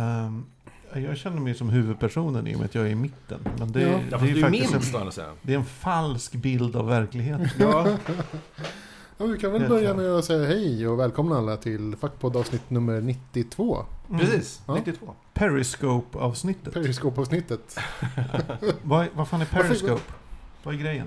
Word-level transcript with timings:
Ehm, 0.00 0.44
jag 0.94 1.16
känner 1.16 1.40
mig 1.40 1.54
som 1.54 1.68
huvudpersonen 1.70 2.46
i 2.46 2.54
och 2.54 2.58
med 2.58 2.64
att 2.66 2.74
jag 2.74 2.86
är 2.86 2.90
i 2.90 2.94
mitten. 2.94 3.40
Men 3.58 3.72
det, 3.72 3.80
Ja. 3.82 3.88
Ja, 3.88 3.98
det 3.98 4.10
fast 4.10 4.22
är 4.22 4.40
faktiskt 4.40 4.72
minst 4.72 4.88
en, 4.88 4.94
å 4.94 4.98
andra 4.98 5.12
sidan. 5.12 5.36
det 5.42 5.52
är 5.54 5.58
en 5.58 5.64
falsk 5.64 6.32
bild 6.34 6.76
av 6.76 6.86
verkligheten. 6.86 7.48
Ja, 7.58 7.96
Ja, 9.18 9.26
vi 9.26 9.38
kan 9.38 9.52
väl 9.52 9.68
börja 9.68 9.94
med 9.94 10.06
att 10.06 10.24
säga 10.24 10.46
hej 10.48 10.88
och 10.88 11.00
välkomna 11.00 11.38
alla 11.38 11.56
till 11.56 11.96
Fackpodd 12.00 12.36
avsnitt 12.36 12.70
nummer 12.70 13.00
92. 13.00 13.84
Mm. 14.08 14.20
precis. 14.20 14.62
Ja. 14.66 14.74
92. 14.74 15.14
Periscope-avsnittet. 15.34 16.74
Periskopavsnittet. 16.74 17.78
vad, 18.82 19.06
vad 19.14 19.28
fan 19.28 19.40
är 19.40 19.44
Periscope? 19.44 20.02
Vad 20.62 20.74
är 20.74 20.78
grejen? 20.78 21.06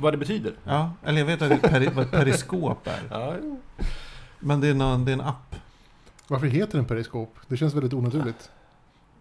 Vad 0.00 0.12
det 0.12 0.16
betyder. 0.16 0.54
Ja, 0.64 0.90
eller 1.04 1.18
jag 1.18 1.26
vet 1.26 1.42
att 1.42 1.48
det 1.48 1.54
är 1.54 1.70
peri, 1.70 1.88
vad 1.94 2.04
ett 2.04 2.10
periskop 2.10 2.86
är. 2.86 3.02
Ja, 3.10 3.36
Men 4.40 4.60
det 4.60 4.68
är, 4.68 4.74
någon, 4.74 5.04
det 5.04 5.10
är 5.10 5.14
en 5.14 5.20
app. 5.20 5.54
Varför 6.28 6.46
heter 6.46 6.78
den 6.78 6.84
periskop? 6.84 7.36
Det 7.48 7.56
känns 7.56 7.74
väldigt 7.74 7.92
onaturligt. 7.92 8.50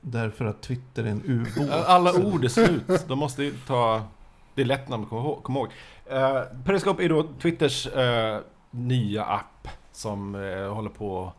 Därför 0.01 0.45
att 0.45 0.61
Twitter 0.61 1.03
är 1.03 1.07
en 1.07 1.23
ubåt. 1.25 1.69
Alla 1.87 2.13
ord 2.13 2.45
är 2.45 2.49
slut. 2.49 3.07
De 3.07 3.19
måste 3.19 3.43
ju 3.43 3.53
ta... 3.67 4.03
Det 4.55 4.61
är 4.61 4.65
lätt 4.65 4.89
namn 4.89 5.03
att 5.03 5.09
komma 5.09 5.21
ihåg. 5.21 5.43
Komma 5.43 5.59
ihåg. 5.59 5.69
Uh, 6.11 6.63
Periscope 6.65 7.05
är 7.05 7.09
då 7.09 7.27
Twitters 7.41 7.87
eh, 7.87 8.39
nya 8.71 9.23
app 9.23 9.67
som 9.91 10.35
eh, 10.35 10.73
håller 10.73 10.89
på 10.89 11.33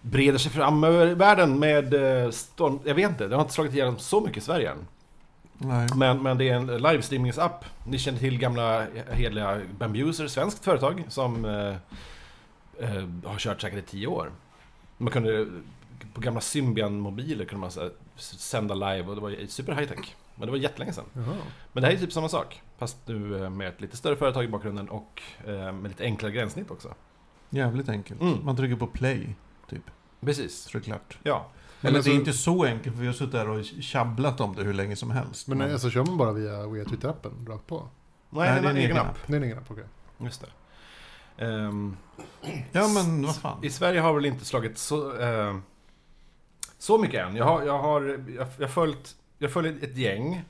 breder 0.00 0.38
sig 0.38 0.52
fram 0.52 0.84
över 0.84 1.14
världen 1.14 1.58
med 1.58 1.94
uh, 1.94 2.30
storm... 2.30 2.80
Jag 2.84 2.94
vet 2.94 3.10
inte, 3.10 3.28
det 3.28 3.34
har 3.34 3.42
inte 3.42 3.54
slagit 3.54 3.74
igenom 3.74 3.98
så 3.98 4.20
mycket 4.20 4.36
i 4.36 4.40
Sverige 4.40 4.70
än. 4.70 4.86
Nej. 5.58 5.88
Men, 5.96 6.22
men 6.22 6.38
det 6.38 6.48
är 6.48 6.54
en 6.54 6.66
livestreamingsapp. 6.66 7.64
Ni 7.86 7.98
känner 7.98 8.18
till 8.18 8.38
gamla 8.38 8.86
hedliga 9.10 9.60
Bambuser, 9.78 10.26
svenskt 10.26 10.64
företag 10.64 11.04
som 11.08 11.44
eh, 12.80 13.08
har 13.24 13.38
kört 13.38 13.60
säkert 13.60 13.78
i 13.78 13.82
tio 13.82 14.06
år. 14.06 14.32
Man 14.98 15.12
kunde, 15.12 15.46
på 16.14 16.20
gamla 16.20 16.40
Symbian-mobiler 16.40 17.44
kunde 17.44 17.60
man 17.60 17.70
så 17.70 17.80
här, 17.80 17.90
sända 18.16 18.74
live 18.74 19.08
och 19.08 19.14
det 19.14 19.20
var 19.20 19.46
super 19.46 19.72
high 19.72 19.88
tech. 19.88 20.14
Men 20.34 20.46
det 20.46 20.50
var 20.52 20.58
jättelänge 20.58 20.92
sedan. 20.92 21.04
Jaha. 21.12 21.36
Men 21.72 21.82
det 21.82 21.88
här 21.88 21.94
är 21.94 21.98
typ 21.98 22.12
samma 22.12 22.28
sak. 22.28 22.62
Fast 22.78 22.96
nu 23.08 23.44
eh, 23.44 23.50
med 23.50 23.68
ett 23.68 23.80
lite 23.80 23.96
större 23.96 24.16
företag 24.16 24.44
i 24.44 24.48
bakgrunden 24.48 24.88
och 24.88 25.22
eh, 25.46 25.72
med 25.72 25.88
lite 25.88 26.04
enklare 26.04 26.32
gränssnitt 26.32 26.70
också. 26.70 26.94
Jävligt 27.50 27.88
enkelt. 27.88 28.20
Mm. 28.20 28.44
Man 28.44 28.56
trycker 28.56 28.76
på 28.76 28.86
play, 28.86 29.34
typ. 29.70 29.82
Precis. 30.20 30.56
Så 30.56 30.78
är 30.78 30.80
det 30.80 30.84
klart. 30.84 31.18
Ja. 31.22 31.46
Men 31.80 31.88
Eller 31.88 31.98
alltså- 31.98 32.10
det 32.10 32.16
är 32.16 32.18
inte 32.20 32.32
så 32.32 32.64
enkelt, 32.64 32.94
för 32.94 33.00
vi 33.00 33.06
har 33.06 33.14
suttit 33.14 33.32
där 33.32 33.48
och 33.48 33.64
tjabblat 33.64 34.40
om 34.40 34.54
det 34.56 34.62
hur 34.64 34.72
länge 34.74 34.96
som 34.96 35.10
helst. 35.10 35.48
Men 35.48 35.60
alltså 35.60 35.90
kör 35.90 36.04
man 36.04 36.16
bara 36.16 36.32
via, 36.32 36.66
via 36.66 36.84
Twitter-appen 36.84 37.46
rakt 37.48 37.66
på? 37.66 37.88
Nej, 38.30 38.62
det 38.62 38.66
är 38.66 38.70
en 38.70 38.76
egen 38.76 38.96
app. 38.96 39.18
Det 39.26 39.32
är 39.32 39.36
en 39.36 39.44
egen 39.44 39.58
app, 39.58 39.70
okej. 39.70 39.84
Just 40.18 40.40
det. 40.40 40.46
Ehm, 41.38 41.96
Ja, 42.72 42.88
men 42.88 43.26
vad 43.26 43.36
fan. 43.36 43.64
I 43.64 43.70
Sverige 43.70 44.00
har 44.00 44.14
väl 44.14 44.24
inte 44.26 44.44
slagit 44.44 44.78
så, 44.78 45.16
eh, 45.20 45.56
så 46.78 46.98
mycket 46.98 47.26
än. 47.26 47.36
Jag 47.36 47.44
har, 47.44 47.62
jag 47.62 47.78
har 47.78 48.20
jag, 48.36 48.46
jag 48.58 48.70
följt, 48.70 49.16
jag 49.38 49.52
följer 49.52 49.84
ett 49.84 49.96
gäng. 49.96 50.42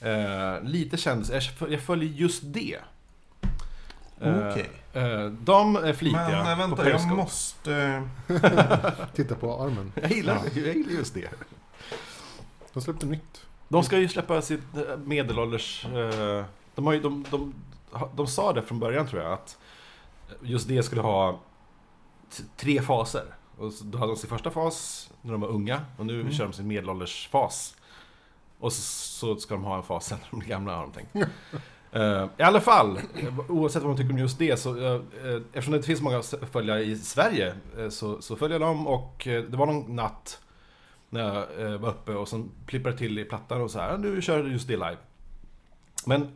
Eh, 0.00 0.62
lite 0.62 0.96
kändisar. 0.96 1.34
Jag, 1.34 1.44
föl- 1.44 1.72
jag 1.72 1.82
följer 1.82 2.08
just 2.10 2.42
det. 2.44 2.78
Eh, 4.20 4.48
Okej. 4.50 4.70
eh, 4.92 5.26
de 5.26 5.76
är 5.76 5.92
flitiga 5.92 6.44
Men 6.56 6.70
på 6.70 6.76
vänta, 6.76 6.90
jag 6.90 7.16
måste... 7.16 8.02
Titta 9.14 9.34
på 9.34 9.62
armen. 9.62 9.92
Jag 9.94 10.10
gillar, 10.12 10.40
jag 10.54 10.76
gillar 10.76 10.92
just 10.92 11.14
det. 11.14 11.28
De 12.72 12.82
släppte 12.82 13.06
nytt. 13.06 13.42
De 13.68 13.82
ska 13.84 13.98
ju 13.98 14.08
släppa 14.08 14.42
sitt 14.42 14.60
medelålders... 15.04 15.86
De, 16.74 16.86
har 16.86 16.92
ju, 16.92 17.00
de, 17.00 17.24
de, 17.30 17.54
de 18.16 18.26
sa 18.26 18.52
det 18.52 18.62
från 18.62 18.78
början 18.78 19.06
tror 19.06 19.22
jag 19.22 19.32
att 19.32 19.58
just 20.42 20.68
det 20.68 20.82
skulle 20.82 21.00
ha 21.02 21.40
tre 22.56 22.82
faser. 22.82 23.24
Och 23.58 23.72
då 23.84 23.98
hade 23.98 24.12
de 24.12 24.16
sin 24.16 24.30
första 24.30 24.50
fas 24.50 25.10
när 25.22 25.32
de 25.32 25.40
var 25.40 25.48
unga 25.48 25.80
och 25.98 26.06
nu 26.06 26.20
Mm. 26.20 26.32
kör 26.32 26.44
de 26.44 26.52
sin 26.52 26.66
medelåldersfas. 26.66 27.76
Och 28.58 28.72
så, 28.72 28.80
så 28.82 29.36
ska 29.40 29.54
de 29.54 29.64
ha 29.64 29.76
en 29.76 29.82
fas 29.82 30.06
sen 30.06 30.18
när 30.22 30.30
de 30.30 30.38
blir 30.38 30.48
gamla 30.48 30.76
har 30.76 30.82
de 30.82 30.92
tänkt. 30.92 31.30
Eh, 31.96 32.26
I 32.38 32.42
alla 32.42 32.60
fall, 32.60 32.98
oavsett 33.48 33.82
vad 33.82 33.88
man 33.90 33.96
tycker 33.96 34.12
om 34.12 34.18
just 34.18 34.38
det 34.38 34.56
så 34.56 34.76
eh, 34.76 34.92
eh, 34.94 35.36
eftersom 35.52 35.72
det 35.72 35.76
inte 35.76 35.86
finns 35.86 36.00
många 36.00 36.22
följare 36.52 36.82
i 36.84 36.96
Sverige 36.96 37.54
så, 37.90 38.22
så 38.22 38.36
följer 38.36 38.58
dem 38.58 38.86
och 38.86 39.22
det 39.24 39.56
var 39.56 39.66
någon 39.66 39.96
natt 39.96 40.40
när 41.10 41.20
jag 41.60 41.78
var 41.78 41.88
uppe 41.88 42.14
och 42.14 42.28
sen 42.28 42.50
plippade 42.66 42.94
det 42.94 42.98
till 42.98 43.18
i 43.18 43.24
plattan 43.24 43.62
och 43.62 43.70
så 43.70 43.78
här, 43.78 43.98
nu 43.98 44.22
kör 44.22 44.42
du 44.42 44.52
just 44.52 44.68
det 44.68 44.76
live. 44.76 44.96
Men 46.06 46.28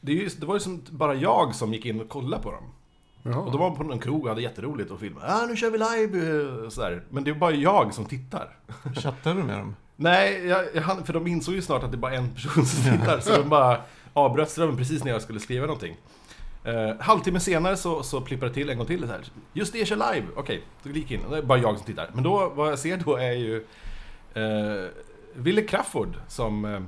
det, 0.00 0.12
är 0.12 0.16
ju, 0.16 0.28
det 0.28 0.46
var 0.46 0.54
ju 0.54 0.60
som 0.60 0.82
bara 0.90 1.14
jag 1.14 1.54
som 1.54 1.74
gick 1.74 1.86
in 1.86 2.00
och 2.00 2.08
kollade 2.08 2.42
på 2.42 2.50
dem. 2.50 2.64
Jaha. 3.22 3.36
Och 3.36 3.52
de 3.52 3.60
var 3.60 3.70
på 3.70 3.82
någon 3.82 3.98
krog 3.98 4.22
och 4.22 4.28
hade 4.28 4.42
jätteroligt 4.42 4.90
och 4.90 5.00
filmade. 5.00 5.26
Ah, 5.34 5.46
nu 5.46 5.56
kör 5.56 5.70
vi 5.70 5.78
live! 5.78 6.40
eh, 6.40 6.64
och 6.66 6.72
Så 6.72 6.80
där. 6.80 7.04
Men 7.10 7.24
det 7.24 7.30
är 7.30 7.34
bara 7.34 7.50
jag 7.50 7.94
som 7.94 8.04
tittar. 8.04 8.58
Chattar 8.94 9.34
du 9.34 9.42
med 9.42 9.58
dem? 9.58 9.76
Nej, 9.96 10.46
jag, 10.46 10.64
jag, 10.74 11.06
för 11.06 11.12
de 11.12 11.26
insåg 11.26 11.54
ju 11.54 11.62
snart 11.62 11.82
att 11.82 11.90
det 11.90 11.96
är 11.96 11.98
bara 11.98 12.14
en 12.14 12.30
person 12.30 12.66
som 12.66 12.92
tittar. 12.98 13.20
Så 13.20 13.36
de 13.36 13.48
bara 13.48 13.80
avbröt 14.12 14.50
strömmen 14.50 14.76
precis 14.76 15.04
när 15.04 15.12
jag 15.12 15.22
skulle 15.22 15.40
skriva 15.40 15.66
någonting. 15.66 15.96
Uh, 16.66 17.00
halvtimme 17.00 17.40
senare 17.40 17.76
så, 17.76 18.02
så 18.02 18.20
plippar 18.20 18.46
det 18.46 18.52
till 18.54 18.70
en 18.70 18.78
gång 18.78 18.86
till. 18.86 19.00
Så 19.00 19.06
här. 19.06 19.20
Just 19.52 19.72
det, 19.72 19.86
kör 19.86 20.12
live! 20.12 20.26
Okej, 20.36 20.62
då 20.82 20.90
gick 20.90 21.10
jag 21.10 21.20
in. 21.20 21.30
Det 21.30 21.38
är 21.38 21.42
bara 21.42 21.58
jag 21.58 21.76
som 21.76 21.86
tittar. 21.86 22.10
Men 22.12 22.24
då, 22.24 22.52
vad 22.54 22.72
jag 22.72 22.78
ser 22.78 22.96
då 22.96 23.16
är 23.16 23.32
ju 23.32 23.56
uh, 24.36 24.88
Wille 25.34 25.62
Crafoord 25.62 26.16
som, 26.28 26.64
uh, 26.64 26.80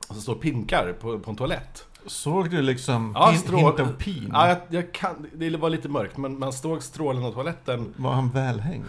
som 0.00 0.20
står 0.20 0.34
och 0.34 0.40
pinkar 0.40 0.92
på, 1.00 1.18
på 1.18 1.30
en 1.30 1.36
toalett. 1.36 1.87
Såg 2.08 2.50
du 2.50 2.62
liksom 2.62 3.12
Ja, 3.14 3.32
strål- 3.36 3.58
hint 3.60 3.80
of 3.80 3.88
pin? 3.98 4.30
Ja, 4.32 4.48
jag, 4.48 4.58
jag 4.68 4.92
kan, 4.92 5.26
det 5.34 5.56
var 5.56 5.70
lite 5.70 5.88
mörkt, 5.88 6.16
men 6.16 6.38
man 6.38 6.52
stod 6.52 6.82
strålen 6.82 7.24
av 7.24 7.32
toaletten. 7.32 7.94
Var 7.96 8.12
han 8.12 8.30
välhängd? 8.30 8.84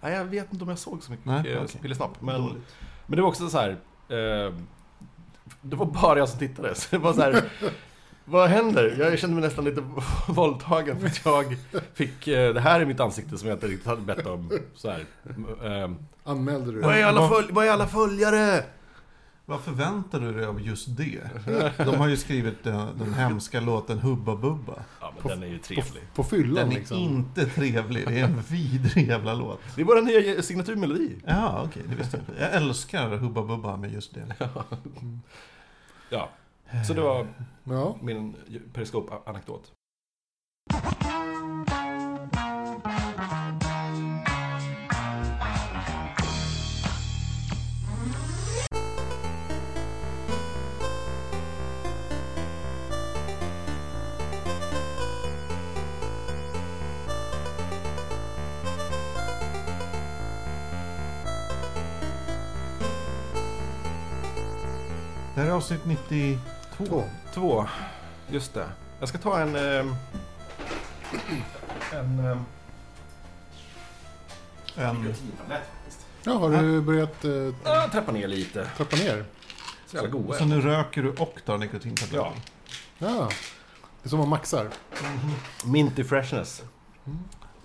Nej, 0.00 0.12
jag 0.14 0.24
vet 0.24 0.52
inte 0.52 0.62
om 0.64 0.68
jag 0.68 0.78
såg 0.78 1.02
så 1.02 1.10
mycket 1.10 1.26
Nej, 1.26 1.52
eh, 1.52 1.62
okej. 1.64 1.80
pillesnopp. 1.82 2.20
Men, 2.22 2.40
Dåligt. 2.42 2.62
men 3.06 3.16
det 3.16 3.22
var 3.22 3.28
också 3.28 3.48
så 3.48 3.58
här. 3.58 3.70
Eh, 4.08 4.52
det 5.62 5.76
var 5.76 5.86
bara 5.86 6.18
jag 6.18 6.28
som 6.28 6.38
tittade. 6.38 6.74
Så 6.74 6.86
det 6.90 6.98
var 6.98 7.12
så 7.12 7.20
här. 7.22 7.42
vad 8.24 8.48
händer? 8.48 8.96
Jag 8.98 9.18
kände 9.18 9.34
mig 9.36 9.44
nästan 9.44 9.64
lite 9.64 9.82
våldtagen 10.28 11.00
för 11.00 11.06
att 11.06 11.24
jag 11.24 11.56
fick 11.94 12.28
eh, 12.28 12.54
det 12.54 12.60
här 12.60 12.80
i 12.80 12.86
mitt 12.86 13.00
ansikte 13.00 13.38
som 13.38 13.48
jag 13.48 13.56
inte 13.56 13.66
riktigt 13.66 13.86
hade 13.86 14.02
bett 14.02 14.26
om. 14.26 14.50
Så 14.74 14.90
här. 14.90 15.04
Eh, 15.82 15.90
Anmälde 16.24 16.72
du 16.72 16.80
vad, 16.80 16.92
är 16.94 16.98
det? 16.98 17.08
alla 17.08 17.20
Vad- 17.20 17.30
följ- 17.30 17.48
vad 17.52 17.66
är 17.66 17.70
alla 17.70 17.86
följare? 17.86 18.64
Vad 19.50 19.60
förväntar 19.60 20.20
du 20.20 20.32
dig 20.32 20.44
av 20.46 20.60
just 20.60 20.96
det? 20.96 21.20
De 21.76 21.94
har 21.96 22.08
ju 22.08 22.16
skrivit 22.16 22.64
den, 22.64 22.98
den 22.98 23.14
hemska 23.14 23.60
låten 23.60 23.98
Hubba 23.98 24.36
Bubba. 24.36 24.74
Ja, 25.00 25.10
men 25.14 25.22
På- 25.22 25.28
den 25.28 25.42
är 25.42 25.46
ju 25.46 25.58
På, 25.58 25.64
trevlig. 25.64 26.02
på 26.14 26.24
fyllan 26.24 26.54
Den 26.54 26.70
är 26.72 26.74
liksom? 26.78 26.98
inte 26.98 27.46
trevlig, 27.46 28.06
det 28.08 28.20
är 28.20 28.24
en 28.24 28.42
vidrig 28.42 29.08
jävla 29.08 29.34
låt. 29.34 29.60
Det 29.76 29.80
är 29.80 29.84
vår 29.86 30.02
nya 30.02 30.42
signaturmelodi. 30.42 31.16
Ja, 31.26 31.62
okej, 31.66 31.82
det 31.88 31.94
visste 31.94 32.16
jag 32.16 32.22
inte. 32.22 32.42
Jag 32.42 32.54
älskar 32.54 33.08
Hubba 33.16 33.42
Bubba 33.42 33.76
med 33.76 33.92
just 33.92 34.14
det. 34.14 34.34
Ja, 36.10 36.28
så 36.86 36.94
det 36.94 37.00
var 37.00 37.26
Ja. 37.64 37.96
min 38.02 38.34
periskop-anekdot. 38.72 39.72
Det 65.40 65.44
här 65.44 65.50
är 65.52 65.56
avsnitt 65.56 65.80
92. 65.84 66.40
Två. 66.86 67.04
Två, 67.34 67.66
just 68.28 68.54
det. 68.54 68.66
Jag 69.00 69.08
ska 69.08 69.18
ta 69.18 69.38
en... 69.40 69.56
ehm, 69.56 69.94
en... 71.92 72.18
ehm, 72.18 72.44
En. 74.76 75.14
Ja, 76.22 76.32
har 76.32 76.50
du 76.62 76.80
börjat 76.80 77.24
eh, 77.24 77.30
Ja, 77.64 77.88
trappa 77.92 78.12
ner 78.12 78.28
lite. 78.28 78.68
trappa 78.76 78.96
ner? 78.96 79.24
Så 79.86 79.96
jävla 79.96 80.10
goda. 80.10 80.38
så 80.38 80.44
nu 80.44 80.60
röker 80.60 81.02
du 81.02 81.10
och 81.10 81.34
tar 81.46 81.58
nikotintabletter? 81.58 82.16
Ja. 82.98 83.08
Ja. 83.08 83.28
Det 84.02 84.06
är 84.06 84.08
som 84.08 84.18
man 84.18 84.28
maxar. 84.28 84.68
Minty 85.64 86.04
freshness. 86.04 86.62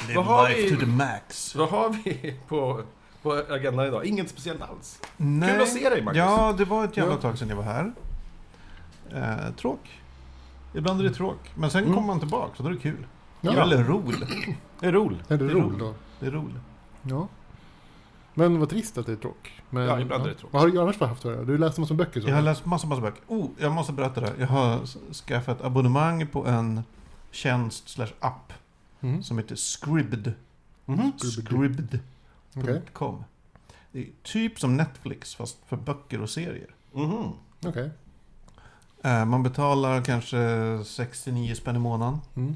Live 0.08 0.14
Vad 0.16 0.26
har 0.26 0.50
life 0.50 0.62
vi- 0.62 0.70
to 0.70 0.80
the 0.80 0.86
max. 0.86 1.56
Vad 1.56 1.70
har 1.70 1.90
vi 1.90 2.40
på, 2.48 2.84
på 3.26 3.54
agendan 3.54 3.86
idag? 3.88 4.06
Inget 4.06 4.30
speciellt 4.30 4.62
alls. 4.62 5.02
Nej. 5.18 5.52
Kul 5.52 5.62
att 5.62 5.70
se 5.70 5.90
dig, 5.90 6.02
Marcus. 6.04 6.18
Ja, 6.18 6.56
det 6.58 6.66
var 6.66 6.86
ett 6.86 6.98
jävla 6.98 7.14
Ja. 7.14 7.22
tag 7.22 7.38
sedan 7.38 7.50
jag 7.50 7.56
var 7.56 7.64
här. 7.64 7.92
Eh, 9.14 9.54
tråk. 9.56 10.00
Ibland 10.74 11.00
är 11.00 11.04
det 11.04 11.14
tråk. 11.14 11.52
Men 11.56 11.70
sen 11.70 11.84
Mm. 11.84 11.96
kommer 11.96 12.08
man 12.08 12.20
tillbaka 12.20 12.52
och 12.58 12.64
då 12.64 12.70
är 12.70 12.74
det 12.74 12.80
kul. 12.80 13.06
Ja. 13.42 13.52
Eller 13.52 13.84
roligt. 13.84 14.24
Det 14.80 14.88
är 14.88 14.92
roligt. 14.92 15.32
Är 15.32 15.38
det 15.38 15.46
Det 15.46 15.52
är 15.52 15.56
roligt 15.56 15.66
roligt. 15.66 15.80
då? 15.80 15.94
Det 16.20 16.26
är 16.26 16.32
roligt. 16.32 16.56
Ja. 17.02 17.28
Men 18.34 18.60
vad 18.60 18.70
trist 18.70 18.98
att 18.98 19.06
det 19.06 19.12
är 19.12 19.16
tråk. 19.16 19.62
Men, 19.70 19.84
Ja, 19.84 20.00
ibland 20.00 20.24
är 20.26 20.30
det 20.30 20.36
tråk. 20.36 20.54
Vad 20.54 20.62
har 20.62 20.70
du 20.70 20.82
annars 20.82 21.00
haft 21.00 21.22
för 21.22 21.32
det? 21.38 21.46
Du 21.46 21.58
läste 21.58 21.82
massor 21.82 21.94
av 21.94 21.98
böcker 21.98 22.22
så? 22.22 22.28
Jag 22.30 22.36
har 22.36 22.42
läst 22.42 22.66
massa, 22.66 22.88
massa 22.88 23.02
böcker. 23.02 23.22
Oh, 23.28 23.48
jag 23.58 23.72
måste 23.72 23.94
berätta 23.94 24.22
det. 24.22 24.34
Jag 24.40 24.48
har 24.48 24.80
skaffat 25.14 25.62
abonnemang 25.62 26.28
på 26.28 26.46
en 26.48 26.84
tjänst 27.32 27.90
slash 27.90 28.08
app 28.20 28.54
Mm. 29.02 29.24
som 29.24 29.38
heter 29.38 29.56
Scribd. 29.56 30.28
Mhm. 30.86 31.12
Scribd.com. 31.18 32.00
Okej. 32.56 32.82
Det 33.92 34.00
är 34.00 34.08
typ 34.24 34.60
som 34.60 34.78
Netflix 34.78 35.36
fast 35.36 35.58
för 35.66 35.78
böcker 35.78 36.22
och 36.22 36.30
serier. 36.30 36.76
Mhm. 36.92 37.32
Okej. 37.66 37.90
Eh, 39.04 39.26
Man 39.26 39.44
betalar 39.44 40.02
kanske 40.04 40.38
69 40.86 41.56
spänn 41.56 41.76
i 41.76 41.80
månaden. 41.80 42.20
Mm. 42.36 42.56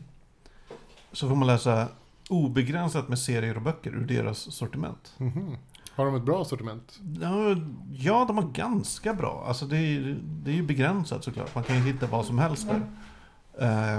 Så 1.11 1.29
får 1.29 1.35
man 1.35 1.47
läsa 1.47 1.87
obegränsat 2.29 3.09
med 3.09 3.19
serier 3.19 3.55
och 3.55 3.61
böcker 3.61 3.91
ur 3.91 4.05
deras 4.05 4.55
sortiment. 4.55 5.13
Mhm. 5.17 5.57
Har 5.95 6.05
de 6.05 6.15
ett 6.15 6.23
bra 6.23 6.45
sortiment? 6.45 6.99
Ja, 7.21 7.55
Ja, 7.91 8.25
de 8.27 8.37
har 8.37 8.47
ganska 8.51 9.13
bra. 9.13 9.43
Alltså 9.47 9.65
det 9.65 9.77
är, 9.77 10.19
det 10.23 10.51
är 10.51 10.55
ju 10.55 10.63
begränsat 10.63 11.23
såklart. 11.23 11.55
Man 11.55 11.63
kan 11.63 11.75
ju 11.75 11.81
hitta 11.93 12.07
vad 12.07 12.25
som 12.25 12.39
helst 12.39 12.67
där. 12.67 12.81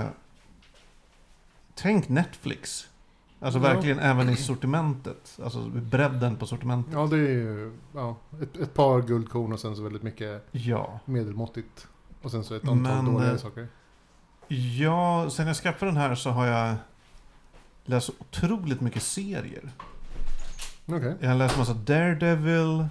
Eh, 0.01 0.07
tänk 1.75 2.09
Netflix. 2.09 2.87
Alltså 3.41 3.59
Ja. 3.59 3.63
verkligen 3.63 3.99
även 3.99 4.29
i 4.29 4.37
sortimentet. 4.37 5.39
Alltså 5.45 5.69
bredden 5.69 6.37
på 6.37 6.47
sortimentet. 6.47 6.93
Ja, 6.95 7.07
det 7.07 7.17
är 7.17 7.21
ju 7.29 7.73
ja, 7.95 8.17
ett, 8.43 8.57
ett 8.57 8.75
par 8.75 9.03
guldkorn 9.03 9.53
och 9.53 9.61
sen 9.61 9.77
så 9.77 9.83
väldigt 9.83 10.03
mycket 10.03 10.47
Ja. 10.53 11.01
medelmåttigt. 11.05 11.87
Och 12.23 12.31
sen 12.31 12.45
så 12.45 12.55
ett 12.55 12.63
antal 12.69 12.77
Men, 13.03 13.05
dåliga 13.15 13.31
eh, 13.31 13.37
saker. 13.37 13.69
Ja, 14.79 15.31
sen 15.31 15.47
jag 15.47 15.57
skaffade 15.57 15.91
den 15.91 15.97
här 16.01 16.15
så 16.15 16.31
har 16.31 16.47
jag 16.47 16.75
läst 17.85 18.11
otroligt 18.19 18.81
mycket 18.81 19.03
serier. 19.03 19.71
Okej. 20.87 21.17
Jag 21.21 21.29
har 21.29 21.37
läst 21.37 21.59
massa 21.59 21.75
Daredevil. 21.75 22.87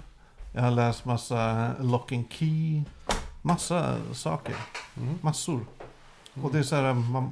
Jag 0.52 0.62
har 0.62 0.70
läst 0.70 1.04
massa 1.04 1.70
Lock 1.80 2.12
and 2.12 2.24
Key. 2.30 2.82
Massa 3.42 3.96
saker. 4.12 4.56
Mm. 4.96 5.14
Massor. 5.20 5.60
Och 6.42 6.52
det 6.52 6.58
är 6.58 6.62
så 6.62 6.76
här, 6.76 6.94
man... 6.94 7.30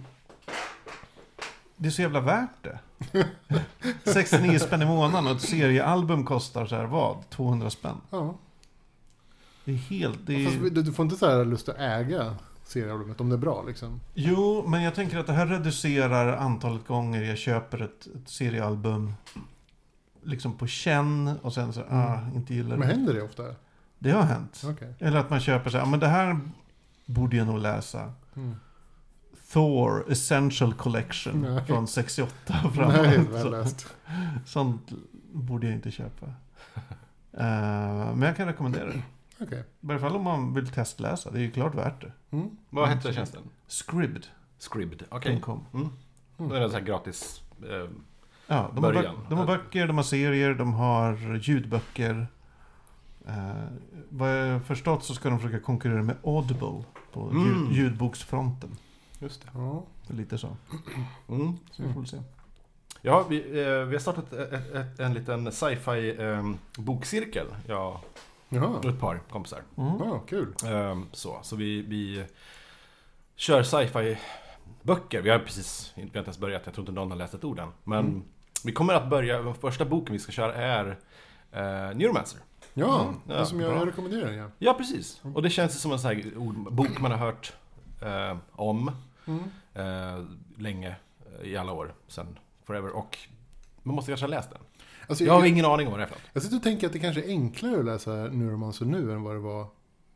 Det 1.79 1.87
är 1.89 1.91
så 1.91 2.03
jävla 2.03 2.21
värt 2.21 2.63
det. 2.63 2.79
69 4.13 4.59
spänn 4.59 4.83
i 4.83 4.87
månaden 4.87 5.27
och 5.27 5.37
ett 5.37 5.43
seriealbum 5.43 6.25
kostar 6.25 6.67
så 6.67 6.77
här 6.77 6.85
vad? 6.85 7.31
200 7.31 7.71
spänn. 7.71 7.97
Ja. 8.11 8.35
Det 9.65 9.73
är 9.73 9.77
helt... 9.77 10.19
Det 10.27 10.45
Fast 10.45 10.57
är... 10.57 10.61
du, 10.71 10.83
du 10.83 10.93
får 10.93 11.05
inte 11.05 11.17
så 11.17 11.27
här 11.31 11.45
lust 11.45 11.69
att 11.69 11.77
äga 11.79 12.35
seriealbumet 12.65 13.21
om 13.21 13.29
det 13.29 13.35
är 13.35 13.39
bra 13.39 13.65
liksom. 13.67 14.01
Jo, 14.15 14.65
men 14.69 14.83
jag 14.83 14.95
tänker 14.95 15.19
att 15.19 15.27
det 15.27 15.33
här 15.33 15.47
reducerar 15.47 16.37
antalet 16.37 16.87
gånger 16.87 17.23
jag 17.23 17.39
köper 17.39 17.83
ett, 17.83 18.07
ett 18.07 18.29
seriealbum. 18.29 19.13
Liksom 20.23 20.53
på 20.59 20.67
känn 20.67 21.29
och 21.43 21.53
sen 21.55 21.73
så, 21.73 21.81
ah, 21.91 22.21
inte 22.35 22.55
gillar 22.55 22.77
Men 22.77 22.89
det. 22.89 22.95
händer 22.95 23.15
det 23.15 23.23
ofta? 23.23 23.43
Det 23.99 24.11
har 24.11 24.23
hänt. 24.23 24.63
Okej. 24.65 24.95
Eller 24.99 25.19
att 25.19 25.31
man 25.31 25.41
köper 25.41 25.71
så 25.71 25.77
här, 25.77 25.85
"Ah, 25.85 25.89
men 25.89 26.01
det 26.01 26.07
här 26.09 26.41
borde 27.07 27.37
jag 27.37 27.47
nog 27.47 27.59
läsa. 27.59 28.13
Mm. 28.37 28.57
Thor 29.53 30.13
Essential 30.13 30.75
Collection 30.75 31.41
Nej. 31.43 31.65
från 31.65 31.87
68 31.89 32.55
och 32.65 32.75
framåt. 32.75 32.95
Nej, 32.97 33.51
läst. 33.51 33.87
Sånt 34.47 34.93
borde 35.33 35.67
jag 35.67 35.75
inte 35.77 35.91
köpa. 35.91 36.27
Eh, 37.33 38.15
men 38.15 38.23
jag 38.23 38.37
kan 38.37 38.47
rekommendera 38.47 38.87
det. 38.87 39.03
Okej. 39.41 39.59
I 39.61 39.65
varje 39.81 40.01
fall 40.01 40.17
om 40.17 40.23
man 40.25 40.55
vill 40.55 40.69
testläsa. 40.69 41.31
Det 41.31 41.39
är 41.39 41.43
ju 41.43 41.51
klart 41.51 41.75
värt 41.75 42.01
det. 42.01 42.13
Mm. 42.37 42.51
Vad 42.71 42.89
hette 42.89 43.13
tjänsten? 43.13 43.43
Scribd.com. 43.67 44.31
Scribd. 44.59 45.03
Okej. 45.09 45.43
Mm. 45.75 45.89
Då 46.37 46.55
är 46.55 46.61
det 46.61 46.71
så 46.71 46.77
här 46.77 46.85
gratis. 46.85 47.43
Eh, 47.63 47.91
Ja, 48.47 48.71
de 48.75 48.85
har, 48.85 48.93
Början. 48.93 49.15
böck, 49.17 49.25
de 49.29 49.39
har 49.39 49.47
böcker, 49.47 49.87
de 49.87 49.97
har 49.97 50.05
serier, 50.05 50.55
de 50.55 50.73
har 50.73 51.35
ljudböcker. 51.43 52.27
Eh, 53.27 53.35
vad 54.09 54.31
jag 54.39 54.53
har 54.53 54.61
förstått 54.61 55.05
så 55.05 55.15
ska 55.15 55.31
de 55.31 55.39
försöka 55.41 55.61
konkurrera 55.65 56.03
med 56.03 56.17
Audible 56.25 56.85
på 57.13 57.31
Mm. 57.31 57.45
ljud, 57.47 57.73
ljudboksfronten. 57.77 58.71
Just 59.19 59.43
det. 59.43 59.49
Ja. 59.55 59.85
Lite 60.07 60.39
så. 60.39 60.57
Mm. 61.29 61.53
Så 61.71 61.83
vi 61.83 61.93
får 61.93 62.01
väl 62.01 62.09
se. 62.09 62.23
Ja, 63.03 63.27
vi, 63.29 63.37
eh, 63.63 63.69
vi 63.85 63.95
har 63.95 63.99
startat 63.99 64.33
ett, 64.33 64.75
ett, 64.75 65.01
en 65.01 65.15
liten 65.15 65.53
sci-fi 65.53 66.17
eh, 66.19 66.51
bokcirkel. 66.79 67.47
Jag 67.67 68.01
Jaha. 68.49 68.67
och 68.67 68.85
ett 68.85 69.01
par 69.01 69.21
kompisar. 69.31 69.63
Mm. 69.77 69.93
Ja, 69.99 70.19
kul. 70.19 70.55
Ehm, 70.67 71.07
så 71.13 71.39
så 71.43 71.57
vi, 71.57 71.83
vi 71.83 72.25
kör 73.37 73.63
sci-fi 73.63 74.19
böcker. 74.83 75.23
Vi 75.23 75.31
har 75.31 75.39
precis, 75.39 75.93
vi 75.95 76.03
har 76.03 76.07
inte 76.07 76.19
ens 76.19 76.39
börjat, 76.39 76.63
jag 76.65 76.75
tror 76.75 76.83
inte 76.83 76.93
någon 76.93 77.11
har 77.11 77.19
läst 77.19 77.35
ett 77.35 77.45
ord 77.45 77.59
än. 77.59 77.69
Men 77.85 77.99
Mm. 77.99 78.23
vi 78.65 78.73
kommer 78.73 78.95
att 78.95 79.11
börja, 79.11 79.43
den 79.43 79.55
första 79.55 79.85
boken 79.85 80.13
vi 80.13 80.19
ska 80.19 80.33
köra 80.33 80.55
är 80.55 80.87
uh, 80.87 81.97
Neuromancer. 81.97 82.41
Ja, 82.75 83.03
Mm. 83.03 83.15
det 83.27 83.35
Ja, 83.35 83.45
som 83.45 83.61
jag, 83.61 83.71
bra. 83.71 83.79
jag 83.79 83.89
rekommenderar 83.89 84.33
ja. 84.33 84.51
Ja, 84.59 84.75
precis. 84.75 85.21
Och 85.35 85.43
det 85.43 85.51
känns 85.51 85.81
som 85.81 85.93
en 85.93 85.99
sån 85.99 86.11
här 86.11 86.33
bok 86.71 87.01
man 87.01 87.11
har 87.11 87.19
hört 87.19 87.53
eh, 88.03 88.37
om 88.53 88.91
Mm. 89.29 89.43
eh, 89.75 90.25
länge, 90.59 90.97
eh, 91.41 91.49
i 91.49 91.57
alla 91.57 91.73
år, 91.73 91.95
sen 92.09 92.39
forever. 92.65 92.97
Och 92.97 93.19
man 93.83 93.95
måste 93.95 94.11
kanske 94.11 94.27
ha 94.27 94.31
läst 94.31 94.51
den. 94.51 94.59
Alltså, 95.09 95.25
Jag 95.25 95.33
har 95.33 95.41
jag, 95.41 95.49
ingen 95.49 95.65
aning 95.65 95.87
om 95.87 95.91
vad 95.91 96.01
det 96.01 96.05
är 96.05 96.07
för 96.09 96.15
något. 96.15 96.23
jag 96.33 96.43
sitter 96.43 96.57
och 96.57 96.63
tänker 96.63 96.87
att 96.87 96.93
det 96.93 96.99
kanske 96.99 97.23
är 97.23 97.29
enklare 97.29 97.79
att 97.79 97.85
läsa 97.85 98.11
Neuromancer 98.15 98.85
nu 98.85 99.13
än 99.13 99.23
vad 99.23 99.35
det 99.35 99.41
var 99.41 99.67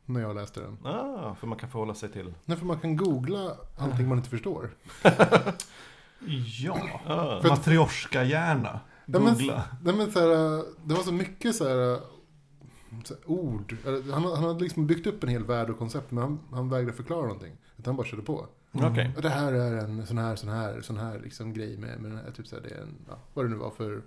när 0.06 0.20
jag 0.20 0.34
läste 0.36 0.60
den. 0.60 0.78
Ah, 0.84 1.34
för 1.34 1.46
man 1.46 1.58
kan 1.58 1.70
förhålla 1.70 1.94
sig 1.94 2.08
till... 2.12 2.34
Nej, 2.44 2.56
för 2.58 2.66
man 2.66 2.80
kan 2.80 2.96
googla 2.96 3.56
allting 3.78 4.08
man 4.08 4.18
inte 4.18 4.30
förstår. 4.30 4.70
Ja, 6.62 6.78
Ah. 7.06 7.40
Matryoshka-hjärna. 7.48 8.80
Ja, 9.06 9.18
men- 9.20 9.34
Googla. 9.34 9.62
Nej, 9.82 9.94
men 9.94 10.12
så 10.12 10.18
här, 10.20 10.64
det 10.88 10.94
var 10.94 11.02
så 11.02 11.12
mycket 11.12 11.56
så 11.56 11.68
här, 11.68 12.00
så 13.04 13.14
här 13.14 13.30
ord. 13.30 13.76
Han, 14.12 14.24
han 14.24 14.44
hade 14.44 14.60
liksom 14.64 14.86
byggt 14.86 15.06
upp 15.06 15.22
en 15.22 15.28
hel 15.28 15.44
värld 15.44 15.70
och 15.70 15.78
koncept, 15.78 16.10
men 16.10 16.22
han, 16.22 16.40
han 16.52 16.68
vägrade 16.70 16.92
förklara 16.92 17.22
någonting. 17.22 17.52
Utan 17.76 17.84
han 17.90 17.96
bara 17.96 18.06
körde 18.06 18.22
på. 18.22 18.46
Okej. 18.72 19.10
Och 19.16 19.22
det 19.22 19.28
här 19.28 19.52
är 19.52 19.76
en 19.78 20.06
sån 20.06 20.18
här, 20.18 20.36
sån 20.36 20.48
här, 20.48 20.80
sån 20.80 20.98
här 20.98 21.20
liksom 21.24 21.52
grej 21.52 21.76
med, 21.76 22.00
med 22.00 22.10
den 22.10 22.18
här, 22.18 22.30
typ 22.30 22.46
så 22.46 22.56
här, 22.56 22.62
det 22.62 22.74
är 22.74 22.80
en, 22.82 22.94
ja, 23.08 23.14
vad 23.34 23.44
det 23.44 23.48
nu 23.48 23.56
var 23.56 23.70
för 23.70 24.02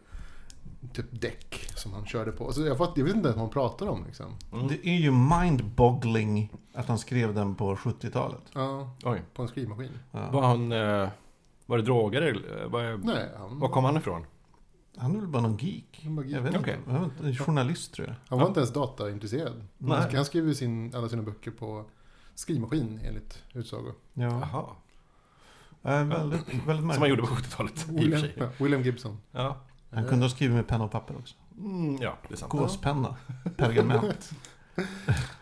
typ 0.93 1.21
däck 1.21 1.69
som 1.75 1.93
han 1.93 2.05
körde 2.05 2.31
på. 2.31 2.53
Så 2.53 2.61
jag, 2.65 2.77
fatt, 2.77 2.91
jag 2.95 3.05
vet 3.05 3.15
inte 3.15 3.27
ens 3.27 3.35
vad 3.37 3.45
han 3.45 3.53
pratar 3.53 3.87
om 3.87 4.03
liksom. 4.05 4.25
Mm. 4.53 4.67
Det 4.67 4.87
är 4.87 4.97
ju 4.97 5.11
mind-boggling 5.11 6.49
att 6.73 6.87
han 6.87 6.97
skrev 6.99 7.33
den 7.33 7.55
på 7.55 7.75
70-talet. 7.75 8.41
Ja, 8.53 8.89
Oj. 9.03 9.21
på 9.33 9.41
en 9.41 9.47
skrivmaskin. 9.47 9.91
Ja. 10.11 10.29
Var 10.31 10.41
han... 10.41 10.71
Eh, 10.71 11.09
var 11.65 11.77
det 11.77 11.83
droger 11.83 12.21
eller? 12.21 12.61
eh, 12.63 12.69
Var, 12.69 12.97
Nej, 13.03 13.29
han, 13.37 13.59
var 13.59 13.69
kom 13.69 13.83
han 13.83 13.97
ifrån? 13.97 14.25
Han 14.97 15.15
är 15.15 15.19
väl 15.19 15.27
bara 15.27 15.41
någon 15.41 15.57
geek. 15.57 16.01
han, 16.03 16.15
var, 16.15 16.23
Jag 16.23 16.41
vet 16.41 16.55
inte. 16.55 16.77
Jag 16.87 16.93
vet 16.99 17.03
inte. 17.03 17.27
En 17.27 17.35
journalist 17.35 17.93
tror 17.93 18.07
jag. 18.07 18.15
han 18.27 18.39
var 18.39 18.47
inte 18.47 18.59
ens 18.59 18.73
dataintresserad. 18.73 19.63
Nej. 19.77 20.15
Han 20.15 20.25
skrev 20.25 20.47
ju 20.47 20.53
sin, 20.55 20.95
alla 20.95 21.09
sina 21.09 21.21
böcker 21.23 21.51
på 21.51 21.85
skrivmaskin 22.35 22.99
enligt 23.03 23.43
utsago. 23.53 23.91
Ja. 24.13 24.23
Jaha. 24.51 24.65
Äh, 25.83 26.07
väldigt, 26.07 26.47
väldigt 26.67 26.93
Som 26.93 26.99
man 26.99 27.09
gjorde 27.09 27.21
på 27.21 27.27
70-talet, 27.27 27.73
i 27.77 27.83
och 27.83 27.85
för 27.87 27.93
William, 27.93 28.23
ja, 28.37 28.47
William 28.57 28.81
Gibson. 28.81 29.17
Ja. 29.31 29.57
Han 29.91 30.05
kunde 30.05 30.25
ha 30.25 30.29
skrivit 30.29 30.55
med 30.55 30.67
penna 30.67 30.83
och 30.83 30.91
papper 30.91 31.15
också. 31.17 31.35
Mm, 31.57 31.97
ja, 32.01 32.17
det 32.27 32.33
är 32.33 32.37
sant. 32.37 32.51
Gåspenna. 32.51 33.15
Pergament. 33.57 34.31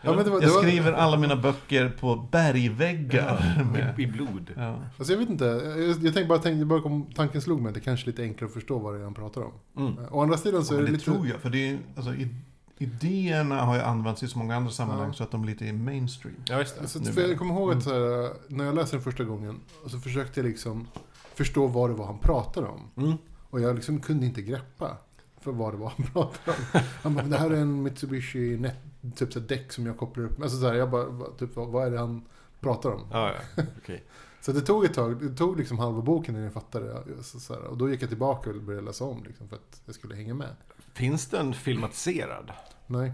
Ja, 0.02 0.14
men 0.14 0.24
det 0.24 0.30
var, 0.30 0.40
det 0.40 0.46
Jag 0.46 0.54
var, 0.54 0.62
skriver 0.62 0.92
alla 0.92 1.16
mina 1.16 1.36
böcker 1.36 1.88
på 2.00 2.16
bergväggar. 2.16 3.64
Med. 3.72 4.00
I, 4.00 4.06
blod. 4.06 4.50
Ja. 4.56 4.76
Alltså 4.98 5.12
jag 5.12 5.18
vet 5.20 5.30
inte, 5.30 5.44
jag, 5.44 5.78
jag 5.88 6.00
tänkte 6.00 6.24
bara, 6.24 6.38
tänkte, 6.38 6.64
bara 6.64 6.80
kom, 6.80 7.06
tanken 7.14 7.42
slog 7.42 7.60
mig 7.60 7.68
att 7.68 7.74
det 7.74 7.80
kanske 7.80 8.04
är 8.04 8.06
lite 8.06 8.22
enklare 8.22 8.46
att 8.48 8.54
förstå 8.54 8.78
vad 8.78 8.94
det 8.94 9.00
är 9.00 9.04
han 9.04 9.14
pratar 9.14 9.42
om. 9.42 9.52
Mm. 9.76 9.98
Å 10.10 10.22
andra 10.22 10.36
sidan 10.36 10.64
så 10.64 10.74
Ja, 10.74 10.78
är 10.78 10.80
det 10.80 10.86
det 10.86 10.92
lite... 10.92 11.04
tror 11.04 11.26
jag. 11.26 11.40
För 11.40 11.50
det 11.50 11.70
är, 11.70 11.78
alltså, 11.96 12.14
i- 12.14 12.34
idéerna 12.78 13.62
har 13.64 13.74
ju 13.74 13.80
använts 13.82 14.22
i 14.22 14.28
så 14.28 14.38
många 14.38 14.56
andra 14.56 14.70
sammanhang 14.70 15.06
Ja. 15.08 15.12
så 15.12 15.24
att 15.24 15.30
de 15.30 15.42
är 15.42 15.46
lite 15.46 15.64
i 15.64 15.72
mainstream. 15.72 16.36
Ja, 16.48 16.58
just 16.58 16.74
det. 16.74 16.80
Alltså, 16.80 16.98
Nu 16.98 17.12
för 17.12 17.20
jag 17.20 17.38
kommer 17.38 17.54
ihåg 17.54 17.72
att 17.72 17.82
så 17.82 17.90
här, 17.90 18.30
när 18.48 18.64
jag 18.64 18.74
läste 18.74 18.96
den 18.96 19.02
första 19.02 19.24
gången 19.24 19.60
så 19.86 19.98
försökte 19.98 20.40
jag 20.40 20.46
liksom 20.48 20.88
förstå 21.34 21.66
vad 21.66 21.90
det 21.90 21.94
var 21.94 22.06
han 22.06 22.18
pratade 22.18 22.66
om. 22.66 22.80
Mm. 23.04 23.16
Och 23.50 23.60
jag 23.60 23.74
liksom 23.76 24.00
kunde 24.00 24.26
inte 24.26 24.42
greppa 24.42 24.96
för 25.40 25.52
vad 25.52 25.72
det 25.72 25.76
var 25.76 25.92
han 25.96 26.06
pratade 26.12 26.56
om. 26.72 26.80
Han 27.02 27.14
bara, 27.14 27.24
det 27.24 27.36
här 27.38 27.50
är 27.50 27.56
en 27.56 27.82
Mitsubishi 27.82 28.56
net, 28.58 28.76
typ 29.16 29.32
så 29.32 29.40
här 29.40 29.46
däck 29.48 29.72
som 29.72 29.86
jag 29.86 29.98
kopplar 29.98 30.24
upp. 30.24 30.42
Alltså 30.42 30.58
så 30.60 30.66
här, 30.66 30.74
jag 30.74 30.90
bara, 30.90 31.04
vad- 31.04 31.38
typ, 31.38 31.50
vad, 31.56 31.86
är 31.86 31.90
det 31.90 31.98
han 31.98 32.22
pratar 32.60 32.90
om? 32.90 33.00
Ja, 33.12 33.32
ja. 33.56 33.62
Okej. 33.82 34.04
Så 34.44 34.52
det 34.52 34.60
tog 34.60 34.84
ett 34.84 34.94
tag, 34.94 35.22
det 35.22 35.36
tog 35.36 35.58
liksom 35.58 35.78
halva 35.78 36.02
boken 36.02 36.34
innan 36.34 36.44
jag 36.44 36.52
fattade. 36.52 37.04
Så, 37.22 37.40
så 37.40 37.54
här, 37.54 37.62
och 37.62 37.76
då 37.76 37.90
gick 37.90 38.02
jag 38.02 38.08
tillbaka 38.08 38.50
och 38.50 38.62
började 38.62 38.86
läsa 38.86 39.04
om 39.04 39.24
liksom, 39.24 39.48
för 39.48 39.56
att 39.56 39.82
jag 39.84 39.94
skulle 39.94 40.14
hänga 40.14 40.34
med. 40.34 40.56
Finns 40.92 41.26
den 41.26 41.54
filmatiserad? 41.54 42.52
Nej, 42.86 43.12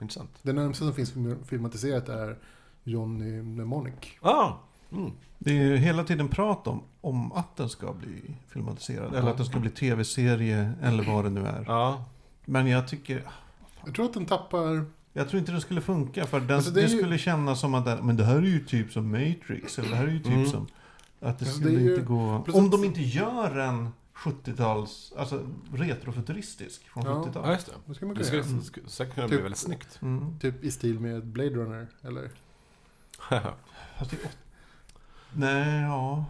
Intressant. 0.00 0.30
det 0.42 0.52
närmaste 0.52 0.84
som 0.84 0.94
finns 0.94 1.14
filmatiserat 1.46 2.08
är 2.08 2.38
Johnny 2.84 3.42
Mnemonic. 3.42 3.94
Ah. 4.20 4.52
Mm. 4.92 5.10
Det 5.38 5.50
är 5.50 5.64
ju 5.64 5.76
hela 5.76 6.04
tiden 6.04 6.28
prat 6.28 6.66
om, 6.66 6.82
om 7.00 7.32
att 7.32 7.56
den 7.56 7.68
ska 7.68 7.92
bli 7.92 8.36
filmatiserad. 8.48 9.14
Eller 9.14 9.30
att 9.30 9.36
den 9.36 9.46
ska 9.46 9.58
bli 9.58 9.70
tv-serie 9.70 10.72
eller 10.82 11.04
vad 11.04 11.24
det 11.24 11.30
nu 11.30 11.46
är. 11.46 11.64
Ja. 11.66 12.04
Men 12.44 12.66
jag 12.66 12.88
tycker... 12.88 13.28
Jag 13.84 13.94
tror 13.94 14.06
att 14.06 14.14
den 14.14 14.26
tappar... 14.26 14.84
Jag 15.16 15.28
tror 15.28 15.40
inte 15.40 15.52
det 15.52 15.60
skulle 15.60 15.80
funka 15.80 16.26
för 16.26 16.40
den, 16.40 16.56
Alltså, 16.56 16.70
det, 16.70 16.80
det 16.82 16.86
ju- 16.86 16.98
skulle 16.98 17.18
kännas 17.18 17.60
som 17.60 17.74
att 17.74 17.84
den, 17.84 18.06
men 18.06 18.16
det 18.16 18.24
här 18.24 18.36
är 18.36 18.40
ju 18.42 18.64
typ 18.64 18.92
som 18.92 19.10
Matrix. 19.10 19.78
Eller 19.78 19.88
det 19.90 19.96
här 19.96 20.06
är 20.06 20.10
ju 20.10 20.18
typ 20.18 20.26
Mm. 20.32 20.46
som... 20.46 20.66
Att 21.20 21.38
det 21.38 21.44
Ja, 21.46 21.52
skulle 21.52 21.70
det 21.70 21.80
ju- 21.82 21.90
inte 21.90 22.02
gå... 22.06 22.42
plus 22.44 22.56
Om 22.56 22.70
de 22.70 22.84
inte 22.84 23.00
gör 23.02 23.58
en 23.58 23.88
70-tals... 24.14 25.12
Alltså 25.18 25.46
retrofuturistisk 25.74 26.88
från 26.88 27.04
Ja. 27.04 27.10
ja, 27.10 27.30
70-talet. 27.30 27.50
just 27.54 27.66
det. 27.66 27.72
Vad 27.86 27.96
ska 27.96 28.06
man 28.06 28.14
Det 28.14 28.24
skulle 28.24 28.42
göra? 28.42 28.50
sk- 28.50 28.88
säkert 28.88 29.14
kunna 29.14 29.28
bli 29.28 29.36
Typ- 29.36 29.44
väldigt 29.44 29.58
snyggt. 29.60 29.98
Mm. 30.02 30.38
Typ 30.40 30.64
i 30.64 30.70
stil 30.70 31.00
med 31.00 31.26
Blade 31.26 31.50
Runner, 31.50 31.86
eller? 32.02 32.30
Fast 33.98 34.10
det 34.10 34.16
är 34.16 34.26
åt- 34.26 34.36
Nej, 35.32 35.82
ja. 35.82 36.24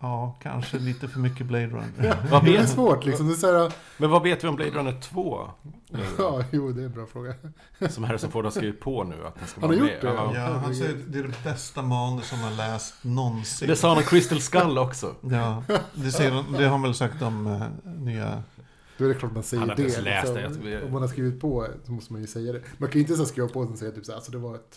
Ja, 0.00 0.36
kanske 0.42 0.78
lite 0.78 1.08
för 1.08 1.18
mycket 1.20 1.46
Blade 1.46 1.66
Runner. 1.66 2.16
Vad 2.30 2.44
Det 2.44 2.56
är 2.56 2.66
svårt 2.66 3.04
liksom. 3.04 3.26
Det 3.26 3.32
är 3.32 3.36
så 3.36 3.58
här, 3.58 3.72
men 3.96 4.10
vad 4.10 4.22
vet 4.22 4.44
vi 4.44 4.48
om 4.48 4.56
Blade 4.56 4.70
Runner 4.70 5.00
2? 5.00 5.48
nu 5.90 5.98
då? 6.16 6.22
ja, 6.24 6.44
jo, 6.52 6.72
det 6.72 6.82
är 6.82 6.86
en 6.86 6.92
bra 6.92 7.06
fråga. 7.06 7.34
Som 7.90 8.04
Harrison 8.04 8.30
Ford 8.30 8.44
har 8.44 8.50
skrivit 8.50 8.80
på 8.80 9.04
nu 9.04 9.26
att 9.26 9.34
den 9.38 9.48
ska 9.48 9.60
Han 9.60 9.70
vara 9.70 9.78
har 9.78 9.84
med. 9.86 9.92
gjort 9.92 10.02
det, 10.02 10.08
Ja. 10.08 10.32
Ja, 10.34 10.40
han 10.64 10.74
säger 10.74 10.90
att 10.90 11.12
det 11.12 11.18
är 11.18 11.22
det 11.22 11.44
bästa 11.44 11.82
manus 11.82 12.28
som 12.28 12.38
han 12.38 12.56
läst 12.56 12.94
någonsin. 13.04 13.68
Det 13.68 13.76
sa 13.76 13.88
han 13.88 13.96
om 13.96 14.02
Crystal 14.02 14.40
Skull 14.40 14.78
också. 14.78 15.14
Ja, 15.30 15.62
det, 15.94 16.10
säger, 16.10 16.44
det 16.58 16.64
har 16.64 16.70
han 16.70 16.82
väl 16.82 16.94
sagt 16.94 17.22
om 17.22 17.46
eh, 17.46 17.92
nya... 17.98 18.42
Då 18.98 19.04
är 19.04 19.08
det 19.08 19.14
klart 19.14 19.32
man 19.32 19.42
säger 19.42 19.60
Han 19.60 19.68
har 19.70 19.76
det. 19.76 19.82
liksom. 19.82 20.64
det. 20.64 20.82
Om 20.84 20.92
man 20.92 21.02
har 21.02 21.08
skrivit 21.08 21.40
på 21.40 21.66
så 21.86 21.92
måste 21.92 22.12
man 22.12 22.22
ju 22.22 22.26
säga 22.28 22.52
det. 22.52 22.60
Man 22.78 22.88
kan 22.90 22.94
ju 22.98 23.00
inte 23.00 23.16
så 23.16 23.24
skriva 23.26 23.48
på 23.48 23.60
och 23.60 23.78
säga 23.78 23.90
typ 23.90 24.04
så 24.04 24.12
här, 24.12 24.16
alltså 24.16 24.32
det 24.32 24.38
var 24.38 24.54
ett, 24.54 24.76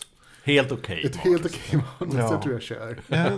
Helt 0.52 0.72
okej. 0.72 1.04
ett 1.06 1.16
helt 1.16 1.46
okej 1.46 1.82
manus. 2.00 2.14
Ja. 2.14 2.32
Jag 2.32 2.42
tror 2.42 2.54
jag 2.54 2.62
kör. 2.62 2.98
Ja, 3.08 3.30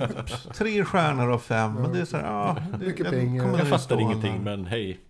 tre 0.55 0.85
stjärnor 0.85 1.33
av 1.33 1.39
fem, 1.39 1.73
men 1.75 1.93
det 1.93 2.01
är 2.01 2.05
så 2.05 2.17
här, 2.17 2.25
ja... 2.25 2.57
Det, 2.79 2.87
Mycket 2.87 3.11
pengar. 3.11 3.43
kommer 3.45 3.59
Jag 3.59 3.73
att 3.73 3.81
fattar 3.83 4.01
ingenting, 4.01 4.43
men 4.45 4.67
hej. 4.67 5.01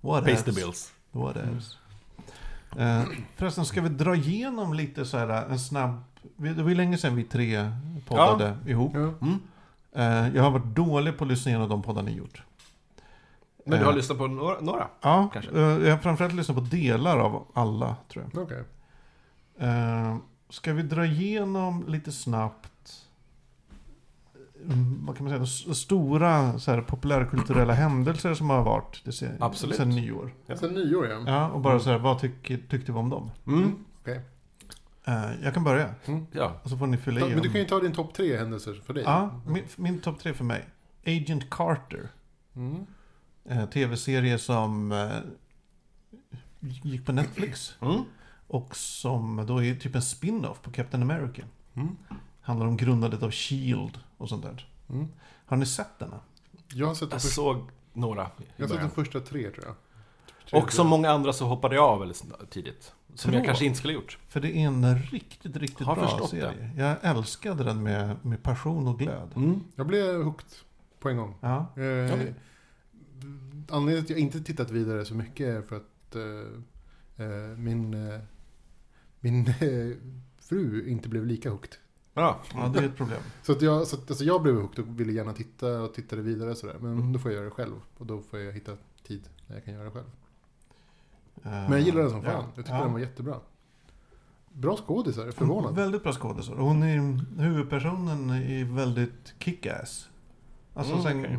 What 0.00 0.24
Pays 0.24 0.44
the 0.44 0.52
bills. 0.52 0.92
What 1.12 1.36
else? 1.36 1.76
Eh, 2.78 3.02
förresten, 3.36 3.64
ska 3.64 3.80
vi 3.80 3.88
dra 3.88 4.14
igenom 4.14 4.74
lite 4.74 5.04
så 5.04 5.18
här 5.18 5.28
en 5.50 5.58
snabb... 5.58 6.00
Det 6.36 6.62
var 6.62 6.68
ju 6.68 6.74
länge 6.74 6.98
sedan 6.98 7.16
vi 7.16 7.24
tre 7.24 7.70
poddade 8.08 8.56
ihop. 8.66 8.92
Ja. 8.94 9.00
Mm. 9.00 9.38
Eh, 9.92 10.36
jag 10.36 10.42
har 10.42 10.50
varit 10.50 10.64
dålig 10.76 11.18
på 11.18 11.24
att 11.24 11.30
lyssna 11.30 11.50
igenom 11.50 11.68
de 11.68 11.82
poddar 11.82 12.02
ni 12.02 12.12
gjort. 12.16 12.42
Men 13.66 13.78
du 13.78 13.84
har 13.84 13.92
Eh, 13.92 13.96
lyssnat 13.96 14.18
på 14.18 14.26
några? 14.26 14.60
några? 14.60 14.86
Ja, 15.00 15.28
kanske? 15.32 15.50
eh, 15.50 15.60
jag 15.62 15.90
har 15.90 15.98
framförallt 15.98 16.34
lyssnat 16.34 16.56
på 16.56 16.62
delar 16.64 17.18
av 17.18 17.46
alla, 17.54 17.96
tror 18.12 18.24
jag. 18.32 18.42
Okej. 18.42 18.62
Eh, 20.50 20.52
ska 20.52 20.72
vi 20.72 20.82
dra 20.82 21.06
igenom 21.06 21.84
lite 21.88 22.12
snabbt 22.12 23.06
mm, 24.66 25.06
vad 25.06 25.16
kan 25.16 25.28
man 25.28 25.46
säga, 25.46 25.74
stora 25.74 26.58
så 26.58 26.70
här, 26.70 26.80
populärkulturella 26.80 27.72
händelser 27.72 28.34
som 28.34 28.50
har 28.50 28.62
varit 28.62 29.04
det 29.04 29.12
ser, 29.12 29.36
Absolut. 29.40 29.76
sen 29.76 29.90
nyår. 29.90 30.34
Ja. 30.46 30.56
Sen 30.56 30.74
nyår 30.74 31.06
ja. 31.06 31.22
Ja, 31.26 31.48
och 31.48 31.60
bara 31.60 31.80
så 31.80 31.90
här, 31.90 31.98
vad 31.98 32.18
tycker, 32.20 32.56
tyckte 32.68 32.92
vi 32.92 32.98
om 32.98 33.10
dem? 33.10 33.30
Mm. 33.46 33.84
Okej. 34.00 34.20
Eh, 35.04 35.30
jag 35.42 35.54
kan 35.54 35.64
börja, 35.64 35.94
Ja. 36.32 36.60
och 36.62 36.70
så 36.70 36.76
får 36.76 36.86
ni 36.86 36.96
fylla 36.96 37.20
i. 37.28 37.34
Men 37.34 37.42
du 37.42 37.50
kan 37.50 37.60
ju 37.60 37.66
ta 37.66 37.80
din 37.80 37.92
topp 37.92 38.14
tre 38.14 38.36
händelser 38.36 38.80
för 38.84 38.94
dig. 38.94 39.02
Ja, 39.06 39.40
min, 39.46 39.64
min 39.76 40.00
topp 40.00 40.18
tre 40.18 40.34
för 40.34 40.44
mig. 40.44 40.68
Agent 41.06 41.50
Carter. 41.50 42.08
Mm. 42.56 42.86
Eh, 43.44 43.66
Tv-serie 43.68 44.38
som 44.38 44.92
eh, 44.92 45.08
gick 46.60 47.06
på 47.06 47.12
Netflix. 47.12 47.74
Mm. 47.80 48.00
Och 48.50 48.76
som 48.76 49.46
då 49.46 49.64
är 49.64 49.74
typ 49.74 49.94
en 49.94 50.02
spin-off 50.02 50.62
på 50.62 50.70
Captain 50.70 51.02
America. 51.02 51.42
Mm. 51.74 51.96
Handlar 52.40 52.66
om 52.66 52.76
grundandet 52.76 53.22
av 53.22 53.30
Shield 53.30 53.98
och 54.16 54.28
sånt 54.28 54.42
där. 54.42 54.68
Mm. 54.88 55.08
Har 55.46 55.56
ni 55.56 55.66
sett 55.66 55.98
denna? 55.98 56.20
Jag 56.74 56.86
har 56.86 56.94
sett 56.94 57.12
Jag 57.12 57.22
första, 57.22 57.34
såg 57.34 57.62
några 57.92 58.30
jag 58.56 58.68
har 58.68 58.74
sett 58.74 58.80
de 58.80 58.90
första 58.90 59.20
tre 59.20 59.50
tror 59.50 59.64
jag. 59.66 59.74
Tre, 60.50 60.60
Och 60.60 60.72
som 60.72 60.86
många 60.86 61.10
andra 61.10 61.32
så 61.32 61.46
hoppade 61.46 61.74
jag 61.74 61.84
av 61.84 61.98
väldigt 62.00 62.24
tidigt. 62.50 62.92
Som 63.14 63.32
jag 63.32 63.44
kanske 63.44 63.64
inte 63.64 63.78
skulle 63.78 63.94
ha 63.94 64.00
gjort. 64.00 64.18
För 64.28 64.40
det 64.40 64.56
är 64.56 64.66
en 64.66 64.98
riktigt, 64.98 65.56
riktigt 65.56 65.86
Har 65.86 65.96
bra 65.96 66.26
serie. 66.30 66.70
Jag 66.76 66.96
älskade 67.02 67.64
den 67.64 67.82
med, 67.82 68.16
med 68.22 68.42
passion 68.42 68.86
och 68.86 68.98
glöd. 68.98 69.58
Jag 69.76 69.86
blev 69.86 70.22
hooked 70.22 70.46
på 71.00 71.08
en 71.08 71.16
gång. 71.16 71.34
Ja. 71.40 71.56
Eh, 71.58 72.14
Okej. 72.14 72.34
Anledningen 73.70 73.84
till 73.84 73.98
att 74.02 74.10
jag 74.10 74.18
inte 74.18 74.40
tittat 74.40 74.70
vidare 74.70 75.04
så 75.04 75.14
mycket 75.14 75.46
är 75.46 75.62
för 75.62 75.76
att 75.76 76.16
eh, 76.16 77.26
eh, 77.26 77.56
min, 77.56 77.94
eh, 78.12 78.20
min 79.20 79.46
eh, 79.48 79.96
fru 80.38 80.88
inte 80.88 81.08
blev 81.08 81.26
lika 81.26 81.50
hooked. 81.50 81.70
Ja. 82.14 82.40
ja, 82.54 82.68
det 82.74 82.78
är 82.78 82.82
ett 82.82 82.96
problem. 82.96 83.20
Så 83.42 83.52
att 83.52 83.62
jag, 83.62 83.86
så 83.86 83.96
att, 83.96 84.10
alltså 84.10 84.24
jag 84.24 84.42
blev 84.42 84.54
hooked 84.54 84.84
och 84.84 85.00
ville 85.00 85.12
gärna 85.12 85.32
titta 85.32 85.82
och 85.82 85.94
tittade 85.94 86.22
vidare 86.22 86.54
sådär. 86.54 86.76
Men 86.80 86.92
Mm. 86.92 87.12
då 87.12 87.18
får 87.18 87.30
jag 87.30 87.36
göra 87.36 87.44
det 87.44 87.50
själv. 87.54 87.74
Och 87.98 88.06
då 88.06 88.20
får 88.22 88.38
jag 88.38 88.52
hitta 88.52 88.72
tid 89.06 89.28
när 89.46 89.56
jag 89.56 89.64
kan 89.64 89.74
göra 89.74 89.84
det 89.84 89.90
själv. 89.90 90.06
Eh, 91.42 91.50
Men 91.50 91.70
jag 91.72 91.80
gillar 91.80 92.00
den 92.00 92.10
som 92.10 92.22
fan. 92.22 92.32
ja. 92.32 92.44
Jag 92.46 92.54
tyckte 92.56 92.72
Ja. 92.72 92.82
den 92.82 92.92
var 92.92 93.00
jättebra. 93.00 93.40
Bra 94.52 94.76
skådisar, 94.76 95.30
förvånad. 95.30 95.74
Väldigt 95.74 96.02
bra 96.02 96.12
skådisar. 96.12 96.54
Hon 96.54 96.82
är, 96.82 96.98
huvudpersonen 97.42 98.30
är 98.30 98.64
väldigt 98.64 99.34
kick-ass. 99.38 100.08
Alltså 100.74 100.92
Mm, 100.92 101.04
sen, 101.04 101.18
okej. 101.24 101.38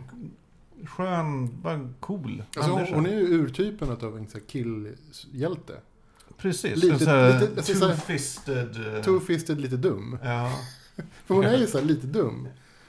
skön, 0.88 1.62
bara 1.62 1.90
cool. 2.00 2.44
Alltså, 2.56 2.96
hon, 2.96 3.06
är 3.06 3.12
ju 3.12 3.28
urtypen 3.28 3.92
av 3.92 4.18
en 4.18 4.28
killhjälte. 4.48 5.82
Precis, 6.42 6.84
lite- 6.84 7.40
lite- 7.40 7.62
two-fisted... 7.74 8.96
eh, 8.98 9.04
Two-fisted, 9.04 9.56
lite 9.60 9.78
dum. 9.78 10.18
Ja, 10.24 10.52
För 11.26 11.36
hon 11.36 11.46
är 11.46 11.58
ju 11.58 11.68
så 11.68 11.78
här 11.80 11.86
lite 11.86 12.08
dum. 12.08 12.48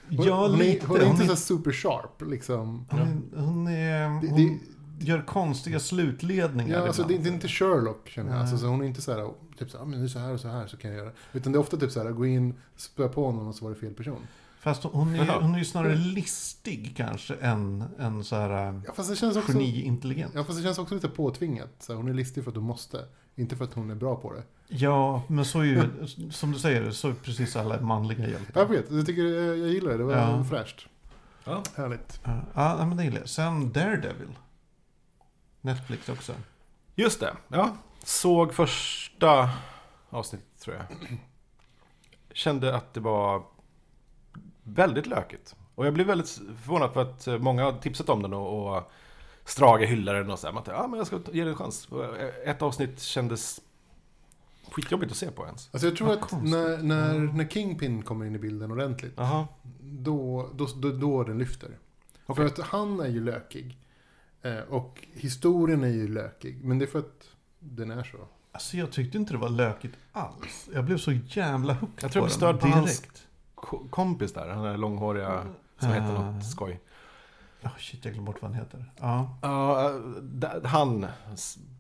Hon, 0.09 0.27
ja 0.27 0.49
hon, 0.49 0.59
lite. 0.59 0.85
är, 0.85 0.89
hon 0.89 0.97
är 0.97 1.01
inte 1.05 1.09
Hon 1.11 1.17
så 1.19 1.23
är, 1.25 1.29
här 1.29 1.35
super 1.35 1.73
sharp 1.73 2.23
liksom. 2.31 2.87
hon 2.91 3.01
är, 3.01 3.41
hon, 3.41 3.67
är, 3.69 4.21
Det- 4.23 4.29
hon 4.29 4.61
gör 5.01 5.23
konstiga 5.23 5.81
slutledningar 5.81 6.79
Ja, 6.79 6.87
alltså, 6.87 7.03
det, 7.03 7.19
det 7.19 7.29
är 7.29 7.33
inte 7.33 7.49
Sherlock 7.49 8.09
känner 8.09 8.33
jag. 8.33 8.41
Alltså, 8.41 8.59
så 8.59 8.67
hon 8.67 8.81
är 8.83 8.87
inte 8.87 9.03
så 9.03 9.13
här, 9.13 9.31
typ 9.59 9.71
så 9.71 9.77
här, 9.79 9.85
"Ah, 9.85 9.89
men 9.89 9.99
det 10.01 10.07
är 10.07 10.09
så 10.09 10.19
här 10.19 10.33
och 10.33 10.41
så 10.41 10.49
här 10.49 10.67
så 10.67 10.77
kan 10.77 10.91
jag 10.91 10.99
göra. 10.99 11.11
Utan 11.33 11.53
det 11.53 11.57
är 11.57 11.61
ofta 11.61 11.77
typ 11.77 11.91
så 11.93 12.03
här, 12.03 12.11
gå 12.11 12.27
in, 12.27 12.55
spöa 12.77 13.09
på 13.09 13.33
någon 13.33 13.47
och 13.49 13.55
så 13.55 13.65
var 13.65 13.73
det 13.73 13.79
fel 13.81 13.95
person. 13.95 14.19
Fast 14.61 14.83
hon 14.83 15.15
är, 15.15 15.41
hon 15.41 15.55
är 15.55 15.59
ju 15.59 15.65
snarare 15.65 15.95
listig 15.95 16.95
kanske 16.97 17.35
än, 17.35 17.85
än 17.99 18.25
så 18.25 18.37
här 18.37 18.81
Ja, 18.87 18.93
fast 18.95 19.11
det 19.11 19.17
känns 19.17 19.37
också, 19.37 19.53
geni-intelligent. 19.53 20.33
ja, 20.35 20.45
fast 20.45 20.59
det 20.59 20.65
känns 20.65 20.79
också 20.79 20.95
lite 20.95 21.09
påtvingat. 21.09 21.69
Så 21.81 21.93
här, 21.93 21.97
hon 21.97 22.09
är 22.09 22.15
listig 22.15 22.45
för 22.45 22.51
att 22.51 22.57
hon 22.57 22.65
måste. 22.67 23.05
Inte 23.37 23.57
för 23.57 23.65
att 23.65 23.75
hon 23.75 23.91
är 23.91 23.95
bra 23.95 24.17
på 24.17 24.33
det. 24.33 24.43
Ja, 24.69 25.23
men 25.29 25.45
så 25.45 25.61
är 25.61 25.65
ju, 25.65 26.07
som 26.31 26.53
du 26.53 26.59
säger, 26.59 26.91
så 26.91 27.09
är 27.09 27.12
precis 27.15 27.57
alla 27.57 27.81
manliga 27.81 28.29
hjältar. 28.29 28.61
Jag 28.61 28.67
vet, 28.69 28.91
jag 28.91 29.07
tycker 29.07 29.23
jag, 29.23 29.57
gillar 29.59 29.91
det. 29.93 29.99
Det 29.99 30.05
var 30.05 30.15
Ja. 30.17 30.45
fräscht. 30.45 30.87
Ja. 31.45 31.62
Härligt. 31.77 32.21
Ja, 32.25 32.41
ja, 32.55 32.87
men 32.87 32.97
det 32.97 33.05
gillar 33.05 33.19
jag. 33.19 33.29
Sen 33.29 33.73
Daredevil. 33.73 34.29
Netflix 35.61 36.09
också. 36.09 36.33
Just 36.95 37.21
det. 37.21 37.37
Ja. 37.49 37.77
Såg 38.05 38.55
första 38.55 39.51
avsnittet 40.11 40.61
tror 40.61 40.77
jag. 40.77 40.85
Kände 42.33 42.77
att 42.77 42.95
det 42.95 43.01
var 43.01 43.43
väldigt 44.62 45.07
lökigt. 45.07 45.57
Och 45.75 45.87
jag 45.87 45.95
blev 45.95 46.07
väldigt 46.07 46.29
förvånad 46.29 46.93
för 46.93 47.03
att 47.03 47.43
många 47.43 47.65
har 47.65 47.73
tipsat 47.73 48.09
om 48.09 48.23
den 48.23 48.33
och, 48.35 48.77
och 48.77 48.93
Strage 49.45 49.87
hyllar 49.87 50.15
den 50.15 50.31
och 50.31 50.39
så 50.39 50.47
här. 50.47 50.55
Man 50.55 50.63
tänkte, 50.65 50.83
ja 50.83 50.87
men 50.89 50.99
jag 50.99 51.07
ska 51.07 51.21
ge 51.33 51.41
den 51.45 51.49
en 51.53 51.57
chans. 51.59 51.89
Eh, 52.19 52.51
Ett 52.51 52.63
avsnitt 52.63 53.01
kändes 53.01 53.61
skitjobbigt 54.73 55.13
att 55.13 55.19
se 55.19 55.31
på 55.31 55.45
ens. 55.47 55.69
Alltså 55.73 55.87
jag 55.89 55.97
tror 55.97 56.09
Vad 56.09 56.17
att 56.19 56.29
konstigt. 56.31 56.51
när, 56.53 56.79
när, 56.83 57.19
när 57.19 57.49
Kingpin 57.49 58.03
kommer 58.03 58.25
in 58.27 58.35
i 58.35 58.39
bilden 58.39 58.71
ordentligt. 58.73 59.13
Jaha. 59.17 59.47
Då, 59.81 60.49
då, 60.55 60.67
då, 60.77 60.91
då 60.91 61.25
den 61.25 61.39
lyfter. 61.39 61.79
Okej. 62.27 62.49
För 62.51 62.63
att 62.63 62.69
han 62.69 63.01
är 63.01 63.09
ju 63.09 63.25
lökig. 63.25 63.79
Eh, 64.43 64.59
och 64.59 65.07
historien 65.13 65.85
är 65.85 65.89
ju 65.89 66.09
lökig. 66.09 66.65
Men 66.65 66.79
det 66.79 66.85
är 66.85 66.87
för 66.87 66.99
att 66.99 67.25
den 67.59 67.91
är 67.91 68.05
så. 68.05 68.17
Alltså 68.53 68.77
jag 68.77 68.93
tyckte 68.93 69.19
inte 69.19 69.33
det 69.33 69.39
var 69.39 69.49
lökigt 69.49 69.95
alls. 70.13 70.69
Jag 70.75 70.85
blev 70.85 70.99
så 70.99 71.13
jävla 71.13 71.73
hooked 71.75 72.03
Jag 72.05 72.13
tror 72.13 72.23
jag 72.23 72.29
blev 72.29 72.37
störd 72.37 72.61
på 72.61 72.67
hans- 72.69 73.03
Kompis 73.91 74.33
där, 74.33 74.49
han 74.49 74.65
är 74.65 74.77
långhåriga, 74.77 75.47
som 75.79 75.89
heter 75.89 76.15
Ah. 76.17 76.31
något 76.31 76.47
skoj. 76.51 76.81
Oh, 77.64 77.78
shit, 77.78 78.04
jag 78.04 78.14
glömde 78.14 78.33
bort 78.33 78.42
vad 78.42 78.50
han 78.50 78.61
heter. 78.61 78.92
Ja. 79.00 79.38
Ja, 79.42 79.90
eh, 79.90 79.97
d- 80.23 80.49
han 80.64 81.07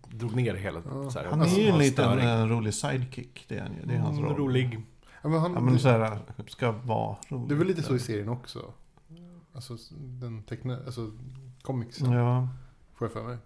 drog 0.08 0.34
ner 0.36 0.54
hela... 0.54 0.82
Ja. 0.90 1.10
Så 1.10 1.18
här, 1.18 1.26
Han 1.30 1.40
alltså, 1.42 1.56
är 1.56 1.60
ju 1.60 1.66
en 1.66 1.72
var 1.72 1.80
liten 1.80 2.18
en 2.18 2.48
rolig 2.48 2.74
sidekick. 2.74 3.44
Det 3.48 3.56
är, 3.56 3.62
han 3.62 3.72
ju. 3.74 3.86
det 3.86 3.94
är 3.94 3.98
hans 3.98 4.18
Mm, 4.18 4.30
roll. 4.30 4.38
Rolig. 4.38 4.80
Ja, 5.22 5.28
men 5.28 5.40
han, 5.40 5.52
Ja, 5.54 5.60
men 5.60 5.74
det, 5.74 5.80
så 5.80 5.88
här, 5.88 6.18
ska 6.48 6.72
vara 6.72 7.16
rolig. 7.28 7.48
det 7.48 7.54
är 7.54 7.58
väl 7.58 7.66
lite 7.66 7.82
så 7.82 7.94
i 7.94 7.98
serien 7.98 8.28
också. 8.28 8.72
Alltså 9.54 9.76
den 9.98 10.42
teckna, 10.42 10.78
alltså 10.86 11.10
comicsen. 11.62 12.12
Ja. 12.12 12.48
Får 12.94 13.04
jag 13.06 13.12
för 13.12 13.22
mig. 13.24 13.36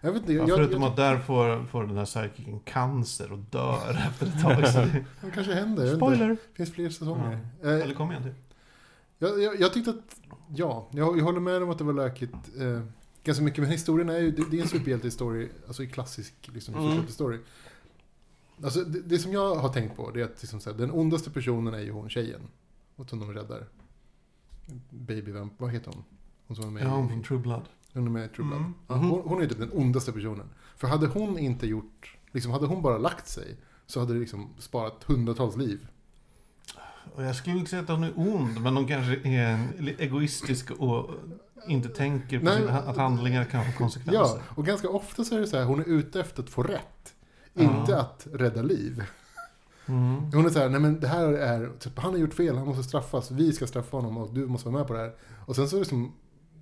Jag 0.00 0.12
vet 0.12 0.20
inte, 0.22 0.32
Ja, 0.32 0.44
jag, 0.48 0.56
förutom 0.58 0.82
jag, 0.82 0.90
att 0.90 0.96
där 0.96 1.18
får, 1.18 1.64
får 1.64 1.86
den 1.86 1.96
här 1.96 2.04
sidekicken 2.04 2.60
cancer 2.60 3.32
och 3.32 3.38
dör 3.38 4.06
efter 4.08 4.26
ett 4.26 4.42
tag. 4.42 4.56
Det, 5.20 5.30
kanske 5.34 5.54
händer. 5.54 5.96
spoiler! 5.96 6.28
Det 6.28 6.36
finns 6.56 6.72
fler 6.72 6.88
säsonger. 6.90 7.40
Eller 7.62 7.86
Eh, 7.88 7.92
kom 7.92 8.10
igen 8.10 8.22
till. 8.22 8.34
Jag, 9.20 9.42
jag, 9.42 9.60
jag 9.60 9.72
tyckte 9.72 9.90
att, 9.90 10.20
ja, 10.54 10.88
jag, 10.92 11.18
jag 11.18 11.24
håller 11.24 11.40
med 11.40 11.62
om 11.62 11.70
att 11.70 11.78
det 11.78 11.84
var 11.84 11.92
lökigt. 11.92 12.34
Eh, 12.58 12.80
ganska 13.24 13.44
mycket, 13.44 13.58
men 13.62 13.70
historien 13.70 14.08
är 14.08 14.18
ju, 14.18 14.30
det, 14.30 14.44
det 14.50 14.58
är 14.58 14.62
en 14.62 14.68
superhjältehistoria, 14.68 15.48
alltså 15.66 15.82
i 15.82 15.86
klassisk 15.86 16.34
liksom, 16.52 16.74
Mm. 16.74 16.84
superhjältehistoria. 16.84 17.40
Alltså 18.64 18.84
det, 18.84 19.00
det 19.00 19.18
som 19.18 19.32
jag 19.32 19.54
har 19.54 19.68
tänkt 19.68 19.96
på, 19.96 20.10
det 20.10 20.20
är 20.20 20.24
att 20.24 20.42
liksom, 20.42 20.60
så 20.60 20.70
här, 20.70 20.78
den 20.78 20.90
ondaste 20.92 21.30
personen 21.30 21.74
är 21.74 21.80
ju 21.80 21.90
hon 21.92 22.08
tjejen. 22.10 22.40
Och 22.96 23.08
som 23.10 23.20
de 23.20 23.32
räddar. 23.34 23.66
Baby 24.90 25.32
Vamp, 25.32 25.52
vad 25.58 25.70
heter 25.70 25.92
hon? 25.94 26.04
Hon 26.46 26.56
som 26.56 26.64
var 26.64 26.72
med 26.72 26.82
Ja, 26.82 27.20
i... 27.20 27.22
True 27.22 27.38
Blood. 27.38 27.62
Hon 27.92 28.06
är 28.06 28.10
med 28.10 28.24
i 28.24 28.28
True 28.28 28.46
Blood. 28.46 28.60
Mm. 28.60 28.74
Ja, 28.88 28.94
hon, 28.94 29.20
hon 29.24 29.42
är 29.42 29.46
typ 29.46 29.58
den 29.58 29.72
ondaste 29.72 30.12
personen. 30.12 30.46
För 30.76 30.88
hade 30.88 31.06
hon 31.06 31.38
inte 31.38 31.66
gjort, 31.66 32.16
liksom 32.32 32.52
hade 32.52 32.66
hon 32.66 32.82
bara 32.82 32.98
lagt 32.98 33.28
sig, 33.28 33.56
så 33.86 34.00
hade 34.00 34.12
det 34.14 34.20
liksom 34.20 34.48
sparat 34.58 35.04
hundratals 35.04 35.56
liv. 35.56 35.88
Och 37.14 37.24
jag 37.24 37.36
skulle 37.36 37.58
inte 37.58 37.70
säga 37.70 37.82
att 37.82 37.88
hon 37.88 38.04
är 38.04 38.12
ond, 38.16 38.60
men 38.60 38.76
hon 38.76 38.86
kanske 38.86 39.20
är 39.24 39.58
egoistisk 39.98 40.70
och 40.70 41.10
inte 41.68 41.88
tänker 41.88 42.38
på 42.38 42.44
Nej, 42.44 42.68
att 42.68 42.96
handlingar 42.96 43.44
kan 43.44 43.64
få 43.64 43.78
konsekvenser. 43.78 44.18
Ja, 44.18 44.54
och 44.54 44.66
ganska 44.66 44.88
ofta 44.88 45.24
så 45.24 45.36
är 45.36 45.40
det 45.40 45.46
så 45.46 45.56
här, 45.56 45.64
hon 45.64 45.80
är 45.80 45.84
ute 45.84 46.20
efter 46.20 46.42
att 46.42 46.50
få 46.50 46.62
rätt. 46.62 47.14
Ja. 47.52 47.62
Inte 47.62 48.00
att 48.00 48.26
rädda 48.32 48.62
liv. 48.62 49.04
Mm. 49.86 50.32
Hon 50.32 50.46
är 50.46 50.50
så 50.50 50.58
här, 50.58 50.68
nej 50.68 50.80
men 50.80 51.00
det 51.00 51.08
här 51.08 51.32
är, 51.32 51.70
typ, 51.78 51.98
han 51.98 52.12
har 52.12 52.18
gjort 52.18 52.34
fel, 52.34 52.56
han 52.56 52.66
måste 52.66 52.82
straffas, 52.82 53.30
vi 53.30 53.52
ska 53.52 53.66
straffa 53.66 53.96
honom 53.96 54.16
och 54.16 54.34
du 54.34 54.46
måste 54.46 54.68
vara 54.68 54.78
med 54.78 54.86
på 54.86 54.92
det 54.92 54.98
här. 54.98 55.12
Och 55.46 55.56
sen 55.56 55.68
så 55.68 55.78
liksom 55.78 56.12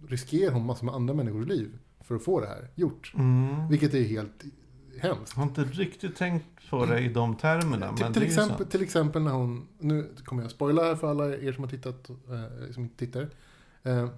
riskerar 0.08 0.52
hon 0.52 0.66
massor 0.66 0.86
med 0.86 0.94
andra 0.94 1.14
människors 1.14 1.46
liv 1.46 1.78
för 2.00 2.14
att 2.14 2.24
få 2.24 2.40
det 2.40 2.46
här 2.46 2.70
gjort. 2.74 3.12
Mm. 3.14 3.68
Vilket 3.68 3.94
är 3.94 4.04
helt 4.04 4.44
hemskt. 4.98 5.32
Jag 5.36 5.42
har 5.42 5.48
inte 5.48 5.64
riktigt 5.64 6.16
tänkt 6.16 6.70
på 6.70 6.86
det 6.86 6.98
i 7.00 7.08
de 7.08 7.36
termerna. 7.36 7.94
Till, 7.96 8.04
men 8.04 8.12
till, 8.14 8.22
exempel, 8.22 8.66
till 8.66 8.82
exempel 8.82 9.22
när 9.22 9.32
hon, 9.32 9.68
nu 9.78 10.10
kommer 10.24 10.42
jag 10.42 10.50
spoila 10.50 10.82
här 10.82 10.96
för 10.96 11.10
alla 11.10 11.26
er 11.36 11.52
som 11.52 11.64
har 11.64 11.70
tittat, 11.70 12.10
eh, 12.10 12.72
som 12.74 12.82
inte 12.82 12.96
tittar. 12.96 13.28
Eh, 13.82 14.08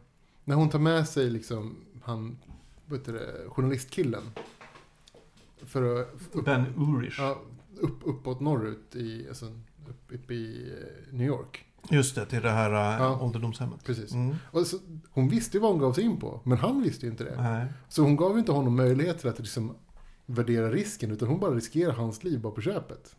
när 0.44 0.54
hon 0.54 0.68
tar 0.68 0.78
med 0.78 1.08
sig 1.08 1.30
liksom 1.30 1.76
han, 2.02 2.38
vet 2.87 3.04
du 3.04 3.12
det, 3.12 3.49
journalistkillen. 3.49 4.22
För 5.66 6.00
att, 6.00 6.08
upp, 6.32 6.44
Ben 6.44 6.66
Urish. 6.76 7.18
ja, 7.18 7.38
upp, 7.80 7.99
uppåt 8.04 8.40
norrut 8.40 8.96
i, 8.96 9.28
alltså, 9.28 9.44
upp, 9.88 10.02
upp 10.08 10.30
i 10.30 10.72
eh, 11.10 11.14
New 11.14 11.26
York. 11.26 11.64
Just 11.90 12.14
det, 12.14 12.26
till 12.26 12.42
det 12.42 12.50
här 12.50 12.70
äh, 12.70 13.02
Ja. 13.02 13.20
ålderdomshemmet. 13.20 13.84
Precis. 13.84 14.12
Mm. 14.12 14.37
Och 14.50 14.66
så, 14.66 14.76
hon 15.10 15.28
visste 15.28 15.56
ju 15.56 15.60
vad 15.60 15.70
hon 15.70 15.80
gav 15.80 15.92
sig 15.92 16.04
in 16.04 16.16
på, 16.20 16.40
men 16.44 16.58
han 16.58 16.82
visste 16.82 17.06
ju 17.06 17.12
inte 17.12 17.25
det. 17.25 17.42
Nej. 17.42 17.66
Så 17.88 18.02
hon 18.02 18.16
gav 18.16 18.32
ju 18.32 18.38
inte 18.38 18.52
honom 18.52 18.76
möjligheter 18.76 19.28
att 19.28 19.38
liksom 19.38 19.75
värdera 20.34 20.70
risken, 20.70 21.10
utan 21.10 21.28
hon 21.28 21.40
bara 21.40 21.54
riskerar 21.54 21.92
hans 21.92 22.25
liv 22.25 22.40
bara 22.40 22.52
på 22.52 22.60
köpet. 22.60 23.16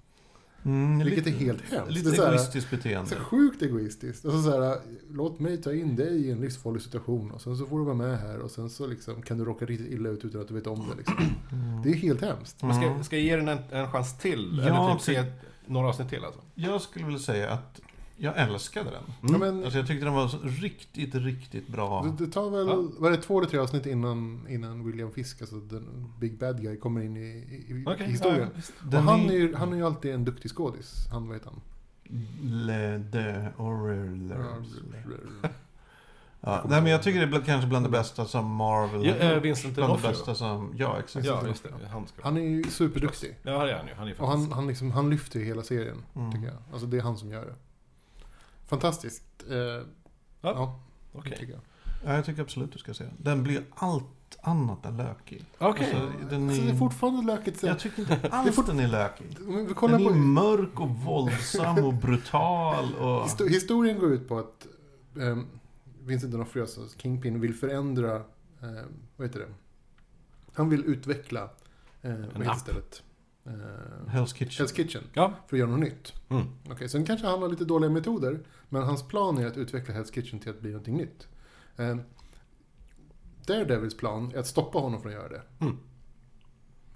Mm, 0.66 1.00
Vilket 1.00 1.26
lite, 1.26 1.38
är 1.38 1.46
helt 1.46 1.62
hemskt. 1.72 1.92
Lite 1.92 2.10
det 2.10 2.16
är 2.16 2.18
så 2.18 2.24
här, 2.26 2.32
egoistiskt 2.34 2.70
beteende. 2.72 3.10
så 3.10 3.16
sjukt 3.16 3.62
egoistiskt. 3.62 4.26
Alltså 4.26 4.42
så 4.44 4.62
här, 4.62 4.78
låt 5.12 5.40
mig 5.40 5.62
ta 5.62 5.74
in 5.74 5.96
dig 5.96 6.26
i 6.28 6.32
en 6.32 6.42
livsfarlig 6.42 6.82
situation 6.82 7.32
och 7.32 7.42
sen 7.42 7.58
så 7.58 7.66
får 7.66 7.80
du 7.80 7.86
vara 7.86 7.96
med 7.96 8.20
här 8.20 8.40
och 8.40 8.52
sen 8.52 8.70
så 8.70 8.88
liksom 8.88 9.22
kan 9.22 9.38
du 9.38 9.46
råka 9.46 9.66
riktigt 9.66 9.92
illa 9.92 10.10
ut 10.10 10.26
utan 10.26 10.42
att 10.42 10.48
du 10.48 10.54
vet 10.54 10.68
om 10.68 10.86
det. 10.92 10.98
Liksom. 10.98 11.16
Mm. 11.52 11.82
Det 11.84 11.90
är 11.90 11.94
helt 11.94 12.22
hemskt. 12.22 12.64
Men 12.64 12.74
ska, 12.76 12.86
Mm. 12.86 13.04
ska 13.04 13.16
jag 13.16 13.26
ge 13.26 13.36
den 13.36 13.48
en, 13.48 13.58
en 13.72 13.92
chans 13.92 14.18
till? 14.18 14.62
Ja, 14.68 14.88
Eller 14.88 14.94
typ 14.94 15.02
se 15.02 15.24
några 15.66 15.88
avsnitt 15.88 16.10
till 16.10 16.26
alltså? 16.26 16.42
Jag 16.56 16.82
skulle 16.82 17.06
vilja 17.06 17.20
säga 17.20 17.50
att 17.52 17.82
jag 18.22 18.38
älskade 18.38 18.90
den. 18.90 19.04
Mm. 19.30 19.42
Ja, 19.42 19.52
men, 19.52 19.64
Alltså 19.64 19.80
jag 19.80 19.88
tyckte 19.88 20.06
den 20.06 20.14
var 20.14 20.28
så 20.28 20.38
riktigt, 20.44 21.16
riktigt 21.16 21.68
bra. 21.68 22.04
det, 22.18 22.26
det 22.26 22.32
tar 22.32 22.50
väl, 22.50 22.68
Ja. 22.68 22.84
vad 22.98 23.14
är 23.14 23.18
det, 23.18 23.24
två 23.24 23.40
eller 23.40 23.50
tre 23.50 23.60
avsnitt 23.60 23.86
innan, 23.86 24.46
innan 24.50 24.86
William 24.86 25.12
Fisk, 25.12 25.42
alltså 25.42 25.56
den 25.56 26.14
Big 26.20 26.38
Bad 26.40 26.62
Guy, 26.62 26.78
kommer 26.78 27.02
in 27.02 27.18
i, 27.18 27.22
i, 27.22 27.84
Okej, 27.88 28.06
i 28.08 28.12
historien. 28.12 28.50
ja, 28.92 28.98
och 28.98 29.04
han 29.04 29.20
är, 29.20 29.34
ju, 29.34 29.56
han 29.56 29.74
är 29.74 29.78
ju 29.78 29.86
alltid 29.86 30.14
en 30.14 30.26
duktig 30.26 30.52
skådis. 30.52 31.08
Han, 31.12 31.28
vad 31.28 31.36
heter 31.38 31.50
han? 31.50 31.62
Le, 32.68 32.98
de 32.98 33.48
Orlers. 33.58 34.68
Ja, 36.44 36.66
nej 36.70 36.82
men 36.82 36.92
jag 36.92 37.04
tycker 37.04 37.26
det 37.28 37.38
är 37.38 37.42
kanske 37.42 37.68
bland 37.70 37.86
det 37.86 37.90
bästa 37.90 38.26
som 38.26 38.46
Marvel 38.56 39.06
Ja, 39.06 39.34
gjort. 39.34 39.44
Vincent 39.44 39.76
Bland 39.76 40.02
det 40.02 40.08
bästa 40.08 40.36
som... 40.36 40.74
Ja, 40.78 41.00
exakt. 41.00 41.26
Ja, 41.26 41.48
just 41.48 41.64
det. 41.64 41.70
Han 41.92 42.08
ska 42.08 42.24
Han 42.24 42.38
är 42.38 42.42
ju 42.42 42.64
superduktig. 42.64 43.36
Ja, 43.44 43.66
det 43.66 43.72
är 43.72 43.78
han 43.78 43.88
ju. 43.88 43.94
Han 43.94 44.08
är 44.08 44.22
Och 44.22 44.28
han, 44.28 44.52
han, 44.52 44.68
liksom, 44.68 44.92
han 44.92 45.10
lyfter 45.10 45.40
ju 45.40 45.46
hela 45.46 45.64
serien, 45.64 45.98
Mm. 46.16 46.32
tycker 46.32 46.46
jag. 46.48 46.56
Alltså 46.72 46.88
det 46.88 46.98
är 46.98 47.02
han 47.02 47.18
som 47.18 47.32
gör 47.32 47.46
det. 47.46 47.54
Fantastiskt. 48.72 49.24
Eh, 49.50 49.56
ja, 50.42 50.80
Okej. 51.14 51.38
tycker 51.38 51.54
jag. 51.54 51.62
Ja, 52.06 52.14
jag 52.16 52.26
tycker 52.26 52.42
absolut 52.42 52.72
du 52.74 52.80
ska 52.80 52.94
se 52.94 53.04
den. 53.04 53.14
Den 53.18 53.44
blir 53.44 53.64
allt 53.76 54.06
annat 54.42 54.86
än 54.86 54.98
lökig. 54.98 55.46
Okej. 55.58 55.86
Alltså, 55.96 56.12
den 56.30 56.50
Alltså, 56.50 56.64
det 56.64 56.70
är 56.70 56.74
är... 56.74 56.78
fortfarande 56.78 57.22
lökigt. 57.36 57.60
så- 57.60 57.68
Jag 57.68 57.80
tycker 57.80 58.00
inte 58.14 58.30
alls 58.30 58.56
fort- 58.56 58.68
den 58.68 58.80
är 58.80 58.88
lökig. 58.88 59.28
Vi 59.68 59.74
kollar 59.74 59.98
Den 59.98 60.08
är 60.08 60.12
på... 60.12 60.16
mörk 60.18 60.80
och 60.80 60.90
våldsam 60.90 61.86
och 61.86 61.94
brutal 61.94 62.96
och... 62.96 63.26
Histo- 63.26 63.48
historien 63.50 64.00
går 64.00 64.12
ut 64.14 64.28
på 64.28 64.40
att 64.40 64.68
um, 65.14 65.48
Vincent 66.04 66.34
D'Onofrio, 66.34 66.62
alltså 66.62 66.82
Kingpin, 66.98 67.40
vill 67.42 67.54
förändra, 67.54 68.16
eh, 68.16 68.84
vad 69.18 69.28
heter 69.28 69.40
det? 69.40 69.48
Han 70.54 70.70
vill 70.70 70.86
utveckla, 70.86 71.50
eh, 72.02 72.12
heter 72.12 72.50
app. 72.50 72.60
stället? 72.60 73.04
Eh, 73.46 73.52
Hell's 74.14 74.34
Kitchen. 74.34 74.66
Hell's 74.66 74.76
Kitchen, 74.76 75.04
Ja. 75.14 75.34
för 75.48 75.56
att 75.56 75.60
göra 75.60 75.70
något 75.70 75.80
nytt. 75.80 76.14
Mm. 76.30 76.48
Okej, 76.72 76.90
sen 76.90 77.06
kanske 77.06 77.28
han 77.28 77.42
har 77.42 77.50
lite 77.50 77.66
dåliga 77.66 77.90
metoder, 77.90 78.40
men 78.70 78.84
hans 78.84 79.08
plan 79.08 79.38
är 79.38 79.48
att 79.48 79.58
utveckla 79.58 79.94
Hell's 79.94 80.14
Kitchen 80.14 80.40
till 80.40 80.50
att 80.50 80.60
bli 80.62 80.70
någonting 80.72 80.98
nytt. 80.98 81.28
Eh, 81.78 81.96
Daredevils 83.46 83.98
plan 83.98 84.32
är 84.36 84.40
att 84.40 84.48
stoppa 84.48 84.80
honom 84.80 85.02
från 85.02 85.12
att 85.12 85.18
göra 85.18 85.30
det. 85.30 85.42
Mm. 85.60 85.78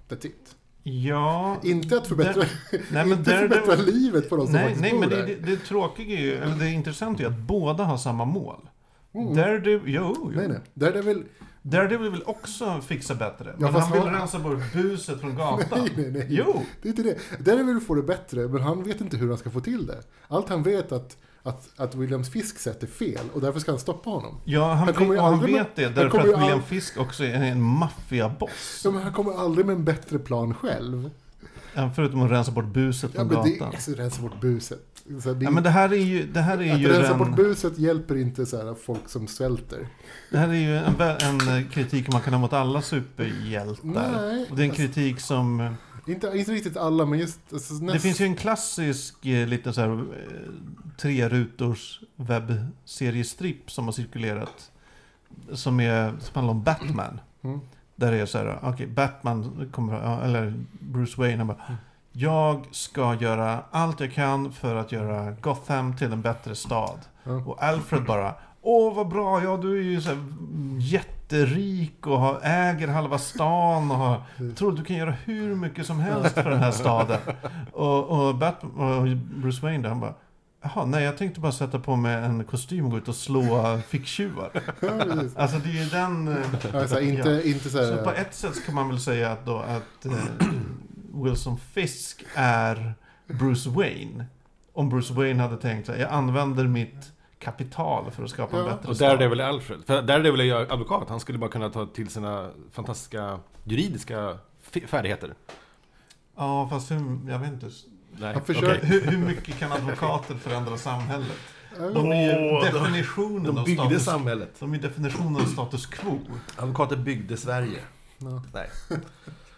That's 0.10 0.26
it. 0.28 0.56
Ja... 0.84 1.58
Inte 1.64 1.98
att 1.98 2.08
förbättra, 2.08 2.44
Nej, 2.72 2.82
men 2.92 3.12
inte 3.12 3.32
Daredevil- 3.32 3.50
förbättra 3.50 3.76
livet 3.86 4.30
på 4.30 4.36
de 4.36 4.46
som 4.46 4.54
Nej, 4.54 4.64
faktiskt 4.64 4.82
nej 4.82 4.92
bor 4.92 5.00
men 5.00 5.10
det, 5.10 5.16
där. 5.16 5.26
det, 5.28 5.36
det 5.36 5.58
tråkiga 5.58 6.20
är 6.20 6.22
ju, 6.24 6.36
eller 6.36 6.56
det 6.56 6.70
intressanta 6.72 7.24
är 7.24 7.28
ju 7.28 7.34
att 7.34 7.40
båda 7.40 7.84
har 7.84 7.98
samma 7.98 8.26
mål. 8.26 8.70
Mm. 9.16 9.36
Daredevil, 9.36 9.82
jo, 9.94 10.16
jo. 10.18 10.32
Nej, 10.36 10.48
nej. 10.48 10.60
Daredevil, 10.74 11.24
Daredevil 11.62 12.12
vill 12.12 12.24
också 12.26 12.82
fixa 12.88 13.16
bättre. 13.16 13.56
Ja, 13.60 13.72
men 13.72 13.82
han 13.82 13.92
vill 13.92 14.02
han- 14.02 14.14
rensa 14.14 14.40
bort 14.40 14.74
buset 14.74 15.20
från 15.22 15.36
gatan. 15.36 15.68
nej, 15.82 15.92
nej, 15.96 16.12
nej. 16.12 16.28
Jo! 16.30 16.62
Det 16.82 16.88
är 16.88 16.90
inte 16.90 17.04
det. 17.04 17.18
Daredevil 17.46 17.80
får 17.80 17.96
det 17.96 18.04
bättre, 18.04 18.48
men 18.48 18.62
han 18.62 18.84
vet 18.84 19.02
inte 19.02 19.18
hur 19.18 19.30
han 19.30 19.38
ska 19.38 19.50
få 19.50 19.60
till 19.60 19.86
det. 19.88 20.00
Allt 20.28 20.50
han 20.50 20.64
vet 20.64 20.92
att, 20.92 21.18
att, 21.44 21.70
att 21.76 21.96
Williams 21.96 22.30
Fisk 22.30 22.60
sätt 22.60 22.84
är 22.84 22.88
fel 22.88 23.26
och 23.34 23.42
därför 23.42 23.60
ska 23.60 23.72
han 23.72 23.80
stoppa 23.80 24.10
honom. 24.10 24.42
Ja, 24.46 24.68
han, 24.74 24.78
Han 24.78 24.94
kommer 24.94 25.18
han 25.18 25.34
aldrig 25.34 25.54
med- 25.56 25.64
vet 25.66 25.76
det 25.76 25.90
därför 26.02 26.20
att 26.20 26.26
William 26.26 26.44
all- 26.54 26.62
Fisk 26.62 26.98
också 27.00 27.24
är 27.24 27.34
en 27.34 27.62
maffiaboss. 27.62 28.82
Ja, 28.86 28.92
men 28.92 29.02
han 29.02 29.14
kommer 29.14 29.34
aldrig 29.34 29.66
med 29.66 29.76
en 29.76 29.86
bättre 29.86 30.20
plan 30.20 30.54
själv. 30.54 31.10
Ja, 31.74 31.92
Förutom 31.96 32.22
att 32.22 32.32
rensa 32.32 32.52
bort 32.52 32.66
buset 32.66 33.12
Ja, 33.14 33.20
från 33.20 33.28
men 33.28 33.44
det 33.44 33.50
gatan. 33.52 33.74
är 33.76 33.80
så 33.80 33.92
rensa 33.92 34.22
bort 34.22 34.42
buset. 34.42 34.95
Så 35.24 35.34
det, 35.34 35.46
Ja, 35.46 35.52
men 35.52 35.64
det 35.64 35.70
här 35.70 35.94
är 35.94 35.98
ju, 35.98 36.28
det 36.28 36.42
här 36.42 36.62
är 36.62 36.74
att 36.74 36.80
ju 36.80 36.88
rensa 36.88 37.12
en, 37.12 37.18
bort 37.18 37.36
buset 37.36 37.78
hjälper 37.78 38.16
inte 38.18 38.46
så 38.46 38.58
här 38.58 38.76
folk 38.76 39.10
som 39.10 39.28
svälter. 39.28 39.88
det 40.32 40.38
här 40.38 40.50
är 40.50 40.54
ju 40.54 40.78
en, 40.78 41.02
en 41.02 41.58
eh, 41.58 41.70
kritik 41.70 42.12
man 42.12 42.22
kan 42.22 42.34
ha 42.34 42.40
mot 42.40 42.54
alla 42.54 42.82
superhjältar. 42.82 43.88
Nej, 43.88 44.48
Och 44.50 44.56
det 44.56 44.62
är 44.62 44.66
en 44.66 44.70
alltså, 44.72 44.86
kritik 44.86 45.20
som... 45.20 45.60
eh, 45.60 45.72
inte, 46.08 46.32
inte 46.36 46.52
riktigt 46.52 46.78
alla, 46.78 47.06
men 47.06 47.20
just... 47.20 47.40
Alltså, 47.54 47.74
Det 47.74 47.86
näst, 47.86 48.02
finns 48.04 48.22
ju 48.22 48.26
en 48.26 48.36
klassisk 48.36 49.26
eh, 49.26 49.48
liten 49.48 49.74
så 49.74 49.82
här 49.82 49.90
eh, 49.90 50.00
tre 50.98 51.30
rutors 51.30 52.00
webbseriestripp 52.16 53.72
som 53.72 53.86
har 53.86 53.92
cirkulerat. 53.92 54.72
Som, 55.54 55.80
är, 55.80 56.10
som 56.20 56.32
handlar 56.34 56.52
om 56.54 56.64
Batman. 56.64 57.20
Mm. 57.44 57.60
Där 57.96 58.12
det 58.12 58.18
är 58.18 58.26
så 58.26 58.38
här, 58.38 58.60
okej, 58.64 58.88
Batman 58.88 59.70
kommer, 59.72 60.24
eller 60.26 60.54
Bruce 60.80 61.22
Wayne, 61.22 61.38
han 61.38 61.48
bara 61.48 61.78
Jag 62.18 62.66
ska 62.72 63.16
göra 63.16 63.60
allt 63.72 64.00
jag 64.00 64.14
kan 64.14 64.52
för 64.52 64.76
att 64.76 64.92
göra 64.92 65.32
Gotham 65.32 65.98
till 65.98 66.12
en 66.12 66.22
bättre 66.22 66.56
stad. 66.56 67.00
Ja. 67.24 67.32
Och 67.32 67.64
Alfred 67.64 68.04
bara 68.04 68.34
Åh 68.62 68.96
vad 68.96 69.08
bra, 69.08 69.44
ja 69.44 69.58
du 69.58 69.80
är 69.80 69.84
ju 69.84 70.02
så 70.02 70.10
här 70.10 70.18
jätterik 70.80 72.08
och 72.08 72.20
har, 72.20 72.40
äger 72.44 72.88
halva 72.88 73.18
stan 73.18 73.92
och 73.92 73.98
har, 73.98 74.22
tror 74.56 74.72
du 74.72 74.84
kan 74.84 74.96
göra 74.96 75.12
hur 75.24 75.56
mycket 75.56 75.86
som 75.86 76.00
helst 76.00 76.34
för 76.34 76.50
den 76.50 76.60
här 76.60 76.72
staden. 76.72 77.20
Och, 77.72 78.28
och, 78.28 78.36
Batman, 78.36 78.98
och 79.00 79.18
Bruce 79.18 79.62
Wayne 79.62 79.84
där, 79.84 79.90
han 79.90 80.00
bara 80.00 80.14
Jaha, 80.64 80.86
nej 80.86 81.04
jag 81.04 81.18
tänkte 81.18 81.40
bara 81.40 81.52
sätta 81.52 81.80
på 81.80 81.96
mig 81.96 82.16
en 82.16 82.44
kostym 82.44 82.86
och 82.86 82.92
gå 82.92 82.98
ut 82.98 83.08
och 83.08 83.16
slå 83.16 83.80
ficktjuvar. 83.88 84.52
Alltså 85.36 85.58
det 85.58 85.70
är 85.70 85.84
ju 85.84 85.90
den... 85.90 86.38
Ja, 86.74 86.88
så 86.88 86.96
här, 86.96 87.02
inte, 87.02 87.30
Ja. 87.30 87.42
inte 87.42 87.70
så 87.70 87.78
här, 87.78 87.98
Så 87.98 88.04
på 88.04 88.12
ett 88.12 88.34
sätt 88.34 88.66
kan 88.66 88.76
man 88.76 88.90
väl 88.90 89.00
säga 89.00 89.32
att, 89.32 89.46
då, 89.46 89.58
att 89.58 90.06
eh, 90.06 90.48
Wilson 91.24 91.58
Fisk 91.58 92.24
är 92.36 92.94
Bruce 93.28 93.70
Wayne. 93.70 94.26
Om 94.74 94.90
Bruce 94.90 95.14
Wayne 95.14 95.44
hade 95.44 95.58
tänkt 95.58 95.86
sig, 95.86 96.00
jag 96.02 96.12
använder 96.12 96.64
mitt 96.68 97.12
kapital 97.40 98.12
för 98.12 98.24
att 98.24 98.30
skapa 98.30 98.58
en 98.60 98.66
Ja. 98.66 98.72
bättre 98.76 98.90
Och 98.90 98.96
stad. 98.96 99.10
Daredevil 99.10 99.40
är 99.40 99.44
Alfred. 99.44 99.80
För 99.86 100.02
Daredevil 100.02 100.40
är 100.40 100.44
ju 100.44 100.54
advokat. 100.56 101.10
Han 101.10 101.20
skulle 101.20 101.38
bara 101.38 101.50
kunna 101.50 101.70
ta 101.70 101.86
till 101.86 102.10
sina 102.10 102.50
fantastiska 102.72 103.40
juridiska 103.64 104.38
färdigheter. 104.88 105.34
Ja, 106.36 106.68
fast 106.70 106.92
hur, 106.92 107.20
jag 107.30 107.40
vet 107.40 107.52
inte. 107.54 107.70
Nej, 108.20 108.36
okej. 108.38 108.80
Hur, 108.82 109.02
hur 109.12 109.18
mycket 109.18 109.60
kan 109.60 109.72
advokater 109.72 110.36
förändra 110.36 110.78
samhället? 110.78 111.38
De 111.94 112.12
är 112.12 112.22
ju 112.22 112.50
de- 112.50 112.66
definitionen 112.66 113.44
De 113.44 113.58
av 113.58 113.66
byggde 113.66 113.84
status 113.84 114.04
samhället. 114.06 114.56
De 114.60 114.74
är 114.74 114.78
definitionen 114.78 115.36
av 115.36 115.46
status 115.46 115.86
quo. 115.86 116.20
Advokater 116.56 116.96
byggde 116.96 117.38
Sverige. 117.38 117.80
ja. 118.18 118.42
Nej. 118.54 118.70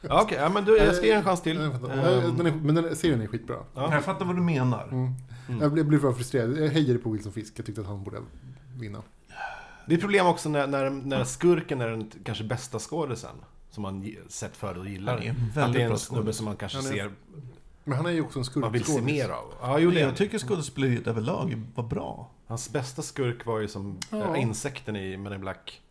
Ja, 0.01 0.21
Okej, 0.23 0.37
ja, 0.41 0.49
men 0.49 0.65
du, 0.65 0.77
jag 0.77 0.95
ska 0.95 1.05
ge 1.05 1.11
en 1.11 1.23
chans 1.23 1.41
till. 1.41 1.57
Jag 1.57 1.71
fattar. 1.71 1.89
Ehm, 1.93 1.99
Ja, 2.23 2.31
den 2.37 2.45
är, 2.45 2.51
men 2.51 2.75
den 2.75 2.95
serien 2.95 3.21
är 3.21 3.27
skitbra. 3.27 3.55
ja. 3.75 3.93
Jag 3.93 4.03
fattar 4.03 4.25
vad 4.25 4.35
du 4.35 4.41
menar. 4.41 4.83
Mm. 4.91 5.13
Mm. 5.49 5.61
Jag 5.61 5.73
blev, 5.73 5.85
blev 5.85 6.01
bara 6.01 6.13
frustrerad. 6.13 6.57
Jag 6.57 6.67
hejade 6.69 6.99
på 6.99 7.09
Wilson 7.09 7.31
Fisk. 7.31 7.53
Jag 7.59 7.65
tyckte 7.65 7.81
att 7.81 7.87
han 7.87 8.03
borde 8.03 8.17
vinna. 8.79 9.01
Det 9.87 9.95
är 9.95 9.99
problem 9.99 10.25
också 10.27 10.49
när, 10.49 10.67
när, 10.67 10.89
när 10.89 11.23
skurken 11.23 11.81
är 11.81 11.87
den 11.89 12.11
kanske 12.23 12.43
bästa 12.43 12.79
skådisen. 12.79 13.35
Som 13.71 13.83
man 13.83 14.01
ge- 14.01 14.17
sett 14.27 14.57
förr 14.57 14.77
och 14.77 14.87
gillar. 14.89 15.13
Han 15.13 15.23
är 15.23 15.29
en 15.29 15.35
Att 15.35 15.53
det 15.55 15.59
väldigt 15.61 15.81
är 15.81 15.85
bra 15.85 15.93
en 15.93 15.99
snubbe 15.99 16.21
skådis. 16.23 16.35
som 16.35 16.45
man 16.45 16.55
kanske 16.55 16.77
Han 16.77 16.87
är- 16.87 16.91
ser, 16.91 17.11
Men 17.83 17.97
han 17.97 18.05
är 18.05 18.11
ju 18.11 18.21
också 18.21 18.39
en 18.39 18.45
skurk. 18.45 18.61
man 18.61 18.71
vill 18.71 18.83
se 18.85 19.01
mer 19.01 19.29
av. 19.29 19.53
Ja, 19.61 19.79
jo, 19.79 19.91
det 19.91 19.99
Jag 19.99 20.15
tycker 20.15 20.39
skådespeleriet 20.39 21.07
överlag 21.07 21.61
var 21.75 21.83
bra. 21.83 22.31
Hans 22.47 22.69
bästa 22.71 23.01
skurk 23.01 23.45
var 23.45 23.59
ju 23.59 23.67
som 23.67 23.97
Ja. 24.11 24.37
insekten 24.37 24.95
i 24.95 25.17
Men 25.17 25.33
in 25.33 25.41
Black. 25.41 25.81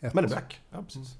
Men 0.00 0.18
in 0.24 0.30
Black, 0.30 0.60
ja 0.70 0.82
precis. 0.82 1.16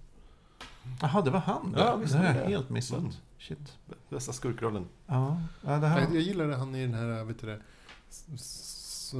Jaha, 1.00 1.22
det 1.22 1.30
var 1.30 1.40
han 1.40 1.74
Ja, 1.78 1.96
visst 1.96 2.12
Det 2.12 2.18
har 2.18 2.34
jag 2.34 2.44
helt 2.44 2.70
missat. 2.70 2.98
Mm. 2.98 3.12
Shit. 3.38 3.78
Bästa 4.08 4.32
skurkrollen. 4.32 4.88
Ja, 5.06 5.40
ja 5.64 5.78
det 5.78 5.86
här... 5.86 6.00
jag 6.00 6.22
gillade 6.22 6.56
han 6.56 6.74
i 6.74 6.86
den 6.86 6.94
här, 6.94 7.24
vet 7.24 7.40
du 7.40 7.46
det, 7.46 7.60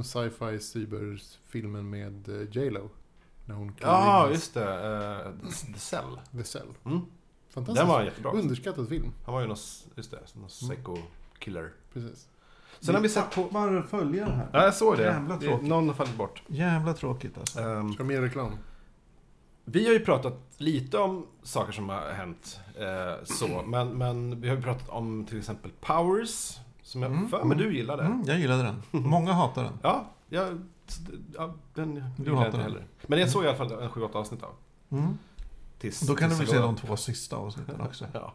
sci-fi 0.03 0.59
cyberfilmen 0.59 1.89
med 1.89 2.29
eh, 2.29 2.57
J 2.57 2.69
Lo. 2.69 2.89
När 3.45 3.55
hon 3.55 3.75
Ja, 3.81 4.29
just 4.29 4.53
det. 4.53 4.65
Uh, 4.65 5.49
The 5.73 5.79
Cell. 5.79 6.19
The 6.31 6.43
Cell. 6.43 6.67
Mm. 6.85 7.01
Fantastisk. 7.49 7.81
Den 7.81 7.87
var 7.87 8.03
jättebra. 8.03 8.31
Underskattad 8.31 8.89
film. 8.89 9.11
Han 9.25 9.33
var 9.33 9.41
ju 9.41 9.47
någon, 9.47 9.57
just 9.95 10.11
det, 10.11 10.19
någon 10.33 10.47
psycho 10.47 10.97
killer. 11.39 11.71
Precis. 11.93 12.27
Sen 12.79 12.95
har 12.95 13.01
vi 13.01 13.09
sett 13.09 13.35
på... 13.35 13.43
Bara 13.43 13.83
följa 13.83 14.25
det 14.25 14.31
här. 14.31 14.49
Ja, 14.53 14.63
jag 14.63 14.73
såg 14.73 14.97
det. 14.97 15.03
Jävla 15.03 15.35
det 15.37 15.45
tråkigt. 15.45 15.67
någon 15.67 15.87
har 15.87 15.95
fallit 15.95 16.17
bort. 16.17 16.43
Jävla 16.47 16.93
tråkigt 16.93 17.37
alltså. 17.37 17.59
Ehm, 17.59 17.93
Ska 17.93 18.03
mer 18.03 18.21
reklam? 18.21 18.51
Vi 19.65 19.85
har 19.85 19.93
ju 19.93 19.99
pratat 19.99 20.33
lite 20.57 20.97
om 20.97 21.27
saker 21.43 21.71
som 21.71 21.89
har 21.89 22.09
hänt 22.09 22.59
eh, 22.79 23.23
så, 23.23 23.61
men, 23.65 23.89
men 23.97 24.41
vi 24.41 24.49
har 24.49 24.55
ju 24.55 24.61
pratat 24.61 24.89
om 24.89 25.25
till 25.25 25.37
exempel 25.37 25.71
Powers, 25.81 26.57
som 26.83 27.01
jag 27.03 27.11
Mm, 27.11 27.29
för 27.29 27.41
mm. 27.41 27.57
du 27.57 27.75
gillade. 27.77 28.03
Mm, 28.03 28.23
jag 28.27 28.39
gillade 28.39 28.63
den. 28.63 28.81
Många 28.91 29.33
hatar 29.33 29.63
den. 29.63 29.73
Ja, 29.81 30.05
jag, 30.29 30.61
ja, 31.35 31.53
den 31.73 32.03
Du 32.17 32.31
hatar 32.31 32.45
inte 32.45 32.57
den. 32.57 32.65
heller. 32.65 32.85
Men 33.07 33.19
jag 33.19 33.29
såg 33.29 33.43
i 33.43 33.47
alla 33.47 33.57
fall 33.57 33.71
en 33.71 33.89
7-8 33.89 34.13
avsnitt 34.15 34.43
av. 34.43 34.53
Mm. 34.91 35.17
Tills, 35.79 35.99
Då 35.99 36.15
kan 36.15 36.29
du 36.29 36.35
väl 36.35 36.47
se 36.47 36.57
de 36.57 36.75
två 36.75 36.97
sista 36.97 37.35
avsnitten 37.35 37.81
också. 37.87 38.05
Ja. 38.13 38.33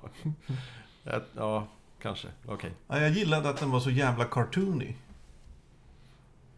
ja, 1.36 1.66
kanske. 2.02 2.28
Okej. 2.46 2.72
Ja, 2.88 3.00
jag 3.00 3.10
gillade 3.10 3.48
att 3.48 3.56
den 3.56 3.70
var 3.70 3.80
så 3.80 3.90
jävla 3.90 4.24
cartoony. 4.24 4.94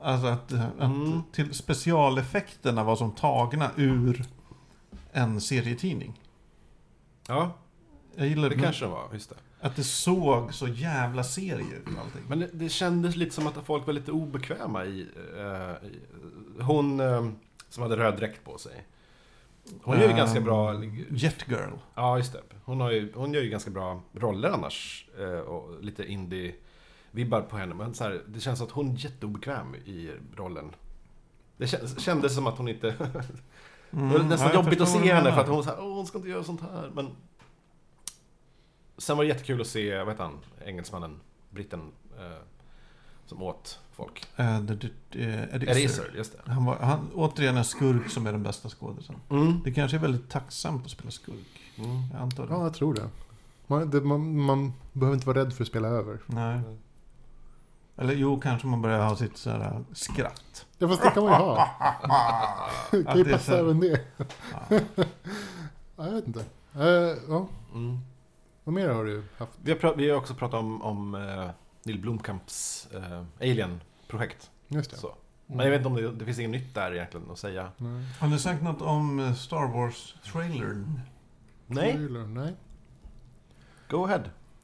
Alltså 0.01 0.27
att, 0.27 0.53
att 0.53 0.81
Mm. 0.81 1.23
till 1.33 1.55
specialeffekterna 1.55 2.85
var 2.85 2.97
som 2.97 3.11
tagna 3.13 3.71
ur 3.77 4.25
en 5.13 5.41
serietidning. 5.41 6.21
Ja, 7.29 7.53
Jag 8.17 8.27
gillade 8.29 8.55
det 8.55 8.63
kanske 8.63 8.85
det 8.85 8.91
var. 8.91 9.09
Just 9.13 9.31
det. 9.31 9.37
att 9.61 9.77
det 9.77 9.85
såg 9.85 10.55
så 10.55 10.69
jävla 10.69 11.25
serie 11.25 11.77
ut 11.77 11.99
allting. 11.99 12.23
Men 12.29 12.39
det, 12.41 12.49
det 12.53 12.69
kändes 12.69 13.17
lite 13.17 13.35
som 13.35 13.47
att 13.47 13.55
folk 13.67 13.87
var 13.87 13.95
lite 13.95 14.13
obekväma 14.13 14.85
i... 14.85 15.07
eh, 15.37 15.89
i 15.89 16.01
hon 16.63 17.01
eh, 17.01 17.29
som 17.69 17.83
hade 17.83 17.97
röd 17.97 18.17
dräkt 18.17 18.45
på 18.45 18.59
sig. 18.59 18.85
Hon 19.83 19.97
gör 19.97 20.05
ju 20.05 20.11
Ehm, 20.11 20.17
ganska 20.17 20.41
bra... 20.41 20.85
Jet 21.11 21.49
Girl. 21.49 21.71
Ja, 21.95 22.19
just 22.19 22.33
det. 22.33 22.41
Hon, 22.65 22.81
har 22.81 22.91
ju, 22.91 23.13
hon 23.15 23.33
gör 23.35 23.43
ju 23.43 23.49
ganska 23.51 23.71
bra 23.71 24.03
roller 24.15 24.51
annars. 24.51 25.09
eh, 25.19 25.39
Och 25.39 25.85
lite 25.85 26.05
indie-vibbar 26.13 27.41
på 27.43 27.57
henne. 27.57 27.75
Men 27.75 27.95
så 27.95 28.05
här, 28.05 28.23
det 28.29 28.41
känns 28.41 28.59
som 28.59 28.67
att 28.67 28.73
hon 28.73 28.91
är 28.93 28.99
jätteobekväm 29.05 29.75
i 29.75 30.11
rollen. 30.37 30.71
Det 31.57 31.65
kän- 31.67 32.01
kändes 32.01 32.35
som 32.35 32.47
att 32.47 32.59
hon 32.59 32.69
inte... 32.69 32.95
Mm, 33.93 34.09
det 34.13 34.19
var 34.19 34.25
nästan 34.25 34.55
jobbigt 34.55 34.81
att 34.81 34.89
se 34.89 35.15
henne 35.15 35.33
för 35.33 35.41
att 35.41 35.49
hon 35.49 35.65
så 35.65 35.71
här, 35.71 35.81
Åh, 35.81 35.95
hon 35.95 36.07
ska 36.07 36.19
inte 36.19 36.31
göra 36.31 36.45
sånt 36.45 36.61
här. 36.61 36.91
Men... 36.95 37.09
Sen 38.99 39.17
var 39.17 39.25
det 39.25 39.29
jättekul 39.29 39.61
att 39.61 39.67
se, 39.67 39.99
vad 39.99 40.09
heter 40.09 40.25
han, 40.25 40.39
engelsmannen, 40.65 41.21
britten, 41.51 41.81
eh, 42.19 42.43
som 43.27 43.43
åt 43.43 43.81
folk. 43.93 44.27
Eh, 44.37 44.45
the- 44.45 44.79
the- 45.11 45.21
eh, 45.29 45.55
Eddie 45.55 45.71
Eddie 45.71 45.89
just 46.17 46.33
det. 46.33 46.53
Han 46.53 46.65
var 46.65 46.77
han, 46.77 47.11
återigen 47.15 47.57
en 47.57 47.65
skurk 47.65 48.11
som 48.11 48.27
är 48.27 48.33
den 48.33 48.43
bästa 48.43 48.69
skådisen. 48.69 49.17
Mm. 49.31 49.61
Det 49.65 49.73
kanske 49.73 49.97
är 49.97 50.01
väldigt 50.01 50.31
tacksamt 50.31 50.85
att 50.85 50.91
spela 50.91 51.11
skurk. 51.11 51.61
Mm. 51.77 52.03
Jag 52.13 52.21
antar 52.23 52.47
det. 52.47 52.53
Ja, 52.53 52.63
jag 52.63 52.75
tror 52.75 52.95
det. 52.95 53.09
Man, 53.67 53.91
det, 53.91 54.01
man, 54.01 54.41
man 54.41 54.73
behöver 54.93 55.15
inte 55.15 55.27
vara 55.27 55.39
rädd 55.39 55.53
för 55.53 55.63
att 55.65 55.69
spela 55.69 55.89
över. 55.89 56.19
Nej. 56.27 56.61
Eller 57.97 58.15
jo, 58.15 58.41
kanske 58.41 58.67
man 58.67 58.83
börjar 58.83 59.05
ha 59.07 59.17
sitt 59.17 59.37
så 59.37 59.51
här 59.51 59.85
skratt. 59.93 60.67
Ja, 60.81 60.89
fast 60.89 61.03
det 61.03 61.11
kan 61.11 61.25
man 61.25 61.33
ju 61.33 61.39
ha. 61.39 61.69
kan 62.91 63.07
Att 63.09 63.19
ju 63.19 63.25
det 63.25 63.33
passa 63.33 63.59
även 63.59 63.81
det. 63.81 64.01
Ja. 64.17 64.79
Ja, 65.97 66.07
jag 66.07 66.13
vet 66.13 66.27
inte. 66.27 66.45
Eh, 66.75 67.17
ja, 67.29 67.47
Mm. 67.75 67.99
vad 68.65 68.75
mer 68.75 68.89
har 68.89 69.05
du 69.05 69.23
haft? 69.39 69.53
Vi, 69.63 69.71
har 69.73 69.79
pra- 69.79 69.97
vi 69.97 70.11
har 70.11 70.17
också 70.19 70.35
pratat 70.35 70.61
om, 70.61 70.83
om 70.83 71.15
eh, 71.15 71.51
Neil 71.83 72.01
Blomkamps 72.01 72.89
eh, 72.95 73.23
Alien-projekt. 73.41 74.51
Just 74.69 74.91
det. 74.91 74.97
Så. 74.97 75.15
Men 75.47 75.59
jag 75.59 75.71
vet 75.71 75.79
inte 75.79 75.89
om 75.89 75.95
det, 75.95 76.11
det 76.13 76.25
finns 76.25 76.39
inget 76.39 76.51
nytt 76.51 76.75
där 76.75 76.95
egentligen 76.95 77.31
att 77.31 77.39
säga. 77.39 77.71
Nej. 77.77 78.05
Har 78.21 78.29
ni 78.29 78.39
sagt 78.39 78.63
något 78.63 78.83
om 78.83 79.35
Star 79.39 79.67
Wars-trailern? 79.73 81.01
Nej, 81.67 81.93
Trailer, 81.93 82.27
nej. 82.27 82.55
go 83.91 84.05
ahead. 84.05 84.23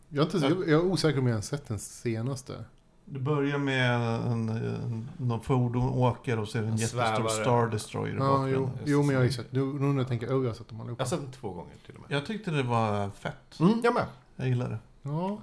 Jag 0.08 0.34
är, 0.34 0.34
inte, 0.46 0.70
jag 0.70 0.80
är 0.80 0.84
osäker 0.84 1.18
om 1.18 1.26
jag 1.26 1.32
ens 1.32 1.46
sett 1.46 1.68
den 1.68 1.78
senaste. 1.78 2.64
Det 3.04 3.18
börjar 3.20 3.58
med 3.58 3.94
en, 4.32 4.48
en, 4.48 5.08
någon 5.16 5.40
fordon 5.40 5.88
åker 5.88 6.38
och 6.38 6.48
ser 6.48 6.58
en 6.58 6.68
En 6.68 6.76
jättestor. 6.76 7.28
Star 7.28 7.66
Destroyer 7.70 8.14
i 8.14 8.16
Ja, 8.18 8.48
jo, 8.48 8.60
bakgrunden. 8.60 8.78
jo, 8.84 9.02
men 9.02 9.10
jag 9.10 9.18
har 9.20 9.24
ju 9.24 9.32
sett. 9.32 9.52
Nu 9.52 9.60
nu 9.64 9.80
när 9.80 9.98
jag 9.98 10.08
tänker, 10.08 10.26
oh, 10.26 10.42
jag 10.42 10.50
har 10.50 10.54
sett 10.54 10.68
dem 10.68 10.78
Jag 10.78 10.82
allihopa. 10.84 11.02
har 11.02 11.08
sett 11.08 11.20
den 11.20 11.30
två 11.32 11.50
gånger 11.52 11.74
till 11.86 11.94
och 11.94 12.00
med. 12.00 12.16
Jag 12.16 12.26
tyckte 12.26 12.50
det 12.50 12.62
var 12.62 13.10
fett. 13.10 13.60
Mm, 13.60 13.80
jag 13.84 13.94
med. 13.94 14.06
Jag 14.36 14.48
gillar 14.48 14.68
det. 14.70 14.78
Ja. 15.02 15.38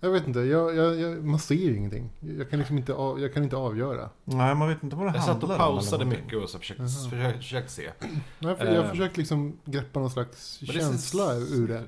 Jag 0.00 0.10
vet 0.10 0.26
inte, 0.26 0.38
jag, 0.40 0.74
jag, 0.76 1.00
jag, 1.00 1.24
man 1.24 1.38
ser 1.38 1.54
ju 1.54 1.76
ingenting. 1.76 2.10
Jag 2.38 2.50
kan 2.50 2.58
liksom 2.58 2.78
inte, 2.78 2.94
av, 2.94 3.20
jag 3.20 3.34
kan 3.34 3.42
inte 3.42 3.56
avgöra. 3.56 4.08
Nej, 4.24 4.54
man 4.54 4.68
vet 4.68 4.82
inte 4.82 4.96
vad 4.96 5.06
det 5.06 5.16
Jag 5.16 5.24
satt 5.24 5.42
och 5.42 5.48
handlar 5.48 5.66
om. 5.66 5.72
eller 5.72 5.80
pausade 5.80 6.04
någonting. 6.04 6.24
mycket 6.24 6.42
och 6.42 6.48
så 6.50 6.58
försökte, 6.58 6.82
försökte, 6.84 7.38
försökte 7.38 7.72
se. 7.72 7.90
Nej, 8.38 8.56
för 8.56 8.64
jag 8.66 8.76
har 8.76 8.84
Eh. 8.84 8.90
försökt 8.90 9.16
liksom 9.16 9.56
greppa 9.64 10.00
någon 10.00 10.10
slags 10.10 10.58
det 10.60 10.66
känsla 10.66 11.36
s- 11.36 11.48
ur 11.52 11.68
det. 11.68 11.82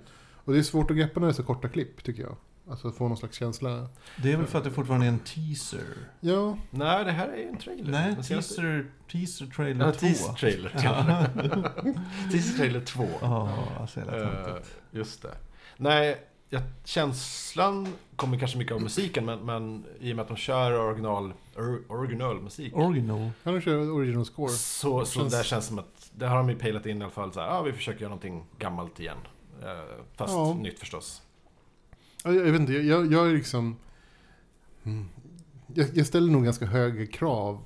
Och 0.45 0.53
det 0.53 0.59
är 0.59 0.63
svårt 0.63 0.91
att 0.91 0.97
greppa 0.97 1.21
när 1.21 1.27
det 1.27 1.33
är 1.33 1.35
så 1.35 1.43
korta 1.43 1.69
klipp, 1.69 2.05
tycker 2.05 2.23
jag. 2.23 2.37
Alltså 2.71 2.91
få 2.93 3.09
någon 3.09 3.17
slags 3.17 3.37
känsla. 3.39 3.89
Det 4.23 4.33
är 4.33 4.37
väl 4.37 4.47
för 4.47 4.59
att 4.59 4.65
det 4.65 4.71
fortfarande 4.71 5.07
är 5.07 5.11
en 5.11 5.19
teaser. 5.19 5.85
Ja, 6.21 6.59
Nej, 6.71 7.05
det 7.05 7.13
här 7.13 7.29
är 7.29 7.37
ju 7.37 7.49
en 7.49 7.57
trailer. 7.59 7.91
Nej, 7.93 8.17
teaser, 8.23 8.87
teaser 9.13 9.47
trailer 9.47 9.87
Ja, 9.87 9.93
2. 9.93 9.99
teaser 10.01 10.33
trailer. 10.33 10.69
teaser 12.33 12.57
trailer 12.59 12.81
2. 12.81 13.05
Ja, 13.21 13.51
alltså 13.81 14.01
jävla 14.01 14.17
Eh, 14.23 14.45
töntigt. 14.45 14.77
just 14.91 15.23
det. 15.23 15.35
Nej, 15.77 16.21
jag, 16.49 16.63
känslan 16.85 17.89
kommer 18.17 18.39
kanske 18.39 18.59
mycket 18.59 18.75
av 18.75 18.83
musiken, 18.83 19.25
men, 19.25 19.39
men 19.39 19.85
i 20.01 20.13
och 20.13 20.17
med 20.17 20.23
att 20.23 20.29
de 20.29 20.37
kör 20.37 20.73
original, 20.73 21.33
or, 21.57 21.83
originalmusik. 21.89 22.77
Original. 22.77 23.31
kan 23.45 23.55
du 23.55 23.61
köra 23.61 23.81
original 23.93 24.25
score? 24.27 24.49
Så, 24.53 25.05
så 25.05 25.21
Känns- 25.21 25.33
där 25.33 25.43
känns 25.43 25.67
som 25.67 25.79
att, 25.79 26.11
det 26.15 26.27
har 26.27 26.37
de 26.37 26.49
ju 26.49 26.57
pejlat 26.59 26.87
in 26.87 26.99
i 27.01 27.05
alla 27.05 27.11
fall 27.13 27.33
så 27.33 27.41
här, 27.41 27.47
ja 27.49 27.63
vi 27.63 27.73
försöker 27.73 28.01
göra 28.01 28.09
någonting 28.09 28.45
gammalt 28.59 29.01
igen. 29.01 29.17
Eh, 29.63 29.69
fast 30.17 30.33
Ja. 30.35 30.55
nytt 30.55 30.79
förstås. 30.79 31.23
Ja, 32.27 32.33
Jag, 32.33 32.47
jag 32.47 32.53
vet 32.53 32.61
inte, 32.61 32.73
jag, 32.73 33.13
jag 33.13 33.29
är 33.29 33.33
liksom... 33.35 33.77
Mm. 34.85 35.05
Jag, 35.75 35.87
jag 35.95 36.07
ställer 36.07 36.33
nog 36.33 36.45
ganska 36.45 36.67
höga 36.67 37.07
krav, 37.07 37.59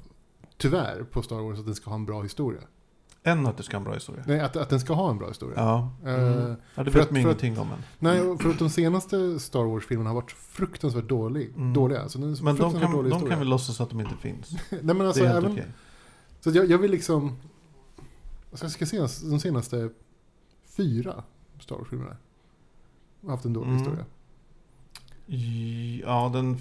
tyvärr, 0.57 1.03
på 1.03 1.23
Star 1.23 1.37
Wars 1.41 1.59
att 1.59 1.65
den 1.67 1.75
ska 1.75 1.91
ha 1.91 1.95
en 1.95 2.07
bra 2.07 2.23
historia. 2.23 2.61
Än 3.23 3.47
att 3.47 3.57
det 3.57 3.63
ska 3.63 3.77
ha 3.77 3.79
en 3.79 3.85
bra 3.85 3.95
historia. 3.95 4.25
Nej, 4.27 4.41
att, 4.41 4.57
att 4.57 4.69
den 4.69 4.81
ska 4.81 4.93
ha 4.95 5.11
en 5.11 5.19
bra 5.19 5.29
historia. 5.29 5.55
Ja. 5.57 5.91
Eh, 6.05 6.15
Mm. 6.15 6.57
ja 6.75 6.83
det 6.85 6.91
vet 6.91 7.11
man 7.11 7.21
ingenting 7.21 7.59
om 7.59 7.69
än. 7.73 7.79
Nej, 7.99 8.39
för 8.39 8.51
att 8.51 8.59
de 8.59 8.71
senaste 8.71 9.41
Star 9.41 9.65
Wars-filmerna 9.65 10.11
har 10.11 10.15
varit 10.15 10.33
fruktansvärt 10.33 11.09
dålig, 11.09 11.49
Mm. 11.57 11.73
dåliga. 11.73 12.09
Så 12.09 12.19
den 12.19 12.37
Men 12.43 12.57
de 12.57 12.81
kan, 12.81 13.09
de 13.11 13.29
kan 13.29 13.39
väl 13.39 13.49
låtsas 13.49 13.81
att 13.81 13.91
de 13.91 14.01
inte 14.01 14.17
finns. 14.17 14.51
Nej, 14.71 14.81
men 14.83 15.01
alltså, 15.01 15.23
det 15.23 15.29
är 15.29 15.33
helt 15.33 15.45
även, 15.47 15.59
okej. 15.59 15.67
Så 16.41 16.51
jag, 16.51 16.71
jag 16.71 16.79
vill 16.79 16.91
liksom... 16.91 17.37
Alltså 18.51 18.65
jag 18.65 18.73
ska 18.73 18.87
se 18.87 18.99
de 19.31 19.41
senaste 19.41 19.91
fyra 20.77 21.25
Star 21.61 21.77
Wars-filmerna. 21.77 22.17
Har 23.23 23.31
haft 23.31 23.45
en 23.45 23.53
dålig 23.53 23.69
Mm. 23.69 23.79
historia. 23.79 24.05
Ja, 26.03 26.31
den... 26.35 26.59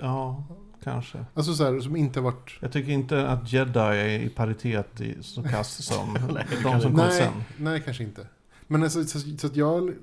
Ja, 0.00 0.44
kanske. 0.84 1.24
Alltså 1.34 1.54
så 1.54 1.64
här, 1.64 1.80
som 1.80 1.96
inte 1.96 2.20
varit... 2.20 2.58
Jag 2.60 2.72
tycker 2.72 2.92
inte 2.92 3.28
att 3.28 3.52
Jedi 3.52 3.78
är 3.78 4.18
i 4.18 4.28
paritet 4.28 5.00
i 5.00 5.22
så 5.22 5.42
kass 5.42 5.84
som 5.84 6.12
Nej, 6.34 6.46
de 6.62 6.80
som 6.80 6.90
kom 6.90 7.06
Nej, 7.06 7.12
sen. 7.12 7.32
nej, 7.56 7.82
kanske 7.84 8.02
inte. 8.02 8.26
Men 8.66 8.82
alltså, 8.82 9.04
så, 9.04 9.18
så 9.38 9.46
att 9.46 9.56
jag 9.56 9.94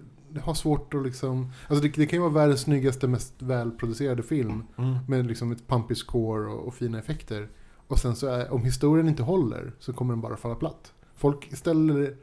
har 0.42 0.54
svårt 0.54 0.94
att 0.94 1.04
liksom... 1.04 1.52
Alltså 1.68 1.84
det, 1.84 1.90
det 1.96 2.06
kan 2.06 2.18
ju 2.18 2.22
vara 2.22 2.34
världens 2.34 2.62
snyggaste, 2.62 3.08
mest 3.08 3.34
välproducerade 3.40 4.24
film. 4.24 4.64
Mm. 4.78 4.98
Med 5.08 5.28
liksom 5.28 5.52
ett 5.52 5.68
pumpy 5.68 5.96
score 5.96 6.48
och, 6.48 6.68
och 6.68 6.74
fina 6.74 7.00
effekter. 7.00 7.50
Och 7.88 8.00
sen 8.00 8.16
så 8.16 8.28
är, 8.28 8.54
om 8.54 8.64
historien 8.64 9.08
inte 9.08 9.24
håller 9.24 9.72
så 9.80 9.94
kommer 9.94 10.14
den 10.14 10.22
bara 10.22 10.38
falla 10.38 10.56
platt. 10.56 10.94
Folk 11.16 11.58
ställer... 11.58 12.16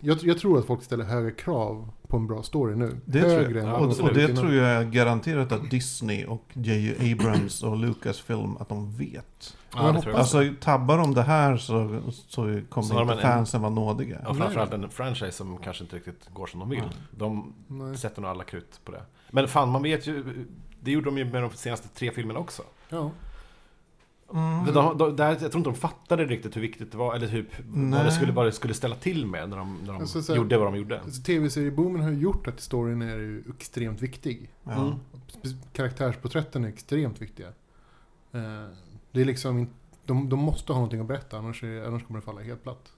Jag, 0.00 0.18
jag 0.22 0.38
tror 0.38 0.58
att 0.58 0.64
folk 0.64 0.82
ställer 0.82 1.04
höga 1.04 1.30
krav 1.30 1.90
på 2.14 2.18
en 2.18 2.26
bra 2.26 2.42
story 2.42 2.76
nu. 2.76 3.00
Det 3.04 3.20
tror 3.20 3.30
Högre 3.30 3.58
jag. 3.58 3.64
än 3.68 3.70
Ja, 3.74 3.76
och, 3.76 4.00
och 4.00 4.14
det 4.14 4.24
innan. 4.24 4.36
tror 4.36 4.54
jag 4.54 4.66
är 4.70 4.84
garanterat 4.84 5.52
att 5.52 5.70
Disney 5.70 6.24
och 6.24 6.44
J.J. 6.52 7.12
Abrams 7.12 7.62
och 7.62 7.76
Lucasfilm 7.76 8.56
att 8.56 8.68
de 8.68 8.96
vet. 8.96 9.56
Ja, 9.74 9.92
tror 9.92 10.12
jag. 10.12 10.20
Alltså 10.20 10.42
tabbar 10.60 10.98
de 10.98 11.14
det 11.14 11.22
här 11.22 11.56
så, 11.56 12.00
så 12.10 12.60
kommer 12.68 12.88
Så 12.88 13.00
inte 13.02 13.12
en- 13.14 13.20
fansen 13.20 13.60
vara 13.60 13.72
nådiga. 13.72 14.18
Ja, 14.24 14.34
framförallt 14.34 14.72
en 14.72 14.88
franchise 14.90 15.32
som 15.32 15.56
kanske 15.58 15.84
inte 15.84 15.96
riktigt 15.96 16.28
går 16.34 16.46
som 16.46 16.60
de 16.60 16.68
vill. 16.70 16.82
De 17.10 17.52
Nej. 17.66 17.96
sätter 17.96 18.22
nog 18.22 18.30
alla 18.30 18.44
krut 18.44 18.80
på 18.84 18.92
det. 18.92 19.02
Men 19.30 19.48
fan, 19.48 19.68
man 19.68 19.82
vet 19.82 20.06
ju... 20.06 20.46
Det 20.80 20.90
gjorde 20.90 21.04
de 21.06 21.18
ju 21.18 21.24
med 21.24 21.42
de 21.42 21.50
senaste 21.50 21.88
tre 21.88 22.10
filmerna 22.10 22.38
också. 22.40 22.62
Ja. 22.88 23.10
Mm. 24.34 24.74
De, 24.74 24.98
de, 24.98 25.16
där, 25.16 25.28
jag 25.28 25.38
tror 25.38 25.56
inte 25.56 25.70
de 25.70 25.74
fattade 25.74 26.24
riktigt 26.24 26.56
hur 26.56 26.60
viktigt 26.60 26.92
det 26.92 26.98
var, 26.98 27.14
eller 27.14 27.28
typ 27.28 27.48
vad 27.66 27.78
Nej. 27.78 28.04
det, 28.04 28.12
skulle, 28.12 28.32
vad 28.32 28.46
det 28.46 28.52
skulle 28.52 28.74
ställa 28.74 28.96
till 28.96 29.26
med 29.26 29.48
när 29.48 29.56
de, 29.56 29.76
när 29.78 29.92
de 29.92 30.00
Alltså, 30.00 30.22
så 30.22 30.34
gjorde 30.36 30.58
vad 30.58 30.66
de 30.66 30.76
gjorde. 30.76 31.00
Alltså, 31.00 31.22
Tv-serieboomen 31.22 32.02
har 32.02 32.10
ju 32.10 32.18
gjort 32.18 32.46
att 32.48 32.60
storyn 32.60 33.02
är 33.02 33.16
ju 33.16 33.44
extremt 33.58 34.02
viktig. 34.02 34.50
Ja. 34.64 34.72
Mm. 34.72 34.94
Karaktärsporträtten 35.72 36.64
är 36.64 36.68
extremt 36.68 37.22
viktiga. 37.22 37.46
Eh, 38.32 38.68
det 39.12 39.20
är 39.20 39.24
liksom 39.24 39.70
de, 40.06 40.28
de 40.28 40.38
måste 40.38 40.72
ha 40.72 40.78
någonting 40.78 41.00
att 41.00 41.06
berätta, 41.06 41.38
annars, 41.38 41.62
är, 41.64 41.86
annars 41.86 42.04
kommer 42.04 42.20
det 42.20 42.26
falla 42.26 42.40
helt 42.40 42.62
platt. 42.62 42.92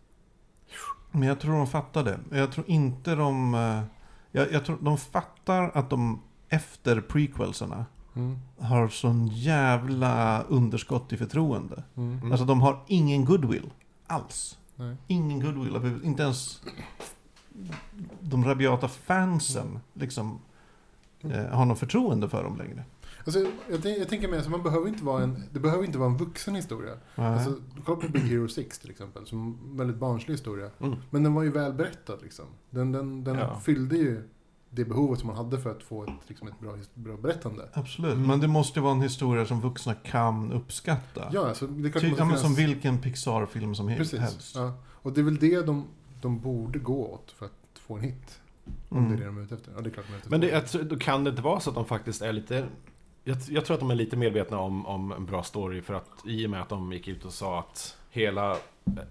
Men 1.10 1.22
jag 1.28 1.40
tror 1.40 1.52
de 1.52 1.66
fattar 1.66 2.04
det. 2.04 2.18
Jag 2.30 2.52
tror 2.52 2.70
inte 2.70 3.14
de... 3.14 3.54
eh, 3.54 3.82
Jag, 4.32 4.52
jag 4.52 4.64
tror 4.64 4.78
de 4.80 4.98
fattar 4.98 5.70
att 5.74 5.90
de 5.90 6.22
efter 6.48 7.00
prequelserna 7.00 7.86
Mm. 8.16 8.36
har 8.58 8.88
sån 8.88 9.26
jävla 9.26 10.42
underskott 10.42 11.12
i 11.12 11.16
förtroende. 11.16 11.82
Mm. 11.96 12.18
Mm. 12.18 12.32
Alltså 12.32 12.46
de 12.46 12.60
har 12.60 12.84
ingen 12.86 13.24
goodwill 13.24 13.70
alls. 14.06 14.58
Nej. 14.76 14.96
Ingen 15.06 15.40
goodwill. 15.40 16.00
Inte 16.04 16.22
ens 16.22 16.62
de 18.20 18.44
rabiata 18.44 18.88
fansen 18.88 19.78
liksom 19.94 20.38
eh, 21.20 21.46
har 21.46 21.64
något 21.64 21.78
förtroende 21.78 22.28
för 22.28 22.44
dem 22.44 22.56
längre. 22.58 22.84
Alltså, 23.24 23.40
jag, 23.70 23.86
jag 23.98 24.08
tänker 24.08 24.28
mig, 24.28 24.48
man 24.48 24.62
behöver 24.62 24.88
inte 24.88 25.04
vara 25.04 25.22
en, 25.22 25.42
det 25.52 25.60
behöver 25.60 25.84
inte 25.84 25.98
vara 25.98 26.10
en 26.10 26.16
vuxen 26.16 26.54
historia. 26.54 26.94
Nej. 27.14 27.26
Alltså, 27.26 27.54
kolla 27.84 28.00
på 28.00 28.08
Big 28.08 28.22
Hero 28.22 28.48
6 28.48 28.78
till 28.78 28.90
exempel, 28.90 29.26
som 29.26 29.58
en 29.70 29.76
väldigt 29.76 29.96
barnslig 29.96 30.34
historia. 30.34 30.70
Mm. 30.80 30.96
Men 31.10 31.22
den 31.22 31.34
var 31.34 31.42
ju 31.42 31.50
väl 31.50 31.72
berättad 31.72 32.16
liksom. 32.22 32.44
Den, 32.70 32.92
den, 32.92 33.24
den 33.24 33.38
Ja. 33.38 33.60
fyllde 33.60 33.96
ju 33.96 34.28
det 34.76 34.84
behovet 34.84 35.20
som 35.20 35.26
man 35.26 35.36
hade 35.36 35.60
för 35.60 35.70
att 35.70 35.82
få 35.82 36.02
ett, 36.02 36.10
liksom 36.26 36.48
ett 36.48 36.60
bra, 36.60 36.76
bra 36.94 37.16
berättande. 37.16 37.68
Absolut, 37.72 38.14
Mm. 38.14 38.26
men 38.28 38.40
det 38.40 38.48
måste 38.48 38.78
ju 38.78 38.82
vara 38.82 38.92
en 38.94 39.02
historia 39.02 39.46
som 39.46 39.60
vuxna 39.60 39.94
kan 39.94 40.52
uppskatta. 40.52 41.28
Ja, 41.32 41.48
alltså, 41.48 41.66
det 41.66 41.90
klart 41.90 42.02
Ty, 42.02 42.14
ja, 42.18 42.24
men 42.24 42.38
som 42.38 42.54
vilken 42.54 42.98
Pixar-film 43.00 43.74
som 43.74 43.86
Precis. 43.96 44.20
helst. 44.20 44.56
Ja. 44.56 44.72
Och 44.86 45.12
det 45.12 45.20
är 45.20 45.24
väl 45.24 45.36
det 45.38 45.66
de, 45.66 45.84
de 46.22 46.40
borde 46.40 46.78
gå 46.78 47.06
åt 47.06 47.30
för 47.30 47.46
att 47.46 47.52
få 47.78 47.96
en 47.96 48.02
hit. 48.02 48.40
Om 48.88 48.98
Mm. 48.98 49.10
det 49.10 49.16
är 49.16 49.20
det 49.20 49.26
de 49.26 49.38
är 49.38 49.42
ute 49.42 49.54
efter. 49.54 49.72
Ja, 49.76 49.80
det 49.82 49.88
är 49.88 49.92
klart 49.92 50.06
de 50.08 50.14
är 50.14 50.18
ute 50.18 50.28
Men 50.30 50.40
det, 50.40 50.50
efter. 50.50 50.78
jag 50.78 50.88
tror- 50.88 50.90
då 50.96 50.96
kan 51.04 51.24
det 51.24 51.30
inte 51.30 51.42
vara 51.42 51.60
så 51.60 51.70
att 51.70 51.76
de 51.76 51.84
faktiskt 51.84 52.22
är 52.22 52.32
lite... 52.32 52.66
Jag, 53.24 53.36
jag 53.48 53.64
tror 53.64 53.74
att 53.74 53.80
de 53.80 53.90
är 53.90 53.94
lite 53.94 54.16
medvetna 54.16 54.58
om, 54.58 54.86
om 54.86 55.12
en 55.12 55.26
bra 55.26 55.42
story 55.42 55.82
för 55.82 55.94
att 55.94 56.08
i 56.26 56.46
och 56.46 56.50
med 56.50 56.60
att 56.62 56.68
de 56.68 56.92
gick 56.92 57.08
ut 57.08 57.24
och 57.24 57.32
sa 57.32 57.58
att 57.58 57.96
hela 58.10 58.56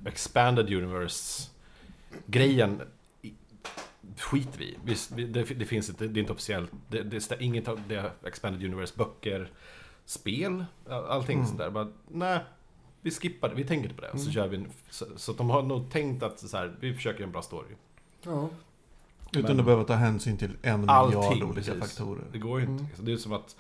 Expanded 0.06 0.74
Universe-grejen 0.74 2.82
i- 2.82 2.86
skiter 4.18 4.60
vi 4.60 4.66
i. 4.66 4.78
Visst, 4.86 5.16
det, 5.16 5.26
det 5.44 5.66
finns 5.66 5.90
inte, 5.90 6.08
det 6.08 6.20
är 6.20 6.22
inte 6.22 6.34
officiellt. 6.34 6.72
Det, 6.90 7.04
det, 7.04 7.30
det, 7.30 7.44
inget 7.44 7.68
av 7.68 7.80
det 7.88 8.12
Expanded 8.26 8.64
Universe-böcker, 8.64 9.52
spel, 10.06 10.66
all- 10.90 11.06
allting 11.06 11.36
Mm. 11.36 11.48
sånt 11.48 11.60
där. 11.60 11.70
Bara, 11.70 11.88
nej, 12.08 12.40
vi 13.02 13.12
skippar 13.12 13.50
det, 13.50 13.56
vi 13.56 13.64
tänker 13.64 13.84
inte 13.90 13.96
på 13.96 14.02
det. 14.02 14.12
Och 14.12 14.20
så 14.20 14.24
Mm. 14.24 14.34
kör 14.34 14.48
vi 14.48 14.58
en, 14.58 14.68
så, 14.90 15.06
så 15.16 15.34
de 15.34 15.50
har 15.50 15.62
nog 15.64 15.92
tänkt 15.92 16.24
att 16.24 16.40
så 16.40 16.58
här, 16.58 16.76
vi 16.80 16.94
försöker 16.94 17.24
en 17.24 17.32
bra 17.32 17.42
story. 17.42 17.76
Ja. 18.24 18.50
Utan 19.32 19.42
Men- 19.52 19.60
att 19.60 19.66
behöva 19.66 19.84
ta 19.84 19.94
hänsyn 19.94 20.38
till 20.38 20.52
en 20.62 20.90
Allting, 20.90 21.20
miljard 21.20 21.44
olika 21.50 21.72
precis. 21.72 21.80
faktorer. 21.98 22.24
Det 22.32 22.38
går 22.38 22.60
ju 22.60 22.66
inte. 22.66 22.84
Mm. 22.84 22.96
Så 22.96 23.02
Det 23.02 23.12
är 23.14 23.18
som 23.18 23.34
att... 23.34 23.56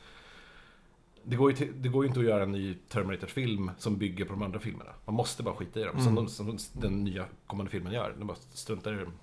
Det 1.27 1.35
går, 1.35 1.51
ju 1.51 1.57
till, 1.57 1.71
det 1.81 1.89
går 1.89 2.03
ju 2.03 2.07
inte 2.07 2.19
att 2.19 2.25
göra 2.25 2.43
en 2.43 2.51
ny 2.51 2.73
Terminator-film 2.89 3.71
som 3.77 3.97
bygger 3.97 4.25
på 4.25 4.33
de 4.33 4.41
andra 4.41 4.59
filmerna. 4.59 4.89
Man 5.05 5.15
måste 5.15 5.43
bara 5.43 5.55
skita 5.55 5.79
i 5.79 5.83
dem. 5.83 5.93
Som, 5.99 6.07
Mm. 6.11 6.15
de, 6.15 6.29
som 6.29 6.57
den 6.73 7.03
nya 7.03 7.25
kommande 7.47 7.71
filmen 7.71 7.93
gör. 7.93 8.15
De 8.19 8.27
bara 8.27 8.37
struntar 8.53 8.93
i 8.93 8.97
dem 8.97 9.13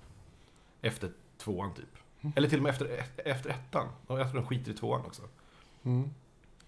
efter 0.83 1.11
tvåan 1.37 1.73
typ. 1.73 1.85
Mm. 2.21 2.33
Eller 2.35 2.49
till 2.49 2.59
och 2.59 2.63
med 2.63 2.69
efter, 2.69 3.03
efter 3.17 3.49
ettan. 3.49 3.87
Jag 4.07 4.31
tror 4.31 4.41
de 4.41 4.47
skiter 4.47 4.71
i 4.71 4.73
tvåan 4.73 5.01
också. 5.05 5.21
Mm. 5.83 6.09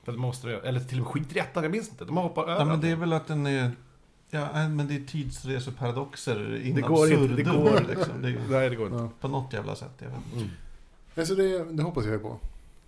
För 0.04 0.12
att 0.12 0.16
de 0.16 0.22
måste, 0.22 0.52
eller 0.52 0.80
till 0.80 1.00
och 1.00 1.04
med 1.04 1.14
skiter 1.14 1.38
i 1.38 1.40
ettan, 1.40 1.64
jag 1.64 1.72
minns 1.72 1.90
inte. 1.90 2.06
De 2.06 2.18
har 2.18 2.24
hoppat 2.24 2.48
över 2.48 2.60
Ja, 2.60 2.66
men 2.66 2.82
det 2.82 2.90
är 2.90 2.96
väl 2.96 3.14
att 3.14 3.28
den 3.28 3.48
är... 3.48 3.72
Ja, 4.30 4.68
men 4.68 4.88
det 4.88 4.96
är 4.96 5.06
tidsreseparadoxer 5.06 6.66
in 6.66 6.76
Det 6.76 6.82
går 6.82 7.12
inte, 7.12 7.36
det 7.36 7.42
absurdum, 7.42 7.64
går. 7.64 7.86
Liksom. 7.90 8.22
Det 8.22 8.40
Nej, 8.50 8.70
det 8.70 8.76
går 8.76 8.88
inte. 8.88 9.10
På 9.20 9.28
något 9.28 9.54
jävla 9.54 9.76
sätt, 9.76 9.92
jag 9.98 10.10
vet 10.10 10.18
inte. 10.26 10.38
Mm. 10.38 10.50
Alltså 11.16 11.36
det, 11.36 11.64
det 11.64 11.84
hoppas 11.84 12.06
jag 12.06 12.22
på. 12.22 12.40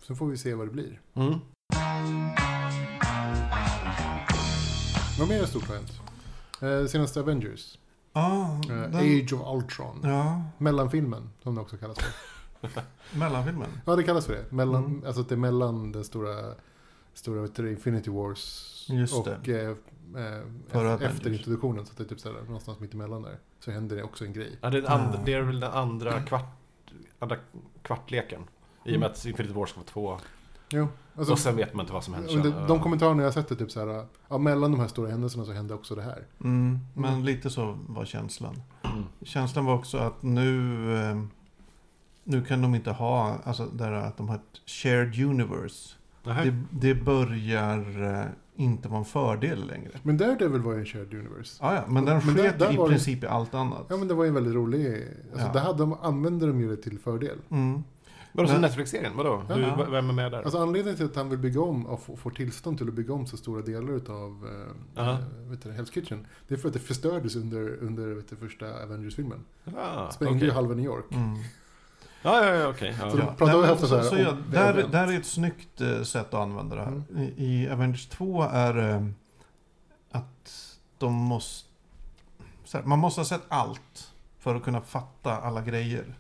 Så 0.02 0.16
får 0.16 0.28
vi 0.28 0.38
se 0.38 0.54
vad 0.54 0.68
det 0.68 0.72
blir. 0.72 1.02
Mm. 1.13 1.34
Vad 5.20 5.30
mer 5.30 5.42
är 5.42 5.46
stort 5.46 5.68
har 5.68 5.76
hänt? 5.76 6.02
Eh, 6.62 6.86
senaste 6.86 7.20
Avengers. 7.20 7.78
Ja, 8.17 8.60
Eh, 8.69 8.82
den, 8.82 8.95
Age 8.95 9.34
of 9.34 9.56
Ultron. 9.63 9.99
ja, 10.03 10.41
Mellanfilmen, 10.58 11.30
som 11.43 11.56
det 11.56 11.62
också 11.62 11.77
kallas 11.77 11.97
för. 11.99 12.82
mellanfilmen. 13.19 13.69
Ja, 13.86 13.95
det 13.95 14.03
kallas 14.03 14.25
för 14.25 14.34
det. 14.34 14.51
Mellan, 14.51 14.86
Mm. 14.86 15.03
Alltså 15.06 15.21
att 15.21 15.30
det 15.30 15.36
är 15.36 15.39
mellan 15.39 15.91
den 15.91 16.03
stora, 16.03 16.53
stora 17.13 17.69
Infinity 17.69 18.10
Wars 18.12 18.73
Just 18.89 19.13
och 19.13 19.49
eh, 19.49 19.69
eh, 20.17 21.01
efter, 21.01 21.34
introduktionen. 21.34 21.86
Så 21.86 21.91
att 21.91 21.97
det 21.97 22.03
är 22.03 22.08
typ 22.08 22.19
såhär, 22.19 22.41
någonstans 22.41 22.80
mitt 22.80 22.93
emellan 22.93 23.21
där. 23.21 23.38
Så 23.60 23.71
händer 23.71 23.95
det 23.95 24.03
också 24.03 24.25
en 24.25 24.34
grej. 24.34 24.58
Ja, 24.62 24.69
det, 24.69 24.77
är 24.77 24.91
andra, 24.91 25.19
Ah. 25.19 25.21
det 25.25 25.34
är 25.34 25.41
väl 25.41 25.60
den 25.60 25.71
andra, 25.71 26.21
kvart, 26.21 26.58
andra 27.19 27.38
kvartleken. 27.82 28.41
I 28.86 28.95
och 28.95 28.99
med 28.99 29.10
att 29.12 29.25
Infinity 29.25 29.53
War 29.53 29.65
ska 29.65 29.80
vara 29.80 29.88
två. 29.88 30.19
Jo, 30.69 30.88
alltså, 31.15 31.34
och 31.34 31.39
sen 31.39 31.56
vet 31.56 31.73
man 31.73 31.84
inte 31.84 31.93
vad 31.93 32.03
som 32.03 32.13
händer 32.13 32.36
det, 32.38 32.43
sen. 32.51 32.67
de 32.67 32.80
kommentarerna 32.80 33.23
jag 33.23 33.34
sett 33.34 33.51
är 33.51 33.56
typ 33.56 33.71
såhär, 33.71 34.06
ja, 34.30 34.38
mellan 34.38 34.71
de 34.71 34.80
här 34.80 34.88
stora 34.88 35.10
händelserna 35.10 35.45
så 35.45 35.51
hände 35.51 35.73
också 35.73 35.95
det 35.95 36.01
här. 36.01 36.25
Mm, 36.43 36.80
men 36.93 37.25
lite 37.25 37.49
så 37.49 37.77
var 37.88 38.06
känslan. 38.06 38.62
Mm. 38.84 39.03
Känslan 39.21 39.65
var 39.65 39.73
också 39.75 39.97
att 39.97 40.23
nu... 40.23 40.93
Eh, 41.01 41.21
nu 42.23 42.43
kan 42.43 42.62
de 42.62 42.75
inte 42.75 42.91
ha, 42.91 43.38
alltså 43.43 43.65
där 43.65 43.91
att 43.91 44.17
de 44.17 44.30
har 44.30 44.36
ett 44.36 44.62
shared 44.69 45.19
universe. 45.25 45.93
Det, 46.23 46.63
det 46.71 46.95
börjar 46.95 48.03
eh, 48.19 48.25
inte 48.56 48.88
vara 48.89 48.99
en 48.99 49.06
fördel 49.06 49.67
längre. 49.67 49.91
Men 50.03 50.17
Daredevil 50.17 50.62
var 50.62 50.73
ju 50.73 50.80
en 50.80 50.86
shared 50.86 51.13
universe. 51.13 51.58
Ja, 51.62 51.73
ja, 51.75 51.84
men 51.88 52.06
den 52.06 52.19
där- 52.19 52.21
sket 52.43 52.60
där 52.60 52.73
i 52.73 52.75
det- 52.77 52.88
princip 52.88 53.23
i 53.23 53.27
allt 53.27 53.53
annat. 53.53 53.86
Ja 53.89 53.97
men 53.97 54.08
det 54.08 54.13
var 54.13 54.23
ju 54.23 54.27
en 54.27 54.34
väldigt 54.34 54.53
rolig, 54.53 55.03
alltså 55.32 55.47
Ja. 55.47 55.53
där 55.53 55.60
hade 55.60 55.77
de, 55.80 55.93
använde 56.01 56.47
de 56.47 56.62
ju 56.62 56.75
det 56.75 56.82
till 56.82 56.99
fördel. 56.99 57.38
Mm. 57.49 57.84
Vadå, 58.38 58.50
som 58.50 58.62
Netflix-serien? 58.62 59.17
Vadå? 59.17 59.43
Ja. 59.50 59.56
Hur, 59.56 59.91
vem 59.91 60.10
är 60.10 60.13
med 60.13 60.32
där? 60.32 60.41
Alltså 60.41 60.58
anledningen 60.58 60.97
till 60.97 61.06
att 61.06 61.15
han 61.15 61.30
vill 61.30 61.39
bygga 61.39 61.62
om 61.62 61.86
och 61.86 62.02
få- 62.04 62.15
får 62.17 62.32
tillstånd 62.32 62.78
till 62.78 62.88
att 62.88 62.93
bygga 62.93 63.13
om 63.13 63.28
så 63.28 63.38
stora 63.38 63.62
delar 63.62 63.93
utav 63.93 64.47
eh, 64.95 65.02
Aha. 65.04 65.12
eh, 65.12 65.17
vet 65.50 65.63
du, 65.63 65.69
Hell's 65.71 65.91
Kitchen. 65.93 66.28
Det 66.47 66.54
är 66.54 66.58
för 66.58 66.67
att 66.67 66.73
det 66.73 66.80
förstördes 66.80 67.36
under, 67.36 67.78
under 67.84 68.08
vet 68.08 68.30
du, 68.30 68.36
första 68.36 68.84
Avengers-filmen. 68.84 69.39
ah, 69.78 70.10
Sprängde 70.12 70.36
okej. 70.38 70.47
ju 70.47 70.54
halva 70.54 70.76
New 70.76 70.86
York. 70.86 71.06
Mm. 71.12 71.36
Ja, 72.21 72.45
ja, 72.45 72.54
ja, 72.56 72.67
okej. 72.69 72.95
Ja. 73.02 73.10
Så 73.12 73.17
de 73.17 73.26
Ja. 73.50 73.71
ofta 73.73 73.88
så 73.88 74.04
så 74.04 74.15
ja, 74.17 74.38
där, 74.52 74.88
där 74.91 75.13
är 75.13 75.17
ett 75.17 75.26
snyggt 75.26 75.82
eh, 75.82 76.02
sätt 76.02 76.28
att 76.28 76.34
använda 76.41 76.76
det 76.76 76.82
här. 76.82 76.88
Mm. 76.91 77.23
I, 77.38 77.63
I 77.63 77.69
Avengers 77.69 78.08
2 78.08 78.41
är 78.43 78.73
det 78.73 79.12
att 80.12 80.78
de 80.97 81.13
måste... 81.13 81.67
Så 82.65 82.78
här, 82.78 82.86
man 82.86 83.00
måste 83.00 83.21
ha 83.21 83.26
sett 83.26 83.43
allt 83.47 84.12
för 84.39 84.56
att 84.56 84.63
kunna 84.63 84.82
fatta 84.82 85.38
alla 85.38 85.62
grejer. 85.62 86.15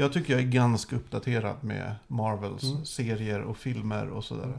Jag 0.00 0.12
tycker 0.12 0.32
jag 0.32 0.42
är 0.42 0.46
ganska 0.46 0.96
uppdaterad 0.96 1.56
med 1.60 1.94
Marvels 2.08 2.62
Mm. 2.62 2.84
serier 2.84 3.40
och 3.40 3.56
filmer 3.56 4.08
och 4.08 4.24
sådär. 4.24 4.58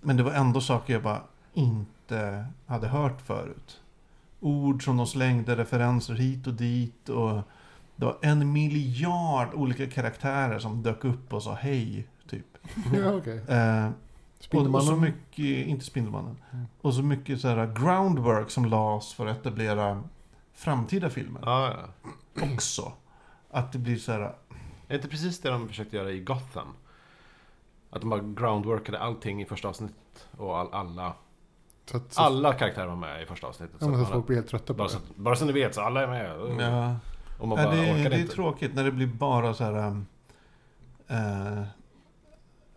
Men 0.00 0.16
det 0.16 0.22
var 0.22 0.32
ändå 0.32 0.60
saker 0.60 0.92
jag 0.92 1.02
bara 1.02 1.22
inte 1.54 2.46
hade 2.66 2.88
hört 2.88 3.20
förut. 3.20 3.80
Ord 4.40 4.84
som 4.84 4.96
de 4.96 5.06
slängde, 5.06 5.56
referenser 5.56 6.14
hit 6.14 6.46
och 6.46 6.54
dit 6.54 7.08
och 7.08 7.42
det 7.96 8.04
var 8.04 8.16
en 8.22 8.52
miljard 8.52 9.54
olika 9.54 9.86
karaktärer 9.90 10.58
som 10.58 10.82
dök 10.82 11.04
upp 11.04 11.32
och 11.32 11.42
sa 11.42 11.54
hej, 11.54 12.06
typ. 12.28 12.46
Ja, 12.94 13.14
okej. 13.14 13.38
Eh, 13.48 13.90
och, 14.52 14.74
och 14.74 14.84
så 14.84 14.96
mycket, 14.96 15.66
inte 15.66 15.84
Spindelmannen. 15.84 16.36
Mm. 16.52 16.66
Och 16.80 16.94
så 16.94 17.02
mycket 17.02 17.40
så 17.40 17.48
här 17.48 17.74
groundwork 17.74 18.50
som 18.50 18.64
lades 18.64 19.14
för 19.14 19.26
att 19.26 19.36
etablera 19.38 20.02
framtida 20.54 21.10
filmer. 21.10 21.40
Ja, 21.44 21.74
ja. 21.76 22.12
Också. 22.54 22.92
Att 23.50 23.72
det 23.72 23.78
blir 23.78 23.96
så 23.96 24.12
här, 24.12 24.32
Är 24.88 24.88
det 24.88 24.94
inte 24.94 25.08
precis 25.08 25.40
det 25.40 25.48
de 25.50 25.68
försökte 25.68 25.96
göra 25.96 26.10
i 26.10 26.20
Gotham? 26.20 26.68
Att 27.90 28.00
de 28.00 28.10
bara 28.10 28.20
groundworkade 28.20 28.98
allting 28.98 29.42
i 29.42 29.46
första 29.46 29.68
avsnittet 29.68 30.28
och 30.36 30.58
all, 30.58 30.68
alla, 30.72 31.12
Så 31.90 31.96
att, 31.96 32.12
så, 32.12 32.22
alla 32.22 32.52
karaktärer 32.52 32.86
var 32.86 32.96
med 32.96 33.22
i 33.22 33.26
första 33.26 33.46
avsnittet. 33.46 33.76
ja, 33.80 33.86
så 33.86 34.02
att 34.02 34.08
folk 34.08 34.26
blir 34.26 34.36
helt 34.36 34.48
trötta 34.48 34.66
på 34.66 34.74
bara, 34.74 34.88
det. 34.88 34.94
så, 34.94 34.98
bara 35.16 35.36
så 35.36 35.44
ni 35.44 35.52
vet, 35.52 35.74
så 35.74 35.80
alla 35.80 36.02
är 36.02 36.06
med. 36.06 36.30
ja. 36.60 36.96
Och 37.38 37.48
man 37.48 37.58
Ja, 37.58 37.64
bara 37.64 37.74
det, 37.74 37.80
orkar 38.00 38.10
det 38.10 38.16
är 38.16 38.20
inte. 38.20 38.34
tråkigt 38.34 38.74
när 38.74 38.84
det 38.84 38.90
blir 38.92 39.06
bara 39.06 39.54
så 39.54 39.64
här... 39.64 40.02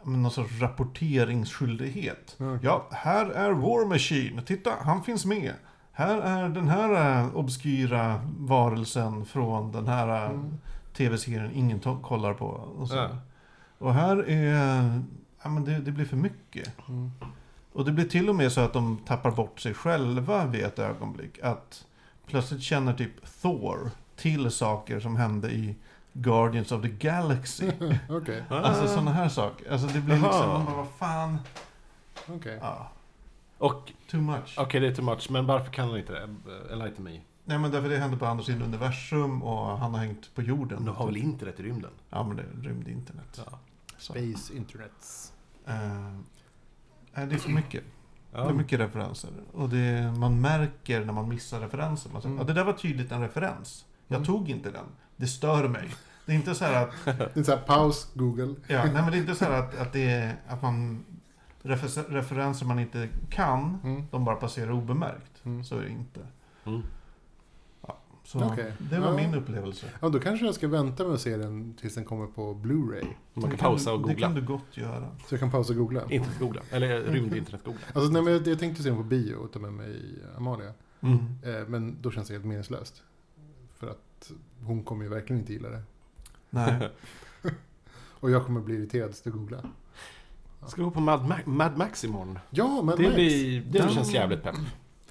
men 0.03 0.21
någon 0.21 0.31
sorts 0.31 0.59
rapporteringsskyldighet. 0.61 2.35
Ja, 2.37 2.45
okej. 2.55 2.59
Ja, 2.63 2.87
här 2.91 3.25
är 3.29 3.51
War 3.51 3.85
Machine. 3.85 4.41
Titta, 4.45 4.71
han 4.81 5.03
finns 5.03 5.25
med. 5.25 5.53
Här 5.91 6.17
är 6.21 6.49
den 6.49 6.67
här 6.69 7.19
eh, 7.21 7.35
obskyra 7.35 8.21
varelsen 8.39 9.25
från 9.25 9.71
den 9.71 9.87
här 9.87 10.25
Mm. 10.29 10.57
Tv-serien 10.99 11.51
ingen 11.53 11.79
kollar 11.79 12.33
på. 12.33 12.45
Och, 12.45 12.87
så. 12.87 12.95
Ja. 12.95 13.09
och 13.77 13.93
här 13.93 14.29
är... 14.29 15.01
Ja, 15.43 15.49
men 15.49 15.65
det, 15.65 15.79
det 15.79 15.91
blir 15.91 16.05
för 16.05 16.17
mycket. 16.17 16.73
Mm. 16.89 17.11
Och 17.73 17.85
det 17.85 17.91
blir 17.91 18.05
till 18.05 18.29
och 18.29 18.35
med 18.35 18.51
så 18.51 18.61
att 18.61 18.73
de 18.73 18.97
tappar 18.97 19.31
bort 19.31 19.59
sig 19.59 19.73
själva 19.73 20.45
vid 20.45 20.63
ett 20.63 20.79
ögonblick. 20.79 21.39
Att 21.43 21.85
plötsligt 22.25 22.61
känner 22.61 22.93
typ 22.93 23.41
Thor 23.41 23.91
till 24.15 24.51
saker 24.51 24.99
som 24.99 25.15
hände 25.15 25.51
i 25.51 25.75
Guardians 26.13 26.71
of 26.71 26.81
the 26.81 26.87
Galaxy. 26.89 27.71
Okej, 28.09 28.43
Alltså 28.49 28.87
sådana 28.87 29.11
här 29.11 29.29
saker. 29.29 29.71
Alltså 29.71 29.87
det 29.87 29.99
blir 30.01 30.15
liksom, 30.15 30.49
man 30.49 30.65
bara, 30.65 30.75
vad 30.75 30.87
fan. 30.97 31.37
okej. 32.27 32.57
Ja, 32.61 32.87
Och, 33.57 33.91
too 34.11 34.21
much. 34.21 34.55
okej 34.57 34.79
det 34.79 34.87
är 34.87 34.95
too 34.95 35.05
much, 35.05 35.31
men 35.31 35.45
varför 35.45 35.71
kan 35.71 35.89
han 35.89 35.97
inte 35.97 36.13
det? 36.13 36.29
Enlighten 36.73 37.03
me. 37.03 37.19
Nej 37.49 37.59
men 37.59 37.71
därför 37.71 37.89
det 37.89 37.97
hände 37.97 38.17
på 38.17 38.25
andra 38.25 38.43
sidan 38.43 38.61
universum 38.61 39.43
och 39.43 39.77
han 39.77 39.93
har 39.93 39.99
hängt 39.99 40.35
på 40.35 40.41
jorden. 40.41 40.85
De 40.85 40.95
har 40.95 41.05
väl 41.05 41.17
internet 41.17 41.59
i 41.59 41.63
rymden? 41.63 41.91
Ja 42.09 42.23
men 42.23 42.37
det 42.37 42.43
är 42.43 42.61
rymdinternet. 42.69 43.41
Ja. 43.51 43.59
Space 43.97 44.53
Internets. 44.55 45.33
Eh, 45.65 45.73
nej, 47.13 47.27
det 47.27 47.35
är 47.35 47.37
för 47.39 47.49
mycket. 47.49 47.83
Det 48.31 48.37
är 48.37 48.45
Ja. 48.45 48.53
mycket 48.53 48.79
referenser. 48.79 49.29
Och 49.53 49.69
det, 49.69 50.11
man 50.17 50.41
märker 50.41 51.05
när 51.05 51.13
man 51.13 51.29
missar 51.29 51.59
referenser. 51.59 52.09
Man 52.09 52.21
säger, 52.21 52.33
Mm. 52.35 52.47
ja, 52.47 52.53
det 52.53 52.59
där 52.59 52.63
var 52.65 52.73
tydligt 52.73 53.11
en 53.11 53.21
referens. 53.21 53.85
Jag 54.07 54.15
Mm. 54.15 54.25
tog 54.25 54.49
inte 54.49 54.71
den. 54.71 54.85
Det 55.15 55.27
stör 55.27 55.67
mig. 55.67 55.89
Det 56.25 56.31
är 56.31 56.35
inte 56.35 56.55
så 56.55 56.65
här 56.65 56.83
att, 56.87 56.93
Det 57.05 57.37
är 57.39 57.43
så 57.43 57.51
här, 57.51 57.61
paus, 57.61 58.11
Google. 58.13 58.55
ja, 58.67 58.83
nej, 58.83 58.93
men 58.93 59.11
det 59.11 59.17
är 59.17 59.21
inte 59.21 59.35
så 59.35 59.45
här 59.45 59.51
att, 59.51 59.77
att, 59.77 59.93
det 59.93 60.09
är, 60.11 60.35
att 60.47 60.61
man 60.61 61.05
refer, 61.61 62.03
referenser 62.03 62.65
man 62.65 62.79
inte 62.79 63.09
kan, 63.29 63.77
Mm. 63.83 64.03
de 64.11 64.25
bara 64.25 64.35
passerar 64.35 64.71
obemärkt. 64.71 65.45
Mm. 65.45 65.63
Så 65.63 65.77
är 65.77 65.81
det 65.81 65.89
inte. 65.89 66.19
Så 68.29 68.43
Okej. 68.43 68.73
det 68.79 68.99
var 68.99 69.07
Ja. 69.07 69.15
min 69.15 69.33
upplevelse. 69.35 69.85
Ja, 70.01 70.09
då 70.09 70.19
kanske 70.19 70.45
jag 70.45 70.55
ska 70.55 70.67
vänta 70.67 71.03
med 71.03 71.13
att 71.13 71.21
se 71.21 71.37
den 71.37 71.73
tills 71.73 71.95
den 71.95 72.05
kommer 72.05 72.27
på 72.27 72.53
Blu-ray. 72.53 73.05
Man 73.33 73.43
Det 73.43 73.49
kan 73.49 73.57
pausa 73.57 73.93
och 73.93 73.99
Det 73.99 74.07
googla. 74.07 74.27
kan 74.27 74.35
du 74.35 74.41
gott 74.41 74.77
göra. 74.77 75.07
Så 75.27 75.33
jag 75.33 75.39
kan 75.39 75.51
pausa 75.51 75.73
och 75.73 75.77
googla. 75.79 76.01
Internetgoogla. 76.09 76.61
Eller 76.71 77.01
rymd-internetgoogla. 77.03 77.79
Alltså, 77.93 78.11
nej, 78.11 78.21
men 78.21 78.33
jag, 78.33 78.47
jag 78.47 78.59
tänkte 78.59 78.83
se 78.83 78.89
den 78.89 78.97
på 78.97 79.03
bio 79.03 79.35
och 79.35 79.51
ta 79.51 79.59
med 79.59 79.73
mig 79.73 80.01
Amalia. 80.37 80.73
Mm. 81.01 81.17
Eh, 81.43 81.67
men 81.67 81.97
då 82.01 82.11
känns 82.11 82.27
det 82.27 82.33
helt 82.33 82.45
meningslöst. 82.45 83.03
För 83.77 83.87
att 83.89 84.31
hon 84.63 84.83
kommer 84.83 85.03
ju 85.03 85.09
verkligen 85.09 85.39
inte 85.39 85.53
gilla 85.53 85.69
det. 85.69 85.81
Nej. 86.49 86.89
Och 88.21 88.31
jag 88.31 88.45
kommer 88.45 88.61
bli 88.61 88.75
irriterad 88.75 89.15
jag 89.15 89.31
googla. 89.31 89.63
Ska 90.67 90.75
vi 90.81 90.83
gå 90.83 90.91
på 90.91 90.99
Mad, 90.99 91.19
Ma- 91.21 91.45
Mad 91.47 91.77
Max 91.77 92.03
imorgon? 92.05 92.39
Ja, 92.49 92.81
Mad 92.81 92.97
Det, 92.97 93.03
Max! 93.03 93.15
blir, 93.15 93.61
det 93.61 93.77
Ja. 93.77 93.87
känns 93.89 94.13
jävligt 94.13 94.43
pepp. 94.43 94.55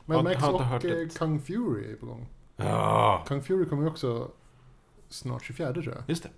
Mad 0.05 0.25
Max 0.25 0.43
och 0.43 0.61
eh, 0.61 0.81
det. 0.83 1.19
Kung 1.19 1.41
Fury 1.41 1.93
är 1.93 1.97
på 1.97 2.07
gång. 2.07 2.27
Ja, 2.61 3.25
Kung 3.27 3.43
Fury 3.43 3.67
kommer 3.69 3.83
ju 3.83 3.89
också 3.89 4.31
snart 5.09 5.43
24 5.45 5.73
tror 5.73 5.87
jag. 5.89 5.97
just 6.07 6.23
det. 6.23 6.31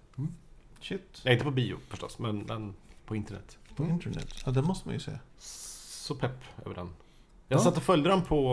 Shit. 0.80 1.20
Nej, 1.24 1.33
inte 1.35 1.44
på 1.44 1.50
bio 1.50 1.76
förstås, 1.88 2.18
men, 2.18 2.38
men 2.38 2.74
på 3.06 3.16
internet. 3.16 3.59
På 3.76 3.85
internet. 3.85 4.35
Ja, 4.46 4.52
det 4.52 4.62
måste 4.62 4.88
man 4.88 4.94
ju 4.94 5.00
se. 5.00 5.18
Så 5.38 6.14
pepp 6.14 6.38
över 6.64 6.74
den. 6.74 6.90
Jag 7.48 7.59
Ja. 7.59 7.64
satt 7.64 7.76
och 7.76 7.83
följde 7.83 8.11
den 8.11 8.22
på, 8.22 8.48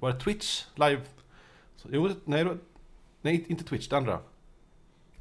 var 0.00 0.12
det 0.12 0.20
Twitch 0.20 0.64
live? 0.74 1.02
Så, 1.76 1.88
jo, 1.92 2.10
nej, 2.24 2.46
nej, 3.22 3.44
inte 3.48 3.64
Twitch, 3.64 3.88
det 3.88 3.96
andra. 3.96 4.20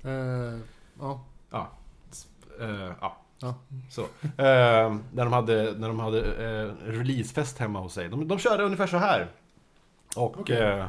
Eh, 0.04 0.60
ja. 1.00 1.22
Eh, 2.60 2.92
ja. 3.02 3.18
Ja. 3.40 3.56
Så. 3.90 4.02
Eh, 4.24 4.96
när 5.14 5.24
de 5.24 5.34
hade, 5.34 5.72
när 5.78 5.88
de 5.88 6.00
hade 6.00 6.20
eh, 6.22 6.74
releasefest 6.92 7.58
hemma 7.58 7.80
hos 7.80 7.94
sig. 7.94 8.10
De, 8.10 8.28
de 8.28 8.40
körde 8.40 8.64
ungefär 8.64 8.88
så 8.88 8.98
här. 8.98 9.32
Och 10.16 10.40
Okej. 10.40 10.86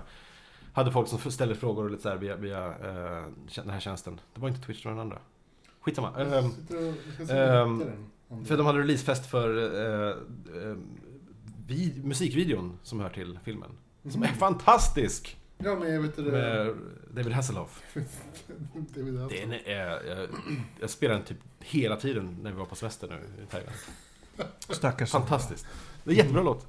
Hade 0.78 0.92
folk 0.92 1.08
som 1.08 1.30
ställde 1.30 1.54
frågor 1.54 1.84
och 1.84 1.90
lite 1.90 2.02
så 2.02 2.08
här 2.08 2.16
via, 2.16 2.36
via 2.36 2.66
eh, 2.66 3.24
den 3.54 3.70
här 3.70 3.80
tjänsten. 3.80 4.20
Det 4.34 4.40
var 4.40 4.48
inte 4.48 4.60
Twitch, 4.60 4.82
det 4.82 4.88
var 4.88 4.96
den 4.96 5.00
andra. 5.00 5.18
Skitsamma. 5.80 6.20
Eh, 6.20 6.44
ehm, 7.30 7.82
för 8.44 8.56
de 8.56 8.66
hade 8.66 8.78
releasefest 8.78 9.26
för 9.26 9.56
eh, 9.56 10.08
eh, 10.62 10.76
vid, 11.66 12.04
musikvideon 12.04 12.78
som 12.82 13.00
hör 13.00 13.10
till 13.10 13.38
filmen. 13.44 13.70
Som 14.10 14.22
är 14.22 14.26
fantastisk! 14.26 15.36
Ja, 15.58 15.74
men 15.74 15.94
jag 15.94 16.02
vet 16.02 16.16
det. 16.16 16.22
Med 16.22 16.74
David 17.10 17.32
Hasselhoff. 17.32 17.82
det 18.74 19.02
vill 19.02 19.14
jag 19.14 19.30
Den 19.30 19.52
är, 19.52 20.06
jag, 20.06 20.28
jag 20.80 20.90
spelar 20.90 21.14
den 21.14 21.24
typ 21.24 21.38
hela 21.60 21.96
tiden 21.96 22.36
när 22.42 22.50
vi 22.50 22.56
var 22.56 22.66
på 22.66 22.74
semester 22.74 23.08
nu 23.08 23.42
i 23.42 23.46
Thailand. 23.46 23.76
Stackars 24.58 25.10
Fantastiskt. 25.10 25.66
Det 26.04 26.10
är 26.10 26.14
jättebra 26.14 26.42
låt. 26.42 26.66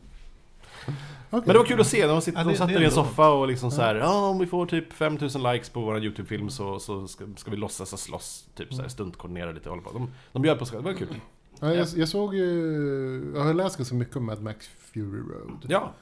Okej. 1.30 1.44
Men 1.46 1.54
det 1.54 1.60
var 1.60 1.65
kul 1.65 1.82
att 1.82 1.88
se. 1.88 2.08
De, 2.08 2.22
sitter, 2.22 2.39
Ja, 2.39 2.46
de 2.46 2.56
satt 2.56 2.72
i 2.72 2.86
en 2.86 2.92
soffa 2.92 3.30
och 3.30 3.48
liksom 3.48 3.72
så 3.72 3.82
här, 3.82 3.96
ja 3.96 4.28
om 4.30 4.39
vi 4.39 4.46
får 4.46 4.65
typ 4.65 4.94
5000 4.94 5.44
likes 5.44 5.70
på 5.70 5.82
vår 5.82 6.04
YouTube-film 6.04 6.50
så, 6.50 6.80
så 6.80 7.08
ska, 7.08 7.26
ska 7.38 7.52
vi 7.52 7.58
låtsas 7.58 7.94
att 7.94 8.00
slåss. 8.00 8.48
Typ 8.56 8.74
så 8.74 8.82
här 8.82 8.89
stuntkoordinera 8.89 9.52
lite 9.52 9.70
och 9.70 9.76
hålla 9.76 9.89
på. 9.89 9.98
De, 9.98 10.12
de 10.32 10.42
bjöd 10.42 10.60
på 10.60 10.65
sig. 10.65 10.78
Det 10.78 10.84
var 10.84 10.94
kul. 10.94 11.08
Ja, 11.60 11.74
jag, 11.74 11.88
jag 11.96 12.10
såg 12.10 12.36
ju... 12.36 13.32
Jag 13.36 13.44
har 13.44 13.54
läst 13.54 13.78
ganska 13.78 13.96
mycket 13.96 14.15
om 14.15 14.26
Mad 14.26 14.42
Max 14.42 14.68
Fury 14.68 15.20
Road. 15.20 15.65
Ja, 15.68 15.94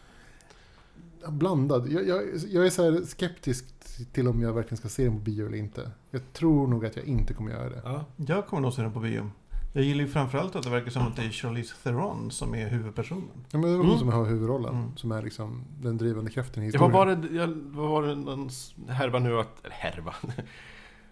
Blandad. 1.27 1.87
Jag, 1.91 2.07
jag, 2.07 2.23
jag 2.47 2.65
är 2.65 2.69
så 2.69 2.83
här 2.83 3.01
skeptisk 3.05 3.65
till 4.11 4.27
om 4.27 4.41
jag 4.41 4.53
verkligen 4.53 4.77
ska 4.77 4.87
se 4.89 5.03
den 5.03 5.13
på 5.13 5.19
bio 5.19 5.47
eller 5.47 5.57
inte. 5.57 5.91
Jag 6.11 6.33
tror 6.33 6.67
nog 6.67 6.85
att 6.85 6.95
jag 6.95 7.05
inte 7.05 7.33
kommer 7.33 7.51
göra 7.51 7.69
det. 7.69 7.81
ja. 7.83 8.05
Jag 8.15 8.47
kommer 8.47 8.61
nog 8.61 8.73
se 8.73 8.81
den 8.81 8.93
på 8.93 8.99
bio. 8.99 9.29
Jag 9.77 9.85
gillar 9.85 10.03
ju 10.03 10.09
framförallt 10.09 10.55
att 10.55 10.63
det 10.63 10.69
verkar 10.69 10.91
som 10.91 11.07
att 11.07 11.15
det 11.15 11.21
är 11.23 11.29
Charlize 11.29 11.75
Theron 11.83 12.31
som 12.31 12.55
är 12.55 12.67
huvudpersonen. 12.69 13.29
Ja, 13.51 13.57
men 13.59 13.61
det 13.61 13.67
var 13.67 13.75
Mm. 13.75 13.87
hon 13.89 13.99
som 13.99 14.09
har 14.09 14.25
huvudrollen. 14.25 14.75
Mm. 14.75 14.97
Som 14.97 15.11
är 15.11 15.21
liksom 15.21 15.63
den 15.81 15.97
drivande 15.97 16.31
kraften 16.31 16.63
i 16.63 16.65
Ja, 16.65 16.67
historien. 16.67 16.91
vad 16.91 17.07
var 17.07 17.15
det, 17.15 17.35
jag, 17.37 17.47
vad 17.47 17.89
var 17.89 18.03
det 18.03 18.15
någon 18.15 18.49
härva 18.89 19.19
nu 19.19 19.39
att, 19.39 19.65
eller 19.65 19.75
härva. 19.75 20.15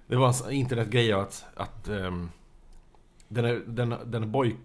Det 0.08 0.15
var 0.15 0.47
en 0.47 0.51
internetgrej 0.51 1.13
att, 1.13 1.45
att 1.56 1.88
ehm, 1.88 2.30
den 3.28 3.45
är, 3.45 3.62
den, 3.67 3.95
den 4.06 4.23
är 4.23 4.28
boj, 4.28 4.56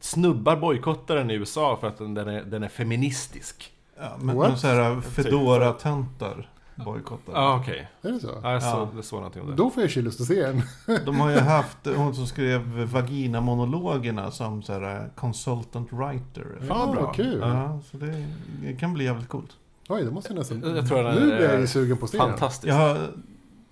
snubbar 0.00 0.56
bojkottar 0.56 1.16
den 1.16 1.30
i 1.30 1.34
USA 1.34 1.76
för 1.80 1.86
att 1.88 1.98
den, 1.98 2.14
den, 2.14 2.28
är, 2.28 2.42
den 2.44 2.62
är 2.62 2.68
feministisk. 2.68 3.72
Ja, 3.98 4.16
men, 4.20 4.36
What? 4.36 4.48
men 4.48 4.58
så 4.58 4.66
här 4.66 5.00
Fedora-töntar 5.00 6.50
bojkottar. 6.84 7.32
Ja, 7.32 7.38
ah, 7.38 7.56
okej. 7.60 7.88
Är 8.02 8.12
det 8.12 8.20
så? 8.20 8.30
Ja, 8.42 8.52
jag 8.52 8.62
såg, 8.62 8.88
Ja. 8.96 9.02
såg 9.02 9.16
någonting 9.18 9.42
om 9.42 9.48
det. 9.50 9.54
Då 9.56 9.70
får 9.70 9.82
jag 9.82 9.90
ju 9.92 10.02
lust 10.02 10.20
att 10.20 10.26
se 10.26 10.42
den. 10.46 10.62
De 11.04 11.20
har 11.20 11.30
ju 11.30 11.38
haft 11.38 11.78
hon 11.96 12.14
som 12.14 12.26
skrev 12.26 12.60
Vagina-monologerna 12.84 14.30
som 14.30 14.62
så 14.62 14.72
här 14.72 15.10
consultant 15.14 15.92
writer. 15.92 16.58
Fan, 16.68 16.88
vad 16.88 16.96
bra. 16.96 17.12
kul. 17.12 17.38
Ja, 17.40 17.80
så 17.90 17.96
det, 17.96 18.26
det 18.62 18.72
kan 18.72 18.94
bli 18.94 19.04
jävligt 19.04 19.28
coolt. 19.28 19.50
Oj, 19.88 20.04
det 20.04 20.10
måste 20.10 20.32
jag 20.32 20.38
nästan... 20.38 20.76
Jag 20.76 20.88
tror 20.88 21.02
den 21.02 21.14
nu 21.14 21.32
är- 21.32 21.36
blir 21.36 21.48
jag 21.50 21.60
ju 21.60 21.66
sugen 21.66 21.96
på 21.96 22.04
att 22.04 22.10
se 22.10 22.18
den. 22.18 22.28
Fantastiskt. 22.28 22.66
Jag 22.66 22.74
har, 22.74 22.98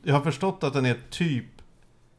jag 0.03 0.15
har 0.15 0.21
förstått 0.21 0.65
att 0.65 0.73
den 0.73 0.87
är 0.87 0.97
typ 1.11 1.45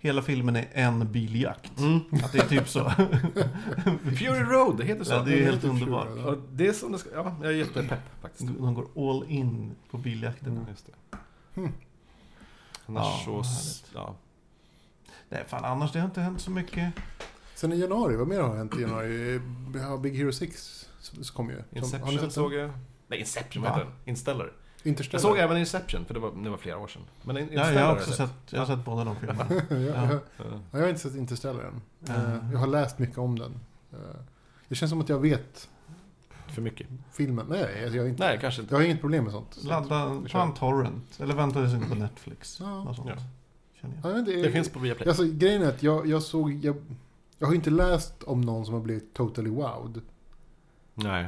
Hela 0.05 0.21
filmen 0.21 0.55
är 0.55 0.67
en 0.73 1.11
biljakt. 1.11 1.79
Mm. 1.79 1.99
Att 2.23 2.31
det 2.31 2.37
är 2.37 2.47
typ 2.47 2.69
så. 2.69 2.89
Fury 4.03 4.43
Road, 4.43 4.77
det 4.77 4.85
heter 4.85 5.03
så. 5.03 5.13
Ja, 5.13 5.21
det 5.21 5.33
är 5.33 5.43
helt 5.43 5.55
heter 5.55 5.69
underbart. 5.69 6.07
Fury 6.07 6.23
Och 6.23 6.37
det 6.51 6.67
är 6.67 6.73
som 6.73 6.91
det 6.91 6.97
ska, 6.99 7.09
ja, 7.13 7.35
jag 7.41 7.51
är 7.51 7.55
jättepepp 7.55 8.21
faktiskt. 8.21 8.47
De 8.59 8.73
går 8.73 8.87
all 9.11 9.29
in 9.31 9.75
på 9.91 9.97
biljakterna. 9.97 10.65
Just 10.69 10.85
det. 10.85 11.17
Hmm. 11.55 11.71
Annars 12.85 13.23
Ja, 13.27 13.43
så, 13.43 13.85
ja. 13.93 14.15
Nej, 15.29 15.43
fan 15.47 15.65
annars 15.65 15.91
det 15.91 15.99
har 15.99 16.05
inte 16.07 16.21
hänt 16.21 16.41
så 16.41 16.51
mycket. 16.51 16.93
Sen 17.55 17.73
i 17.73 17.79
januari, 17.79 18.15
vad 18.15 18.27
mer 18.27 18.39
har 18.41 18.55
hänt 18.55 18.77
i 18.77 18.81
januari? 18.81 19.41
Ja, 19.75 19.97
Big 19.97 20.17
Hero 20.17 20.31
6 20.31 20.89
så 20.99 21.33
kom 21.33 21.49
ju. 21.49 21.55
Som- 21.55 21.77
Inception 21.77 22.31
såg 22.31 22.53
jag. 22.53 22.71
Nej, 23.07 23.19
Inception, 23.19 23.63
heter 23.63 23.79
den? 23.79 23.91
Instellar. 24.05 24.51
Interstellar. 24.85 25.17
Jag 25.17 25.21
såg 25.21 25.37
även 25.37 25.57
Inception, 25.57 26.05
för 26.05 26.13
det 26.13 26.19
var, 26.19 26.31
det 26.43 26.49
var 26.49 26.57
flera 26.57 26.77
år 26.77 26.87
sedan. 26.87 27.01
Men 27.23 27.35
Ja, 27.35 27.41
Interstellar 27.41 27.81
jag 27.81 27.87
har 27.87 27.93
också 27.95 28.11
sett, 28.11 28.31
jag 28.49 28.59
har 28.59 28.65
sett 28.75 28.85
båda 28.85 29.03
de 29.03 29.15
filmerna. 29.15 29.45
ja, 29.69 29.75
Ja. 29.75 29.85
jag, 29.85 30.11
Ja. 30.13 30.19
ja, 30.37 30.59
jag 30.71 30.79
har 30.79 30.87
inte 30.89 31.01
sett 31.01 31.15
Interstellar 31.15 31.63
än. 31.63 31.81
Eh, 32.15 32.51
Jag 32.51 32.59
har 32.59 32.67
läst 32.67 32.99
mycket 32.99 33.17
om 33.17 33.39
den. 33.39 33.51
Eh, 33.93 33.97
Det 34.67 34.75
känns 34.75 34.89
som 34.89 35.01
att 35.01 35.09
jag 35.09 35.19
vet 35.19 35.69
För 36.47 36.61
mycket. 36.61 36.87
filmen. 37.13 37.45
Nej, 37.49 37.83
alltså 37.83 37.95
jag, 37.97 38.03
har 38.03 38.09
inte, 38.09 38.23
Nej, 38.27 38.37
kanske 38.41 38.61
inte. 38.61 38.73
jag 38.73 38.79
har 38.79 38.85
inget 38.85 39.01
problem 39.01 39.23
med 39.23 39.33
sånt. 39.33 39.63
Ladda, 39.63 40.21
ta 40.31 40.43
en 40.43 40.53
torrent. 40.53 41.19
Eller 41.19 41.33
vänta 41.35 41.61
tills 41.61 41.73
inte 41.73 41.89
på 41.89 41.95
Netflix. 41.95 42.57
Ja. 42.59 42.93
Sånt. 42.95 43.09
Ja. 43.15 43.21
Jag. 44.01 44.11
Ja, 44.13 44.21
det, 44.21 44.41
Det 44.43 44.51
finns 44.51 44.69
på 44.69 44.79
Viaplay. 44.79 45.07
Alltså, 45.07 45.23
grejen 45.25 45.61
är 45.61 45.69
att 45.69 45.83
jag, 45.83 46.07
jag 46.07 46.21
såg... 46.23 46.51
Jag, 46.65 46.75
jag 47.37 47.47
har 47.47 47.53
inte 47.53 47.69
läst 47.69 48.23
om 48.23 48.41
någon 48.41 48.65
som 48.65 48.73
har 48.73 48.81
blivit 48.81 49.13
totally 49.13 49.49
wowed. 49.49 50.01
Nej. 50.93 51.27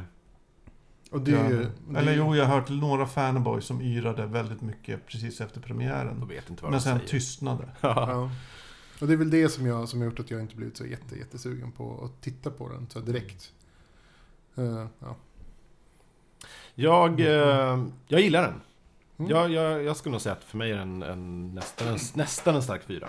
Och 1.10 1.20
det 1.20 1.32
är 1.32 1.50
ju... 1.50 1.70
Ja. 1.92 1.98
Eller 1.98 2.12
ju- 2.12 2.18
jo, 2.18 2.36
jag 2.36 2.44
har 2.46 2.54
hört 2.60 2.68
några 2.68 3.06
fanboys 3.06 3.64
som 3.64 3.80
yrade 3.80 4.26
väldigt 4.26 4.60
mycket 4.60 5.06
precis 5.06 5.40
efter 5.40 5.60
De 5.60 5.66
premiären. 5.66 6.28
vet 6.28 6.50
inte 6.50 6.62
vad 6.62 6.72
Men 6.72 6.80
sen 6.80 6.96
säger. 6.96 7.08
tystnade. 7.10 7.68
Ja. 7.80 8.10
Ja. 8.10 8.30
Och 9.00 9.06
det 9.06 9.12
är 9.12 9.16
väl 9.16 9.30
det 9.30 9.48
som, 9.48 9.66
jag, 9.66 9.88
som 9.88 9.98
har 10.00 10.06
gjort 10.06 10.20
att 10.20 10.30
jag 10.30 10.40
inte 10.40 10.56
blivit 10.56 10.76
så 10.76 10.86
jätte, 10.86 11.18
jättesugen 11.18 11.72
på 11.72 12.04
att 12.04 12.22
titta 12.22 12.50
på 12.50 12.68
den 12.68 12.86
så 12.90 13.00
direkt. 13.00 13.52
Eh, 14.56 14.86
ja. 14.98 15.16
Jag, 16.74 17.20
eh, 17.20 17.84
jag 18.08 18.20
gillar 18.20 18.42
den. 18.42 18.60
Mm. 19.18 19.30
Jag, 19.30 19.50
jag, 19.50 19.82
jag 19.82 19.96
skulle 19.96 20.10
nog 20.12 20.20
säga 20.20 20.32
att 20.32 20.44
för 20.44 20.56
mig 20.58 20.72
är 20.72 20.76
den 20.76 21.02
en, 21.02 21.54
nästan, 21.54 21.88
en, 21.88 21.98
nästan 22.14 22.54
en 22.54 22.62
stark 22.62 22.82
fyra. 22.84 23.08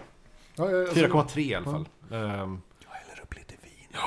Ja, 0.55 0.69
jag, 0.71 0.81
alltså, 0.81 1.05
4,3 1.05 1.39
i 1.39 1.55
alla 1.55 1.65
ja. 1.65 1.71
fall. 1.71 1.87
Ehm, 2.19 2.61
Jag 2.83 2.89
häller 2.91 3.21
upp 3.23 3.35
lite 3.35 3.53
vin. 3.63 3.99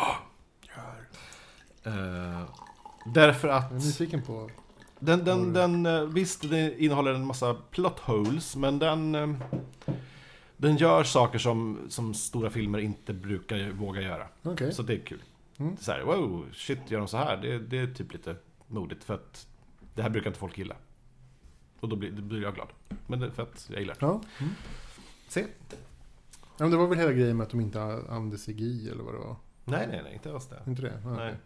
eh, 1.84 2.42
därför 3.06 3.48
att... 3.48 3.70
Jag 3.70 3.80
är 3.80 3.84
nyfiken 3.84 4.22
på... 4.22 4.50
Den, 4.98 5.24
den, 5.24 5.52
den, 5.52 5.86
eh, 5.86 6.02
visst, 6.02 6.50
det 6.50 6.82
innehåller 6.82 7.14
en 7.14 7.26
massa 7.26 7.54
plot 7.54 7.98
holes, 7.98 8.56
men 8.56 8.78
den... 8.78 9.14
eh, 9.14 9.30
Den 10.56 10.76
gör 10.76 11.04
saker 11.04 11.38
som, 11.38 11.78
som 11.88 12.14
stora 12.14 12.50
filmer 12.50 12.78
inte 12.78 13.12
brukar 13.14 13.70
våga 13.70 14.00
göra. 14.00 14.26
Okej. 14.42 14.72
Så 14.74 14.82
det 14.82 14.94
är 14.94 14.98
kul. 15.06 15.22
Mm. 15.58 15.74
Det 15.74 15.80
är 15.80 15.84
så 15.84 15.92
här, 15.92 16.02
wow, 16.02 16.46
shit, 16.52 16.78
gör 16.90 16.98
de 16.98 17.08
så 17.08 17.16
här? 17.16 17.36
Det, 17.36 17.58
det 17.58 17.78
är 17.78 17.86
typ 17.86 18.12
lite 18.12 18.36
modigt, 18.66 19.04
för 19.04 19.14
att 19.14 19.46
det 19.94 20.02
här 20.02 20.10
brukar 20.10 20.30
inte 20.30 20.40
folk 20.40 20.58
gilla. 20.58 20.76
Och 21.80 21.88
då 21.88 21.96
blir, 21.96 22.10
då 22.10 22.22
blir 22.22 22.42
jag 22.42 22.54
glad. 22.54 22.68
Men 23.06 23.20
det 23.20 23.30
för 23.30 23.42
att 23.42 23.66
jag 23.70 23.80
gillar 23.80 23.94
det. 23.94 24.06
Ja. 24.06 24.20
Mm. 24.40 24.52
Se. 25.28 25.40
ja, 25.40 25.46
men 26.58 26.70
det 26.70 26.76
var 26.76 26.86
väl 26.86 26.98
hela 26.98 27.12
grejen 27.12 27.36
med 27.36 27.44
att 27.44 27.50
de 27.50 27.60
inte 27.60 27.82
använde 27.82 28.36
CGI 28.38 28.88
eller 28.90 29.02
vad 29.04 29.14
det 29.14 29.18
var? 29.18 29.36
Nej, 29.64 29.86
nej, 29.90 30.00
nej, 30.04 30.12
inte 30.14 30.32
alls 30.32 30.48
det. 30.48 30.62
Inte 30.66 30.82
det? 30.82 31.00
Ja, 31.04 31.10
Nej. 31.10 31.16
okej. 31.28 31.36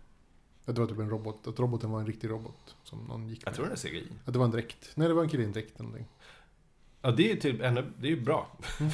Att 0.67 0.75
det 0.75 0.81
var 0.81 0.89
typ 0.89 0.99
en 0.99 1.11
robot, 1.11 1.47
att 1.47 1.59
roboten 1.59 1.91
var 1.91 2.01
en 2.01 2.07
riktig 2.07 2.31
robot 2.31 2.77
som 2.85 2.99
någon 2.99 3.29
gick 3.29 3.41
Jag 3.43 3.47
med. 3.51 3.55
tror 3.55 3.67
det 3.67 3.73
är 3.73 3.77
CGI. 3.77 4.09
Att 4.25 4.33
det 4.33 4.39
var 4.39 4.45
en 4.47 4.51
dräkt. 4.51 4.91
Nej, 4.95 5.09
det 5.09 5.15
var 5.15 5.23
en 5.23 5.29
kille 5.29 5.43
i 5.43 5.47
en 5.47 5.53
dräkt 5.53 5.75
eller 5.75 5.85
någonting. 5.85 6.07
Ja, 7.03 7.11
det 7.11 7.31
är 7.31 7.35
ju 7.35 7.41
typ 7.41 7.61
ännu, 7.63 7.93
det 8.01 8.07
är 8.07 8.11
ju 8.11 8.21
bra. 8.21 8.47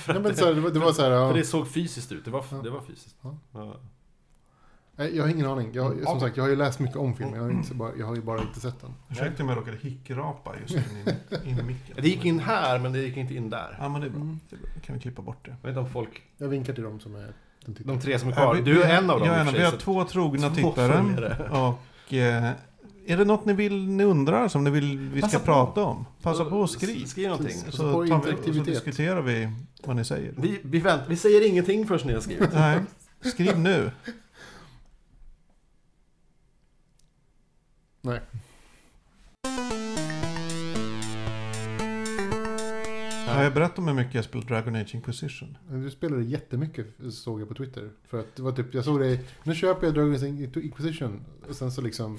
Ja, 0.09 0.20
men 0.20 0.37
så 0.37 0.45
här, 0.47 0.55
det, 0.55 0.61
var, 0.61 0.70
det 0.70 0.79
var 0.79 0.93
så 0.93 1.03
här, 1.03 1.11
ja. 1.11 1.29
För 1.31 1.39
det 1.39 1.45
såg 1.45 1.68
fysiskt 1.73 2.12
ut, 2.12 2.25
det 2.25 2.31
var, 2.31 2.45
Ja. 2.51 2.57
det 2.57 2.70
var 2.70 2.81
fysiskt. 2.81 3.16
Ja. 3.53 3.77
Jag 4.97 5.25
har 5.25 5.29
ingen 5.31 5.47
aning. 5.47 5.70
Jag, 5.73 6.01
Ja. 6.03 6.07
som 6.07 6.20
sagt, 6.20 6.37
jag 6.37 6.45
har 6.45 6.51
ju 6.51 6.57
läst 6.57 6.79
mycket 6.81 6.97
om 6.97 7.14
filmen. 7.16 7.35
Jag 7.35 7.43
har, 7.43 7.51
inte, 7.51 7.75
bara, 7.75 7.97
jag 7.99 8.07
har 8.07 8.14
ju 8.14 8.23
bara 8.23 8.41
inte 8.43 8.61
sett 8.61 8.81
den. 8.81 8.95
Ursäkta 9.11 9.43
om 9.43 9.49
jag 9.49 9.59
råkade 9.59 9.77
hickrapa 9.77 10.55
just 10.61 10.75
in 10.75 10.83
i, 10.83 11.49
in 11.51 11.59
i 11.59 11.62
micken. 11.62 11.97
Det 12.03 12.09
gick 12.09 12.25
in 12.25 12.39
här, 12.39 12.79
men 12.79 12.93
det 12.93 12.99
gick 12.99 13.16
inte 13.16 13.35
in 13.35 13.51
där. 13.51 13.77
Ja, 13.81 13.89
men 13.89 14.01
det 14.01 14.07
är 14.07 14.11
bra. 14.11 14.20
Mm. 14.20 14.41
Det 14.51 14.57
är 14.57 14.61
bra. 14.61 14.68
Då 14.75 14.81
kan 14.81 14.95
vi 14.95 15.01
klippa 15.01 15.23
bort 15.23 15.45
det. 15.45 15.51
Jag 15.51 15.57
vet 15.68 15.68
inte 15.68 15.81
om 15.81 15.91
folk, 15.91 16.23
Jag 16.37 16.49
vinkar 16.49 16.73
till 16.75 16.85
dem 16.85 17.01
som 17.01 17.14
är... 17.14 17.35
De 17.67 18.01
tre 18.01 18.19
som 18.19 18.29
är 18.29 18.33
kvar. 18.33 18.57
Ja, 18.57 18.63
Du 18.63 18.83
är 18.83 18.99
en 18.99 19.11
av 19.11 19.19
dem 19.19 19.29
Jag 19.29 19.37
är 19.37 19.41
en 19.41 19.53
Vi 19.55 19.63
har 19.63 19.71
så- 19.71 19.77
två 19.77 20.05
trogna 20.05 20.49
Två 20.51 20.55
tittare. 20.71 21.49
Och 21.51 22.15
eh, 22.15 22.51
är 23.07 23.17
det 23.17 23.25
något 23.25 23.45
ni 23.45 23.53
vill, 23.53 23.89
ni 23.89 24.05
undrar 24.05 24.49
som 24.49 24.65
ni 24.65 24.71
vill 24.71 24.99
vi 24.99 25.21
ska 25.21 25.27
Passa 25.27 25.39
på. 25.39 25.45
prata 25.45 25.83
om? 25.85 26.07
Passa 26.23 26.45
på 26.45 26.57
och 26.57 26.71
skriv. 26.71 27.05
Skriv 27.07 27.29
någonting. 27.29 27.57
Så, 27.71 27.93
på 27.93 28.07
tar 28.07 28.23
vi, 28.23 28.51
och 28.51 28.55
så 28.55 28.63
diskuterar 28.63 29.23
vi 29.23 29.51
vad 29.85 29.97
ni 29.97 30.05
säger. 30.05 30.35
Vi, 30.37 30.61
vi, 30.63 30.79
vänt, 30.81 31.03
vi 31.09 31.17
säger 31.17 31.49
ingenting 31.49 31.87
förrän 31.87 32.07
ni 32.07 32.13
har 32.15 32.21
skrivit. 32.21 32.53
Nej, 32.53 32.79
skriv 33.21 33.59
nu. 33.59 33.91
Nej. 38.01 38.21
Har 43.35 43.43
jag 43.43 43.55
berättat 43.55 43.78
om 43.78 43.87
hur 43.89 43.95
mycket 43.95 44.14
jag 44.14 44.24
spelar 44.24 44.45
Dragon 44.47 44.76
Age 44.76 44.95
Inquisition? 44.95 45.57
Du 45.70 45.91
spelade 45.91 46.22
jättemycket 46.24 46.87
såg 47.12 47.41
jag 47.41 47.49
på 47.49 47.55
Twitter. 47.55 47.91
För 48.09 48.20
att 48.20 48.37
det 48.37 48.43
var 48.43 48.53
typ, 48.53 48.74
jag 48.74 48.85
såg 48.85 49.01
dig, 49.01 49.24
nu 49.45 49.55
köper 49.55 49.87
jag 49.87 49.95
Dragon 49.95 50.14
Age 50.14 50.57
Inquisition. 50.57 51.24
Och 51.49 51.55
sen 51.55 51.72
så 51.72 51.80
liksom 51.80 52.18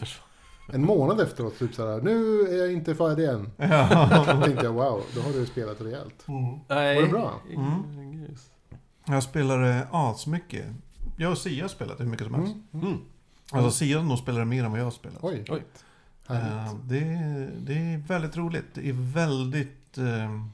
en 0.73 0.85
månad 0.85 1.19
efteråt 1.21 1.59
typ 1.59 1.73
såhär, 1.75 2.01
nu 2.01 2.41
är 2.41 2.57
jag 2.57 2.73
inte 2.73 2.95
färdig 2.95 3.25
än. 3.29 3.49
Ja. 3.57 4.23
Då 4.35 4.41
tänkte 4.41 4.65
jag 4.65 4.73
wow, 4.73 5.03
då 5.15 5.21
har 5.21 5.31
du 5.33 5.45
spelat 5.45 5.81
rejält. 5.81 6.25
Nej. 6.69 6.95
Var 6.95 7.01
det 7.03 7.07
bra? 7.07 7.41
Mm. 7.55 8.25
Jag 9.05 9.23
spelade 9.23 9.87
asmycket. 9.91 10.65
Jag 11.17 11.31
och 11.31 11.37
Sia 11.37 11.63
har 11.63 11.69
spelat 11.69 11.99
hur 11.99 12.05
mycket 12.05 12.25
som 12.25 12.35
helst. 12.35 12.55
Mm. 12.73 12.85
Mm. 12.87 12.97
Alltså 13.51 13.71
Sia 13.71 14.01
nog 14.01 14.17
spelat 14.17 14.47
mer 14.47 14.63
än 14.63 14.71
vad 14.71 14.79
jag 14.79 14.83
har 14.85 14.91
spelat. 14.91 15.17
Oj, 15.21 15.45
Oj. 15.49 15.63
Härligt. 16.27 16.89
det, 16.89 16.97
är- 16.97 17.51
det 17.59 17.73
är 17.73 17.97
väldigt 18.07 18.37
roligt. 18.37 18.65
Det 18.73 18.89
är 18.89 18.93
väldigt 19.13 19.97
eh, 19.97 20.45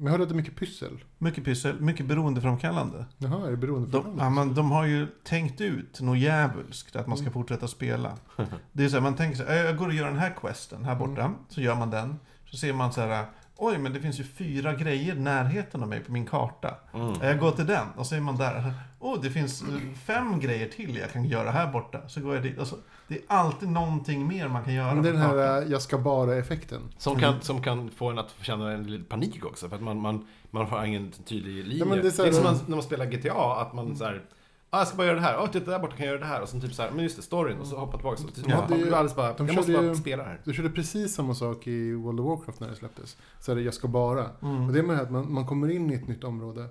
Men 0.00 0.06
jag 0.06 0.10
hörde 0.12 0.22
att 0.22 0.28
det 0.28 0.32
är 0.34 0.36
mycket 0.36 0.56
pyssel. 0.56 1.04
mycket 1.18 1.44
pyssel, 1.44 1.80
mycket 1.80 2.06
beroendeframkallande. 2.06 3.04
Jaha, 3.18 3.46
är 3.46 3.50
det 3.50 3.56
beroende 3.56 3.88
De, 3.90 4.18
ja, 4.18 4.30
men 4.30 4.54
de 4.54 4.70
har 4.70 4.84
ju 4.84 5.06
tänkt 5.24 5.60
ut 5.60 6.00
något 6.00 6.18
djävulskt 6.18 6.96
att 6.96 7.06
man 7.06 7.16
ska 7.16 7.22
Mm. 7.24 7.32
fortsätta 7.32 7.68
spela. 7.68 8.16
Det 8.72 8.84
är 8.84 8.88
så 8.88 8.96
här, 8.96 9.02
man 9.02 9.14
tänker 9.16 9.36
så 9.38 9.44
här, 9.44 9.64
jag 9.64 9.76
går 9.76 9.86
och 9.86 9.94
gör 9.94 10.06
den 10.06 10.18
här 10.18 10.34
questen 10.40 10.84
här 10.84 10.94
borta. 10.94 11.20
Mm. 11.22 11.34
Så 11.48 11.60
gör 11.60 11.74
man 11.74 11.90
den. 11.90 12.18
Så 12.50 12.56
ser 12.56 12.72
man 12.72 12.92
så 12.92 13.00
här, 13.00 13.26
oj 13.56 13.78
men 13.78 13.92
det 13.92 14.00
finns 14.00 14.20
ju 14.20 14.24
fyra 14.24 14.74
grejer 14.74 15.14
i 15.16 15.20
närheten 15.20 15.82
av 15.82 15.88
mig 15.88 16.00
på 16.00 16.12
min 16.12 16.26
karta. 16.26 16.74
Mm. 16.94 17.14
Jag 17.22 17.38
går 17.38 17.50
till 17.50 17.66
den 17.66 17.86
och 17.96 18.06
så 18.06 18.14
är 18.14 18.20
man 18.20 18.36
där. 18.36 18.72
Åh, 18.98 19.18
det 19.22 19.30
finns 19.30 19.62
eh, 19.62 19.68
fem 20.04 20.40
grejer 20.40 20.68
till 20.68 20.96
jag 20.96 21.12
kan 21.12 21.24
göra 21.24 21.50
här 21.50 21.72
borta. 21.72 22.08
Så 22.08 22.20
går 22.20 22.34
jag 22.34 22.42
dit. 22.42 22.58
Och 22.58 22.66
så, 22.66 22.76
det 23.10 23.16
är 23.16 23.22
alltid 23.26 23.68
någonting 23.68 24.26
mer 24.28 24.48
man 24.48 24.64
kan 24.64 24.74
göra 24.74 24.94
den 24.94 25.16
här 25.16 25.62
äh, 25.62 25.68
jag 25.68 25.82
ska 25.82 25.98
bara-effekten. 25.98 26.80
Som, 26.98 27.16
kan, 27.16 27.40
som 27.40 27.62
kan 27.62 27.90
få 27.90 28.10
en 28.10 28.18
att 28.18 28.34
känna 28.42 28.72
en 28.72 28.82
liten 28.82 29.04
panik 29.06 29.44
också. 29.44 29.68
För 29.68 29.76
att 29.76 29.82
man, 29.82 30.00
man, 30.00 30.26
man 30.50 30.66
har 30.66 30.84
ingen 30.84 31.12
tydlig 31.24 31.64
linje. 31.64 31.78
Ja, 31.78 31.84
det 31.84 32.00
är 32.00 32.02
det, 32.02 32.18
är 32.18 32.24
här- 32.24 32.32
som 32.32 32.44
man, 32.44 32.54
när 32.66 32.76
man 32.76 32.82
spelar 32.82 33.06
GTA, 33.06 33.54
att 33.60 33.72
man 33.74 33.96
så 33.96 34.04
här. 34.04 34.22
Ah, 34.70 34.78
jag 34.78 34.88
ska 34.88 34.96
bara 34.96 35.06
göra 35.06 35.16
det 35.16 35.22
här. 35.22 35.38
Åh, 35.40 35.50
titta 35.50 35.70
där 35.70 35.78
borta 35.78 35.96
kan 35.96 36.06
jag 36.06 36.12
göra 36.12 36.20
det 36.24 36.26
här. 36.32 36.42
Och 36.42 36.48
sen 36.48 36.60
typ 36.60 36.74
så 36.74 36.82
här, 36.82 36.90
men 36.90 37.02
just 37.02 37.16
det, 37.16 37.22
storyn. 37.22 37.58
Och 37.58 37.66
så 37.66 37.76
hoppa 37.76 37.96
tillbaka. 37.96 38.22
Och 38.22 38.48
man, 38.48 38.58
man 38.58 38.66
blir 38.66 38.86
alldeles 38.86 39.16
bara, 39.16 39.32
De 39.32 39.46
jag 39.46 39.56
måste 39.56 39.72
bara 39.72 39.82
ju- 39.82 39.94
spela 39.94 40.22
det 40.22 40.28
här. 40.28 40.40
Du 40.44 40.52
körde 40.52 40.70
precis 40.70 41.14
samma 41.14 41.34
sak 41.34 41.66
i 41.66 41.92
World 41.92 42.20
of 42.20 42.26
Warcraft 42.26 42.60
när 42.60 42.68
det 42.68 42.76
släpptes. 42.76 43.16
Så 43.40 43.52
är 43.52 43.56
det 43.56 43.62
jag 43.62 43.74
ska 43.74 43.88
bara. 43.88 44.26
Mm. 44.42 44.66
Och 44.66 44.72
det 44.72 44.78
är 44.78 44.82
med 44.82 45.00
att 45.00 45.10
man, 45.10 45.32
man 45.32 45.46
kommer 45.46 45.70
in 45.70 45.90
i 45.90 45.94
ett 45.94 46.08
nytt 46.08 46.24
område. 46.24 46.68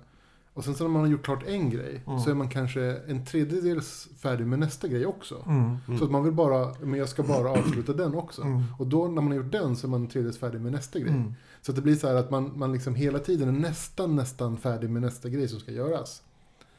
Och 0.60 0.64
sen 0.64 0.74
så 0.74 0.84
när 0.84 0.90
man 0.90 1.00
har 1.02 1.08
gjort 1.08 1.24
klart 1.24 1.42
en 1.46 1.70
grej 1.70 2.02
Mm. 2.06 2.20
så 2.20 2.30
är 2.30 2.34
man 2.34 2.48
kanske 2.48 2.82
en 3.08 3.24
tredjedels 3.24 4.08
färdig 4.18 4.46
med 4.46 4.58
nästa 4.58 4.88
grej 4.88 5.06
också. 5.06 5.44
Mm. 5.46 5.98
Så 5.98 6.04
att 6.04 6.10
man 6.10 6.24
vill 6.24 6.32
bara, 6.32 6.74
men 6.82 6.98
jag 6.98 7.08
ska 7.08 7.22
bara 7.22 7.50
avsluta 7.50 7.92
den 7.92 8.14
också. 8.14 8.42
Mm. 8.42 8.62
Och 8.78 8.86
då 8.86 9.04
när 9.08 9.22
man 9.22 9.26
har 9.26 9.34
gjort 9.34 9.52
den 9.52 9.76
så 9.76 9.86
är 9.86 9.88
man 9.88 10.00
en 10.00 10.08
tredjedels 10.08 10.38
färdig 10.38 10.60
med 10.60 10.72
nästa 10.72 10.98
grej. 10.98 11.10
Mm. 11.10 11.34
Så 11.62 11.72
att 11.72 11.76
det 11.76 11.82
blir 11.82 11.94
så 11.96 12.08
här 12.08 12.14
att 12.14 12.30
man, 12.30 12.52
man 12.58 12.72
liksom 12.72 12.94
hela 12.94 13.18
tiden 13.18 13.48
är 13.48 13.52
nästan, 13.52 14.16
nästan 14.16 14.56
färdig 14.56 14.90
med 14.90 15.02
nästa 15.02 15.28
grej 15.28 15.48
som 15.48 15.60
ska 15.60 15.72
göras. 15.72 16.22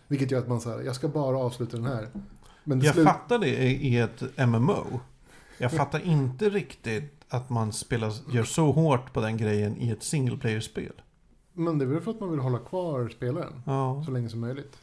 Vilket 0.07 0.31
gör 0.31 0.39
att 0.39 0.47
man 0.47 0.61
säger, 0.61 0.81
jag 0.81 0.95
ska 0.95 1.07
bara 1.07 1.37
avsluta 1.37 1.77
den 1.77 1.85
här. 1.85 2.07
Men 2.63 2.81
Jag 2.81 2.93
slut... 2.93 3.07
fattar 3.07 3.39
det 3.39 3.47
i 3.63 3.87
i 3.87 3.97
ett 3.97 4.23
MMO. 4.47 4.99
Jag 5.57 5.71
fattar 5.71 6.05
inte 6.05 6.49
riktigt 6.49 7.13
att 7.29 7.49
man 7.49 7.73
spelar, 7.73 8.13
gör 8.31 8.43
så 8.43 8.71
hårt 8.71 9.13
på 9.13 9.21
den 9.21 9.37
grejen 9.37 9.77
i 9.77 9.89
ett 9.89 10.03
single 10.03 10.37
player-spel. 10.37 10.93
Men 11.53 11.77
det 11.77 11.85
är 11.85 11.87
väl 11.87 12.01
för 12.01 12.11
att 12.11 12.19
man 12.19 12.31
vill 12.31 12.39
hålla 12.39 12.59
kvar 12.59 13.09
spelaren 13.09 13.61
Ja, 13.65 14.03
så 14.05 14.11
länge 14.11 14.29
som 14.29 14.39
möjligt. 14.39 14.77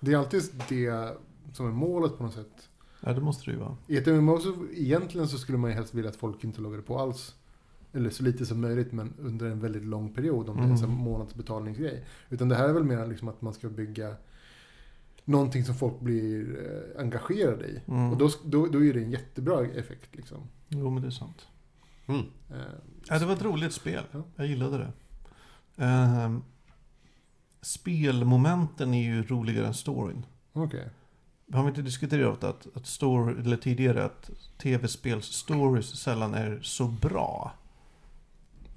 Det 0.00 0.12
är 0.12 0.16
alltid 0.16 0.42
det 0.68 1.16
som 1.52 1.66
är 1.66 1.72
målet 1.72 2.18
på 2.18 2.24
något 2.24 2.34
sätt. 2.34 2.68
ja, 3.00 3.12
det 3.12 3.20
måste 3.20 3.44
det 3.44 3.50
ju 3.54 3.58
vara. 3.58 3.76
I 3.86 3.96
ett 3.96 4.06
MMO 4.06 4.38
så 4.38 4.54
egentligen 4.74 5.28
så 5.28 5.38
skulle 5.38 5.58
man 5.58 5.70
ju 5.70 5.76
helst 5.76 5.94
vilja 5.94 6.10
att 6.10 6.16
folk 6.16 6.44
inte 6.44 6.60
loggade 6.60 6.82
på 6.82 6.98
alls. 6.98 7.34
Eller 7.92 8.10
så 8.10 8.22
lite 8.22 8.46
som 8.46 8.60
möjligt 8.60 8.92
men 8.92 9.12
under 9.18 9.46
en 9.50 9.60
väldigt 9.60 9.84
lång 9.84 10.14
period 10.14 10.48
om 10.48 10.56
det 10.56 10.62
är 10.62 10.66
en 10.68 10.76
Mm. 10.84 10.90
månadsbetalningsgrej. 10.90 12.04
Utan 12.30 12.48
det 12.48 12.54
här 12.56 12.68
är 12.68 12.72
väl 12.72 12.84
mer 12.84 13.06
liksom 13.06 13.28
att 13.28 13.42
man 13.42 13.52
ska 13.54 13.68
bygga 13.68 14.14
någonting 15.24 15.64
som 15.64 15.74
folk 15.74 16.00
blir 16.00 16.58
eh, 16.96 17.00
engagerade 17.00 17.66
i. 17.66 17.80
Mm. 17.88 18.10
Och 18.12 18.16
då, 18.18 18.30
då, 18.44 18.66
då 18.66 18.84
är 18.84 18.94
det 18.94 19.00
en 19.00 19.10
jättebra 19.10 19.64
effekt 19.66 20.16
liksom. 20.16 20.38
Jo, 20.68 20.90
men 20.90 21.02
det 21.02 21.08
är 21.08 21.10
sant. 21.10 21.46
Mm. 22.06 22.20
Eh, 22.50 22.56
Ja, 23.08 23.18
det 23.18 23.26
var 23.26 23.32
ett 23.32 23.42
roligt 23.44 23.72
spel. 23.72 24.02
Ja. 24.12 24.22
Jag 24.36 24.46
gillade 24.46 24.78
det. 24.78 24.92
Ehm, 25.76 26.42
spelmomenten 27.60 28.94
är 28.94 29.02
ju 29.02 29.22
roligare 29.22 29.66
än 29.66 29.74
storyn. 29.74 30.26
Okej. 30.52 30.88
Har 31.52 31.62
vi 31.62 31.68
inte 31.68 31.82
diskuterat 31.82 32.44
att, 32.44 32.66
att 32.76 32.86
story, 32.86 33.40
eller 33.40 33.56
tidigare 33.56 34.04
att 34.04 34.30
tv-spels 34.58 35.26
stories 35.26 35.86
sällan 35.86 36.34
är 36.34 36.60
så 36.62 36.86
bra? 36.86 37.52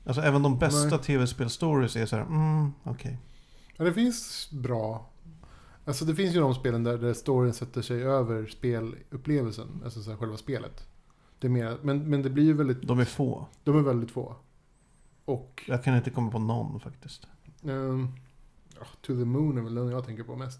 Alltså 0.05 0.21
även 0.21 0.43
de 0.43 0.59
bästa 0.59 0.95
Nej. 0.95 0.99
tv-spel-stories 0.99 1.95
är 1.95 2.05
så 2.05 2.15
här, 2.15 2.23
mm, 2.23 2.71
okej. 2.83 3.17
Ja, 3.77 3.85
det 3.85 3.93
finns 3.93 4.49
bra. 4.51 5.09
Alltså 5.85 6.05
det 6.05 6.15
finns 6.15 6.35
ju 6.35 6.39
de 6.39 6.55
spelen 6.55 6.83
där, 6.83 6.97
där 6.97 7.13
storyn 7.13 7.53
sätter 7.53 7.81
sig 7.81 8.03
över 8.03 8.45
spelupplevelsen. 8.45 9.81
Alltså 9.83 10.03
så 10.03 10.15
själva 10.17 10.37
spelet. 10.37 10.87
Det 11.39 11.47
är 11.47 11.51
mer, 11.51 11.77
men, 11.81 12.09
men 12.09 12.21
det 12.21 12.29
blir 12.29 12.43
ju 12.43 12.53
väldigt, 12.53 12.81
De 12.81 12.99
är 12.99 13.05
få. 13.05 13.47
de 13.63 13.77
är 13.77 13.81
väldigt 13.81 14.11
få. 14.11 14.35
Och 15.27 15.63
Jag 15.67 15.83
kan 15.83 15.95
inte 15.95 16.09
komma 16.09 16.31
på 16.31 16.39
någon 16.39 16.79
faktiskt. 16.79 17.27
ja, 17.61 18.85
To 19.01 19.07
the 19.07 19.25
Moon 19.25 19.57
är 19.57 19.61
väl 19.61 19.75
den 19.75 19.87
jag 19.91 20.05
tänker 20.05 20.23
på 20.23 20.35
mest. 20.35 20.59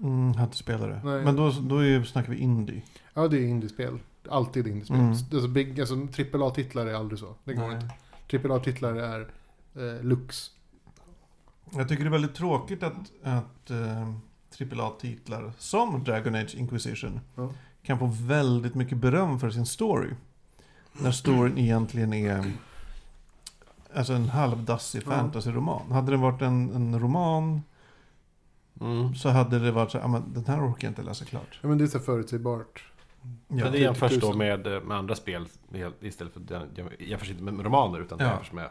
Mm, 0.00 0.28
jag 0.28 0.34
har 0.38 0.44
inte 0.44 0.56
spelat 0.56 0.88
det. 0.88 1.00
Nej. 1.04 1.24
Men 1.24 1.36
då, 1.36 1.50
då 1.50 1.78
är, 1.84 2.04
snackar 2.04 2.30
vi 2.32 2.38
indie. 2.38 2.82
Ja, 3.14 3.28
det 3.28 3.38
är 3.38 3.48
indiespel. 3.48 3.98
Alltid 4.28 4.66
indiespel. 4.66 4.96
Mm. 4.96 5.10
Alltså, 5.10 5.48
big, 5.48 5.80
alltså, 5.80 5.94
AAA-titlar 5.94 6.86
är 6.86 6.94
aldrig 6.94 7.18
så. 7.18 7.34
Det 7.44 7.54
går 7.54 7.68
Nej. 7.68 7.78
inte. 8.32 8.48
AAA-titlar 8.48 8.94
är 8.94 9.20
eh, 9.74 10.02
lux. 10.04 10.50
Jag 11.70 11.88
tycker 11.88 12.04
det 12.04 12.08
är 12.08 12.12
väldigt 12.12 12.34
tråkigt 12.34 12.82
att, 12.82 13.12
att 13.22 13.70
eh, 13.70 14.08
AAA-titlar 14.60 15.52
som 15.58 16.04
Dragon 16.04 16.34
Age 16.34 16.54
Inquisition 16.54 17.20
Ja. 17.34 17.50
kan 17.82 17.98
få 17.98 18.06
väldigt 18.06 18.74
mycket 18.74 18.98
beröm 18.98 19.40
för 19.40 19.50
sin 19.50 19.66
story. 19.66 20.10
När 20.92 21.10
storyn 21.10 21.58
egentligen 21.58 22.12
är 22.12 22.52
alltså 23.96 24.12
en 24.12 24.28
halvdassig 24.28 25.02
Ja. 25.06 25.10
fantasy-roman. 25.10 25.92
Hade 25.92 26.10
det 26.10 26.16
varit 26.16 26.42
en, 26.42 26.70
en 26.74 27.00
roman 27.00 27.62
Mm. 28.80 29.14
så 29.14 29.28
hade 29.28 29.58
det 29.58 29.72
varit 29.72 29.90
så 29.90 29.98
här, 29.98 30.04
"Ah, 30.04 30.08
men 30.08 30.32
den 30.32 30.46
här 30.46 30.68
orkar 30.68 30.86
jag 30.88 30.90
inte 30.90 31.02
läsa 31.02 31.24
klart. 31.24 31.58
Ja, 31.62 31.68
men 31.68 31.78
det 31.78 31.84
är 31.84 31.88
så 31.88 31.98
förutsägbart. 32.00 32.84
Ja. 33.22 33.28
Men 33.48 33.72
det 33.72 33.78
jämförs 33.78 34.20
då 34.20 34.32
med, 34.32 34.66
eh, 34.66 34.80
med 34.82 34.96
andra 34.96 35.14
spel 35.14 35.46
istället 36.00 36.32
för 36.32 36.40
den, 36.40 36.68
jämförs 36.98 37.30
inte 37.30 37.42
med 37.42 37.64
romaner 37.64 38.00
utan 38.00 38.18
det 38.18 38.24
Ja. 38.24 38.30
jämförs 38.30 38.52
med... 38.52 38.68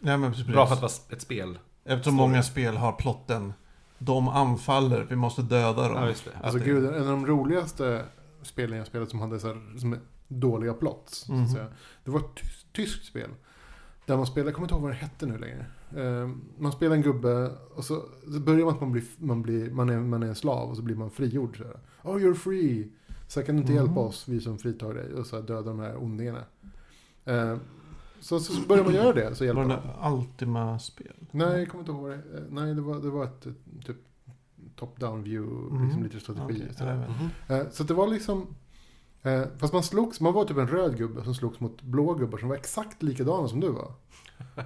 Nej, 0.00 0.18
men 0.18 0.30
precis. 0.32 0.46
Bra 0.46 0.66
för 0.66 0.74
att 0.74 0.82
vara 0.82 0.90
ett 1.10 1.22
spel. 1.22 1.58
Eftersom 1.84 2.02
story. 2.02 2.16
många 2.28 2.42
spel 2.42 2.76
har 2.76 2.92
plotten 2.92 3.52
De 3.98 4.28
anfaller, 4.28 5.06
vi 5.10 5.16
måste 5.16 5.42
döda 5.42 5.88
dem. 5.88 5.96
Ja, 5.96 6.06
just 6.08 6.24
det. 6.24 6.30
Att 6.38 6.44
Alltså 6.44 6.58
det- 6.58 6.64
gud, 6.64 6.84
en 6.86 7.00
av 7.02 7.06
de 7.06 7.26
roligaste 7.26 8.04
spelen 8.42 8.78
jag 8.78 8.86
spelat 8.86 9.10
som 9.10 9.20
hade 9.20 9.40
så 9.40 9.46
här, 9.46 9.78
som 9.78 9.96
dåliga 10.28 10.72
plots. 10.74 11.18
Så 11.18 11.34
att 11.42 11.50
säga. 11.52 11.66
Det 12.04 12.10
var 12.10 12.20
ett 12.20 12.26
tys- 12.42 12.66
tyskt 12.72 13.04
spel. 13.06 13.30
Där 14.08 14.16
man 14.16 14.26
spelar, 14.26 14.46
jag 14.46 14.54
kommer 14.54 14.64
inte 14.66 14.74
ihåg 14.74 14.82
vad 14.82 14.90
det 14.90 14.96
hette 14.96 15.26
nu 15.26 15.38
längre. 15.38 15.66
Eh, 15.96 16.30
man 16.58 16.72
spelar 16.72 16.96
en 16.96 17.02
gubbe 17.02 17.50
och 17.74 17.84
så, 17.84 18.02
så 18.32 18.40
börjar 18.40 18.64
man 18.64 18.74
att 18.74 18.80
man 18.80 18.92
blir, 18.92 19.04
man, 19.18 19.42
blir, 19.42 19.70
man, 19.70 19.88
är, 19.88 19.98
man 20.00 20.22
är 20.22 20.26
en 20.26 20.34
slav 20.34 20.70
och 20.70 20.76
så 20.76 20.82
blir 20.82 20.96
man 20.96 21.10
frigjord. 21.10 21.56
Så 21.56 21.64
här. 21.64 21.76
Oh 22.02 22.16
you're 22.16 22.34
free! 22.34 22.88
Så 23.28 23.40
här, 23.40 23.46
kan 23.46 23.54
du 23.56 23.60
inte 23.60 23.72
Mhm. 23.72 23.84
hjälpa 23.84 24.00
oss, 24.00 24.28
vi 24.28 24.40
som 24.40 24.58
fritar 24.58 24.94
dig. 24.94 25.14
Och 25.14 25.26
så 25.26 25.36
här, 25.36 25.42
döda 25.42 25.62
de 25.62 25.78
här 25.78 26.02
ondingarna. 26.02 26.44
Eh, 27.24 27.56
så, 28.20 28.40
så 28.40 28.60
börjar 28.68 28.84
man 28.84 28.94
göra 28.94 29.12
det, 29.12 29.34
så 29.34 29.44
hjälper 29.44 29.62
Var 29.64 29.68
det 29.68 30.16
Ultima-spel? 30.16 31.14
Nej, 31.30 31.58
jag 31.58 31.68
kommer 31.68 31.82
inte 31.82 31.92
ihåg 31.92 32.00
vad 32.02 32.10
det 32.10 32.16
eh, 32.16 32.42
Nej, 32.50 32.74
det 32.74 32.80
var, 32.80 33.00
det 33.00 33.10
var 33.10 33.24
ett 33.24 33.40
typ 33.86 33.96
top-down 34.76 35.22
view, 35.22 35.70
Mm. 35.70 35.84
liksom 35.84 36.02
lite 36.02 36.20
strategi. 36.20 36.64
Jag 36.78 36.86
vet. 36.96 37.08
Mhm. 37.08 37.28
Eh, 37.60 37.70
Så 37.70 37.84
det 37.84 37.94
var 37.94 38.06
liksom... 38.08 38.46
Eh, 39.22 39.42
fast 39.58 39.72
man 39.72 39.82
slogs, 39.82 40.20
man 40.20 40.32
var 40.32 40.44
typ 40.44 40.56
en 40.56 40.68
röd 40.68 40.96
gubbe 40.98 41.24
som 41.24 41.34
slogs 41.34 41.60
mot 41.60 41.82
blå 41.82 42.14
gubbar 42.14 42.38
som 42.38 42.48
var 42.48 42.56
exakt 42.56 43.02
likadana 43.02 43.48
som 43.48 43.60
du 43.60 43.68
var. 43.68 43.92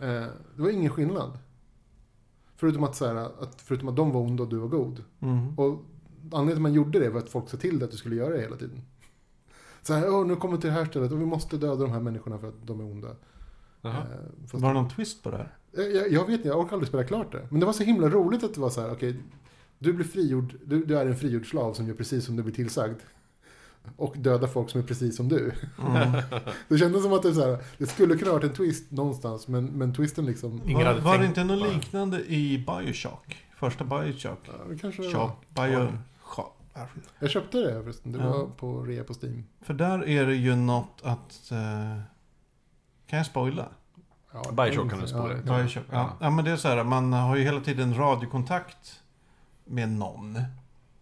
Eh, 0.00 0.26
det 0.56 0.62
var 0.62 0.70
ingen 0.70 0.90
skillnad. 0.90 1.38
Förutom 2.56 2.84
att, 2.84 2.96
så 2.96 3.06
här, 3.06 3.14
att, 3.14 3.60
förutom 3.60 3.88
att 3.88 3.96
de 3.96 4.10
var 4.12 4.20
onda 4.20 4.42
och 4.42 4.48
du 4.48 4.56
var 4.56 4.68
god. 4.68 5.04
Mm. 5.20 5.58
Och 5.58 5.84
anledningen 6.22 6.46
till 6.46 6.56
att 6.56 6.62
man 6.62 6.72
gjorde 6.72 6.98
det 6.98 7.10
var 7.10 7.18
att 7.20 7.28
folk 7.30 7.48
sa 7.48 7.56
till 7.56 7.78
dig 7.78 7.84
att 7.84 7.90
du 7.90 7.96
skulle 7.96 8.16
göra 8.16 8.34
det 8.34 8.40
hela 8.40 8.56
tiden. 8.56 8.82
Så 9.82 9.94
här, 9.94 10.14
Åh, 10.14 10.26
nu 10.26 10.36
kommer 10.36 10.56
vi 10.56 10.60
till 10.60 10.70
det 10.70 10.76
här 10.76 10.84
stället 10.84 11.12
och 11.12 11.20
vi 11.20 11.26
måste 11.26 11.56
döda 11.56 11.76
de 11.82 11.90
här 11.90 12.00
människorna 12.00 12.38
för 12.38 12.48
att 12.48 12.66
de 12.66 12.80
är 12.80 12.84
onda. 12.84 13.08
Eh, 13.82 13.94
Var 14.52 14.68
det 14.68 14.74
någon 14.74 14.88
twist 14.90 15.22
på 15.22 15.30
det 15.30 15.36
här? 15.36 15.56
Eh, 15.72 15.82
jag, 15.82 16.12
jag 16.12 16.26
vet 16.26 16.36
inte, 16.36 16.48
jag 16.48 16.60
orkar 16.60 16.72
aldrig 16.72 16.88
spela 16.88 17.04
klart 17.04 17.32
det. 17.32 17.46
Men 17.50 17.60
det 17.60 17.66
var 17.66 17.72
så 17.72 17.84
himla 17.84 18.08
roligt 18.08 18.44
att 18.44 18.54
det 18.54 18.60
var 18.60 18.70
så 18.70 18.80
här, 18.80 18.92
okej, 18.92 19.20
du 19.78 19.92
blir 19.92 20.06
frigjord, 20.06 20.54
du, 20.64 20.84
du 20.84 20.98
är 20.98 21.06
en 21.06 21.16
frigjord 21.16 21.50
slav 21.50 21.72
som 21.74 21.86
gör 21.88 21.94
precis 21.94 22.24
som 22.24 22.36
du 22.36 22.42
blir 22.42 22.54
tillsagd. 22.54 22.96
Och 23.96 24.14
döda 24.18 24.48
folk 24.48 24.70
som 24.70 24.80
är 24.80 24.84
precis 24.84 25.16
som 25.16 25.28
du. 25.28 25.52
Mm. 25.86 26.12
Det 26.68 26.78
kändes 26.78 27.02
som 27.02 27.12
att 27.12 27.22
det, 27.22 27.34
så 27.34 27.40
här, 27.50 27.58
det 27.78 27.86
skulle 27.86 28.16
kunna 28.16 28.32
varit 28.32 28.44
en 28.44 28.52
twist 28.52 28.90
någonstans, 28.90 29.48
men, 29.48 29.64
men 29.64 29.94
twisten 29.94 30.26
liksom... 30.26 30.62
Ingen 30.66 30.86
Var, 30.86 30.94
var 31.00 31.18
det 31.18 31.26
inte 31.26 31.44
något 31.44 31.72
liknande 31.74 32.20
i 32.26 32.58
Bioshock? 32.66 33.46
Första 33.56 33.84
Bioshock? 33.84 34.38
Ja, 34.44 34.52
det 34.68 34.78
kanske 34.78 35.02
det. 35.02 35.10
Shock, 35.10 35.44
Bioshock. 35.48 36.58
Jag 37.18 37.30
köpte 37.30 37.58
det 37.58 37.82
förresten, 37.82 38.12
det 38.12 38.18
Ja. 38.18 38.30
var 38.30 38.46
på 38.46 38.82
rea 38.82 39.04
på 39.04 39.14
Steam. 39.22 39.44
För 39.60 39.74
där 39.74 40.08
är 40.08 40.26
det 40.26 40.34
ju 40.34 40.56
något 40.56 41.00
att... 41.04 41.50
Eh, 41.52 41.58
kan 43.06 43.16
jag 43.16 43.26
spoila? 43.26 43.68
Ja, 44.32 44.52
Bioshock 44.52 44.90
kan 44.90 44.98
du 44.98 45.04
ja, 45.04 45.08
spoila. 45.08 45.34
ja. 45.46 45.56
Bioshock. 45.58 45.84
Ja. 45.90 45.96
Ja. 45.98 46.16
ja, 46.20 46.30
men 46.30 46.44
det 46.44 46.50
är 46.50 46.56
så 46.56 46.68
här, 46.68 46.84
man 46.84 47.12
har 47.12 47.36
ju 47.36 47.42
hela 47.42 47.60
tiden 47.60 47.94
radiokontakt 47.96 49.00
med 49.64 49.88
någon. 49.88 50.38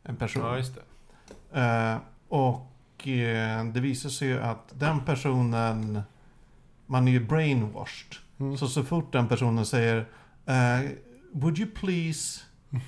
En 0.03 0.17
person. 0.17 0.43
Ja, 0.43 0.57
just 0.57 0.75
det. 0.75 1.61
Eh, 1.61 1.97
och 2.29 2.70
eh, 3.09 3.65
det 3.65 3.81
visar 3.81 4.11
sig 4.11 4.29
ju 4.29 4.41
att 4.41 4.73
den 4.79 5.01
personen, 5.01 6.03
man 6.87 7.09
är 7.09 7.13
ju 7.13 7.21
brainwashed. 7.27 8.17
Mm. 8.41 8.57
Så 8.57 8.69
så 8.69 8.85
fort 8.85 9.13
den 9.13 9.29
personen 9.29 9.67
säger 9.67 9.97
eh, 10.47 10.91
Would 11.33 11.59
you 11.59 11.71
please? 11.71 12.41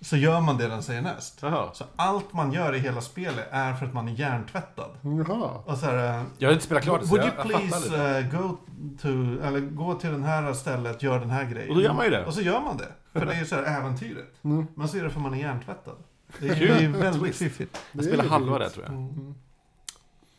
Så 0.00 0.16
gör 0.16 0.40
man 0.40 0.56
det 0.58 0.68
den 0.68 0.82
säger 0.82 1.02
näst. 1.02 1.38
Jaha. 1.42 1.70
Så 1.74 1.84
allt 1.96 2.32
man 2.32 2.52
gör 2.52 2.74
i 2.74 2.78
hela 2.78 3.00
spelet 3.00 3.48
är 3.50 3.74
för 3.74 3.86
att 3.86 3.94
man 3.94 4.08
är 4.08 4.12
hjärntvättad. 4.12 4.90
Jaha. 5.02 5.50
Och 5.64 5.78
så 5.78 5.86
här, 5.86 6.18
eh, 6.18 6.24
Jag 6.38 6.48
har 6.48 6.52
inte 6.52 6.64
spelat 6.64 6.82
klart 6.82 7.00
det, 7.00 7.06
så 7.06 7.10
Would 7.16 7.26
jag, 7.26 7.46
you 7.46 7.52
jag 7.52 7.60
fattar 7.60 7.68
please 7.68 7.90
lite. 7.90 8.36
eh, 8.36 8.40
go 8.42 8.56
to, 9.02 9.08
eller 9.46 9.60
gå 9.60 9.94
till 9.94 10.10
den 10.10 10.22
här 10.24 10.52
stället, 10.52 11.02
gör 11.02 11.20
den 11.20 11.30
här 11.30 11.44
grejen. 11.44 11.70
Och 11.70 11.76
då 11.76 11.82
gör 11.82 11.92
man 11.92 12.04
ju 12.04 12.10
det. 12.10 12.24
Och 12.26 12.34
så 12.34 12.40
gör 12.40 12.60
man 12.60 12.76
det. 12.76 12.88
För 13.12 13.26
det 13.26 13.32
är 13.34 13.38
ju 13.38 13.46
så 13.46 13.54
här 13.54 13.80
äventyret. 13.80 14.44
Mm. 14.44 14.66
Man 14.74 14.88
ser 14.88 15.04
det 15.04 15.10
för 15.10 15.20
man 15.20 15.34
är 15.34 15.38
hjärntvättad. 15.38 15.96
Det 16.38 16.48
är, 16.48 16.54
Kul. 16.54 16.68
det 16.68 16.84
är 16.84 16.88
väldigt 16.88 17.36
fiffigt. 17.36 17.78
Det 17.92 18.04
Jag 18.04 18.10
lite 18.16 18.28
halva 18.28 18.58
det, 18.58 18.70
tror 18.70 18.84
jag. 18.84 18.94
Mm. 18.94 19.34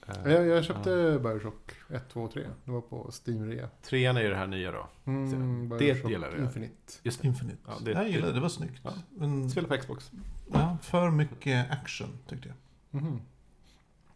Eh, 0.08 0.32
Jag, 0.32 0.48
jag 0.48 0.64
köpte 0.64 1.20
Bioshock 1.24 1.72
1, 1.90 2.10
2 2.10 2.22
och 2.22 2.32
3. 2.32 2.44
Det 2.66 2.72
var 2.72 2.82
på 2.82 3.12
Steam-rea. 3.12 3.70
Trean 3.82 4.18
är 4.18 4.22
ju 4.22 4.30
det 4.30 4.36
här 4.36 4.48
nya 4.48 4.72
då. 4.72 4.88
Mm, 5.06 5.70
Det 5.80 5.86
gillar 6.10 6.32
jag. 6.32 6.40
Infinite. 6.40 6.94
Just 7.04 7.22
det. 7.22 7.28
Infinite. 7.28 7.58
Ja, 7.68 7.74
det- 7.82 7.92
jag 7.92 8.10
gillade 8.10 8.28
det, 8.28 8.34
det 8.34 8.40
var 8.42 8.50
snyggt. 8.50 8.82
Ja. 8.84 8.92
Men, 9.10 9.50
Spela 9.50 9.68
på 9.68 9.78
Xbox. 9.78 10.12
ja, 10.54 10.78
för 10.82 11.10
mycket 11.10 11.72
action, 11.72 12.18
tyckte 12.28 12.48
jag. 12.48 13.02
Mhm. 13.02 13.22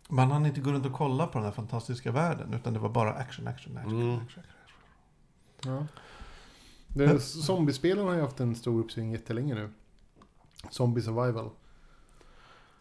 Man 0.09 0.31
hann 0.31 0.45
inte 0.45 0.61
gå 0.61 0.71
runt 0.71 0.85
och 0.85 0.93
kolla 0.93 1.27
på 1.27 1.37
den 1.37 1.45
här 1.45 1.51
fantastiska 1.51 2.11
världen, 2.11 2.53
utan 2.53 2.73
det 2.73 2.79
var 2.79 2.89
bara 2.89 3.13
action, 3.13 3.47
action, 3.47 3.77
action. 3.77 4.01
Mm. 4.01 4.15
action, 4.17 4.43
action. 4.43 5.73
Ja. 5.73 5.87
Det, 6.87 7.19
zombiespelen 7.19 8.07
har 8.07 8.13
ju 8.13 8.21
haft 8.21 8.39
en 8.39 8.55
stor 8.55 8.79
uppsving 8.79 9.11
jättelänge 9.11 9.55
nu. 9.55 9.69
Zombie 10.69 11.01
Survival. 11.01 11.49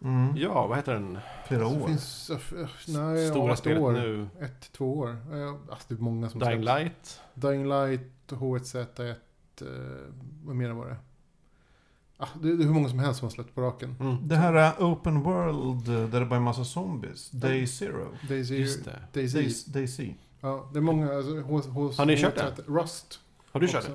Mm. 0.02 0.36
Ja, 0.36 0.66
vad 0.66 0.76
heter 0.76 0.94
den? 0.94 1.18
Flera 1.48 1.60
Det 1.60 1.66
år. 1.82 1.86
finns, 1.88 2.30
nej, 2.88 3.28
Stora 3.28 3.46
ja, 3.46 3.52
ett 3.52 3.58
spelet 3.58 3.80
år. 3.82 3.92
nu. 3.92 4.28
Ett, 4.40 4.72
två 4.72 4.98
år. 4.98 5.16
Alltså 5.70 5.84
det 5.88 5.94
är 5.94 5.98
många 6.02 6.28
som 6.28 6.40
Dying 6.40 6.62
släpps. 6.62 6.78
Light. 6.82 7.20
Dying 7.34 7.68
Light, 7.68 8.10
H1Z1, 8.28 9.14
eh, 9.60 9.66
vad 10.44 10.56
mer 10.56 10.70
var 10.70 10.86
det? 10.86 10.96
Ah, 12.18 12.28
det 12.42 12.48
är 12.48 12.56
hur 12.56 12.70
många 12.72 12.88
som 12.88 12.98
helst 12.98 13.18
som 13.18 13.26
har 13.26 13.30
släppt 13.30 13.54
på 13.54 13.60
raken. 13.60 13.96
Mm. 14.00 14.28
Det 14.28 14.36
här 14.36 14.52
är 14.54 14.72
Open 14.84 15.22
World, 15.22 15.88
eh, 15.88 16.08
där 16.08 16.20
det 16.20 16.26
bara 16.26 16.34
är 16.34 16.38
en 16.38 16.42
massa 16.42 16.64
zombies. 16.64 17.30
Day 17.30 17.66
Zero. 17.66 18.08
Daisy, 18.28 18.56
Just 18.56 18.84
det. 18.84 19.02
Daisy. 19.12 19.38
Days, 19.40 19.64
Daisy. 19.64 20.14
Ja, 20.40 20.70
det 20.72 20.78
är 20.78 20.82
många. 20.82 21.12
Alltså, 21.16 21.40
hos, 21.40 21.66
hos, 21.66 21.98
Har 21.98 22.06
ni 22.06 22.16
kört 22.16 22.36
H1Z1. 22.36 22.62
Rust. 22.66 23.20
Har 23.52 23.60
du 23.60 23.68
kört 23.68 23.76
också. 23.76 23.90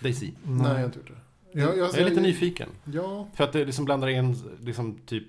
det? 0.00 0.04
Daisy. 0.08 0.32
Nej, 0.42 0.66
jag 0.66 0.74
har 0.74 0.84
inte 0.84 0.98
gjort 0.98 1.08
det. 1.08 1.14
Jag, 1.56 1.78
jag, 1.78 1.98
är 1.98 2.04
lite 2.04 2.20
nyfiken. 2.20 2.68
Ja, 2.84 3.28
För 3.34 3.44
att 3.44 3.52
det 3.52 3.64
liksom 3.64 3.84
blandar 3.84 4.08
in, 4.08 4.36
liksom 4.60 4.98
typ... 5.06 5.28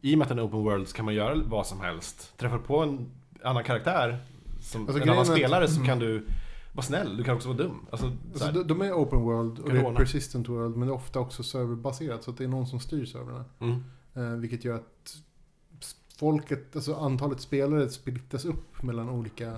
I 0.00 0.14
och 0.14 0.18
med 0.18 0.24
att 0.24 0.28
den 0.28 0.38
är 0.38 0.46
open 0.46 0.64
world 0.64 0.88
så 0.88 0.96
kan 0.96 1.04
man 1.04 1.14
göra 1.14 1.42
vad 1.46 1.66
som 1.66 1.80
helst. 1.80 2.32
Träffar 2.36 2.58
på 2.58 2.78
en 2.78 3.10
annan 3.42 3.64
karaktär, 3.64 4.18
som 4.60 4.82
Alltså, 4.82 5.02
en 5.02 5.02
annan 5.02 5.16
är 5.16 5.20
att- 5.20 5.38
spelare, 5.38 5.68
så 5.68 5.74
mm. 5.74 5.86
kan 5.86 5.98
du 5.98 6.26
vara 6.72 6.84
snäll. 6.84 7.16
Du 7.16 7.24
kan 7.24 7.36
också 7.36 7.48
vara 7.48 7.58
dum. 7.58 7.86
Alltså, 7.90 8.12
så 8.34 8.44
alltså, 8.44 8.62
de, 8.62 8.68
de 8.68 8.82
är 8.82 8.92
open 8.92 9.20
world 9.20 9.58
och 9.58 9.72
det 9.72 9.78
är 9.78 9.94
persistent 9.94 10.48
world. 10.48 10.76
Men 10.76 10.88
det 10.88 10.92
är 10.92 10.96
ofta 10.96 11.20
också 11.20 11.42
serverbaserat. 11.42 12.24
Så 12.24 12.30
att 12.30 12.38
det 12.38 12.44
är 12.44 12.48
någon 12.48 12.66
som 12.66 12.80
styr 12.80 13.04
servrarna. 13.04 13.44
Mm. 13.58 13.84
Eh, 14.14 14.40
vilket 14.40 14.64
gör 14.64 14.74
att 14.74 15.16
folket, 16.16 16.76
alltså 16.76 16.94
antalet 16.94 17.40
spelare 17.40 17.88
splittas 17.88 18.44
upp 18.44 18.82
mellan 18.82 19.08
olika 19.08 19.56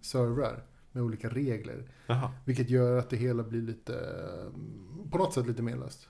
servrar. 0.00 0.62
Med 0.92 1.02
olika 1.02 1.28
regler. 1.28 1.84
Jaha. 2.06 2.30
Vilket 2.44 2.70
gör 2.70 2.98
att 2.98 3.10
det 3.10 3.16
hela 3.16 3.42
blir 3.42 3.62
lite, 3.62 3.92
på 5.10 5.18
något 5.18 5.34
sätt 5.34 5.46
lite 5.46 5.62
menlöst. 5.62 6.08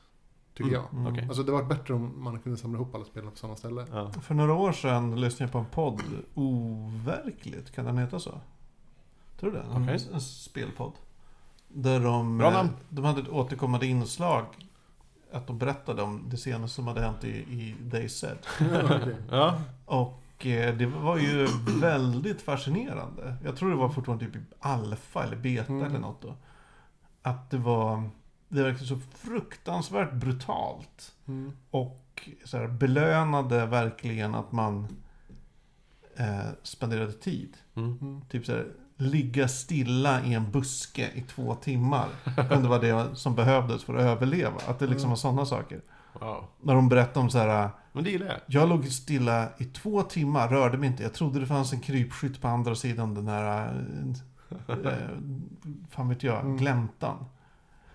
Tycker 0.54 0.70
Mm, 0.70 0.74
jag. 0.92 1.00
Mm. 1.00 1.12
okej. 1.12 1.24
Alltså 1.28 1.42
det 1.42 1.52
var 1.52 1.64
bättre 1.64 1.94
om 1.94 2.22
man 2.22 2.38
kunde 2.40 2.58
samla 2.58 2.78
ihop 2.78 2.94
alla 2.94 3.04
spelarna 3.04 3.30
på 3.30 3.36
samma 3.36 3.56
ställe. 3.56 3.86
Ja. 3.92 4.10
För 4.12 4.34
några 4.34 4.54
år 4.54 4.72
sedan 4.72 5.20
lyssnade 5.20 5.44
jag 5.44 5.52
på 5.52 5.58
en 5.58 5.64
podd, 5.96 6.02
Overkligt, 6.34 7.70
kan 7.70 7.84
den 7.84 7.98
heta 7.98 8.18
så? 8.18 8.40
Tror 9.40 9.50
du 9.50 9.56
det? 9.56 9.62
En, 9.74 9.82
Okej. 9.82 10.00
en 10.12 10.20
spelpodd. 10.20 10.92
Där 11.68 12.00
de, 12.00 12.38
Bra 12.38 12.46
eh, 12.48 12.52
namn. 12.52 12.70
de 12.88 13.04
hade 13.04 13.20
ett 13.20 13.28
återkommande 13.28 13.86
inslag. 13.86 14.44
Att 15.32 15.46
de 15.46 15.58
berättade 15.58 16.02
om 16.02 16.24
det 16.28 16.36
senaste 16.36 16.74
som 16.74 16.86
hade 16.86 17.00
hänt 17.00 17.24
i, 17.24 17.28
i 17.30 17.76
Day 17.82 18.08
Said. 18.08 18.38
Ja. 19.30 19.60
Och 19.86 20.22
det 20.48 20.86
var 20.86 21.16
ju 21.18 21.46
väldigt 21.80 22.42
fascinerande. 22.42 23.36
Jag 23.44 23.56
tror 23.56 23.70
det 23.70 23.76
var 23.76 23.88
fortfarande 23.88 24.24
typ 24.24 24.36
i 24.36 24.40
alfa 24.60 25.24
eller 25.24 25.36
beta 25.36 25.72
Mm. 25.72 25.84
eller 25.86 25.98
något 25.98 26.22
då. 26.22 26.34
Att 27.22 27.50
det 27.50 27.58
var, 27.58 28.10
det 28.48 28.62
verkade 28.62 28.84
så 28.86 28.98
fruktansvärt 29.14 30.12
brutalt. 30.12 31.12
Mm. 31.28 31.52
Och 31.70 32.28
så 32.44 32.56
här, 32.58 32.68
belönade 32.68 33.66
verkligen 33.66 34.34
att 34.34 34.52
man 34.52 34.86
eh, 36.16 36.48
spenderade 36.62 37.12
tid. 37.12 37.56
Mm. 37.74 37.98
Mm. 38.00 38.20
Typ 38.28 38.46
så 38.46 38.52
här, 38.52 38.66
ligga 38.96 39.48
stilla 39.48 40.24
i 40.24 40.34
en 40.34 40.50
buske 40.50 41.08
i 41.14 41.20
två 41.22 41.54
timmar. 41.54 42.08
kunde 42.50 42.68
vara 42.68 42.78
det 42.80 43.16
som 43.16 43.34
behövdes 43.34 43.84
för 43.84 43.94
att 43.94 44.00
överleva. 44.02 44.60
Att 44.66 44.78
det 44.78 44.86
liksom 44.86 45.06
Mm. 45.06 45.10
var 45.10 45.16
sådana 45.16 45.46
saker. 45.46 45.80
Wow. 46.20 46.44
När 46.60 46.74
de 46.74 46.88
berättade 46.88 47.20
om 47.20 47.30
så 47.30 47.38
här, 47.38 47.70
Men 47.92 48.04
det 48.04 48.10
gillar 48.10 48.26
jag. 48.26 48.36
jag 48.46 48.68
låg 48.68 48.86
stilla 48.86 49.48
i 49.58 49.64
två 49.64 50.02
timmar, 50.02 50.48
rörde 50.48 50.78
mig 50.78 50.88
inte. 50.88 51.02
Jag 51.02 51.12
trodde 51.14 51.40
det 51.40 51.46
fanns 51.46 51.72
en 51.72 51.80
krypskytt 51.80 52.40
på 52.40 52.48
andra 52.48 52.74
sidan 52.74 53.14
den 53.14 53.28
här, 53.28 53.74
eh, 54.68 54.74
eh, 54.78 54.94
fan 55.90 56.08
vet 56.08 56.22
jag, 56.22 56.40
Mm. 56.40 56.56
gläntan. 56.56 57.24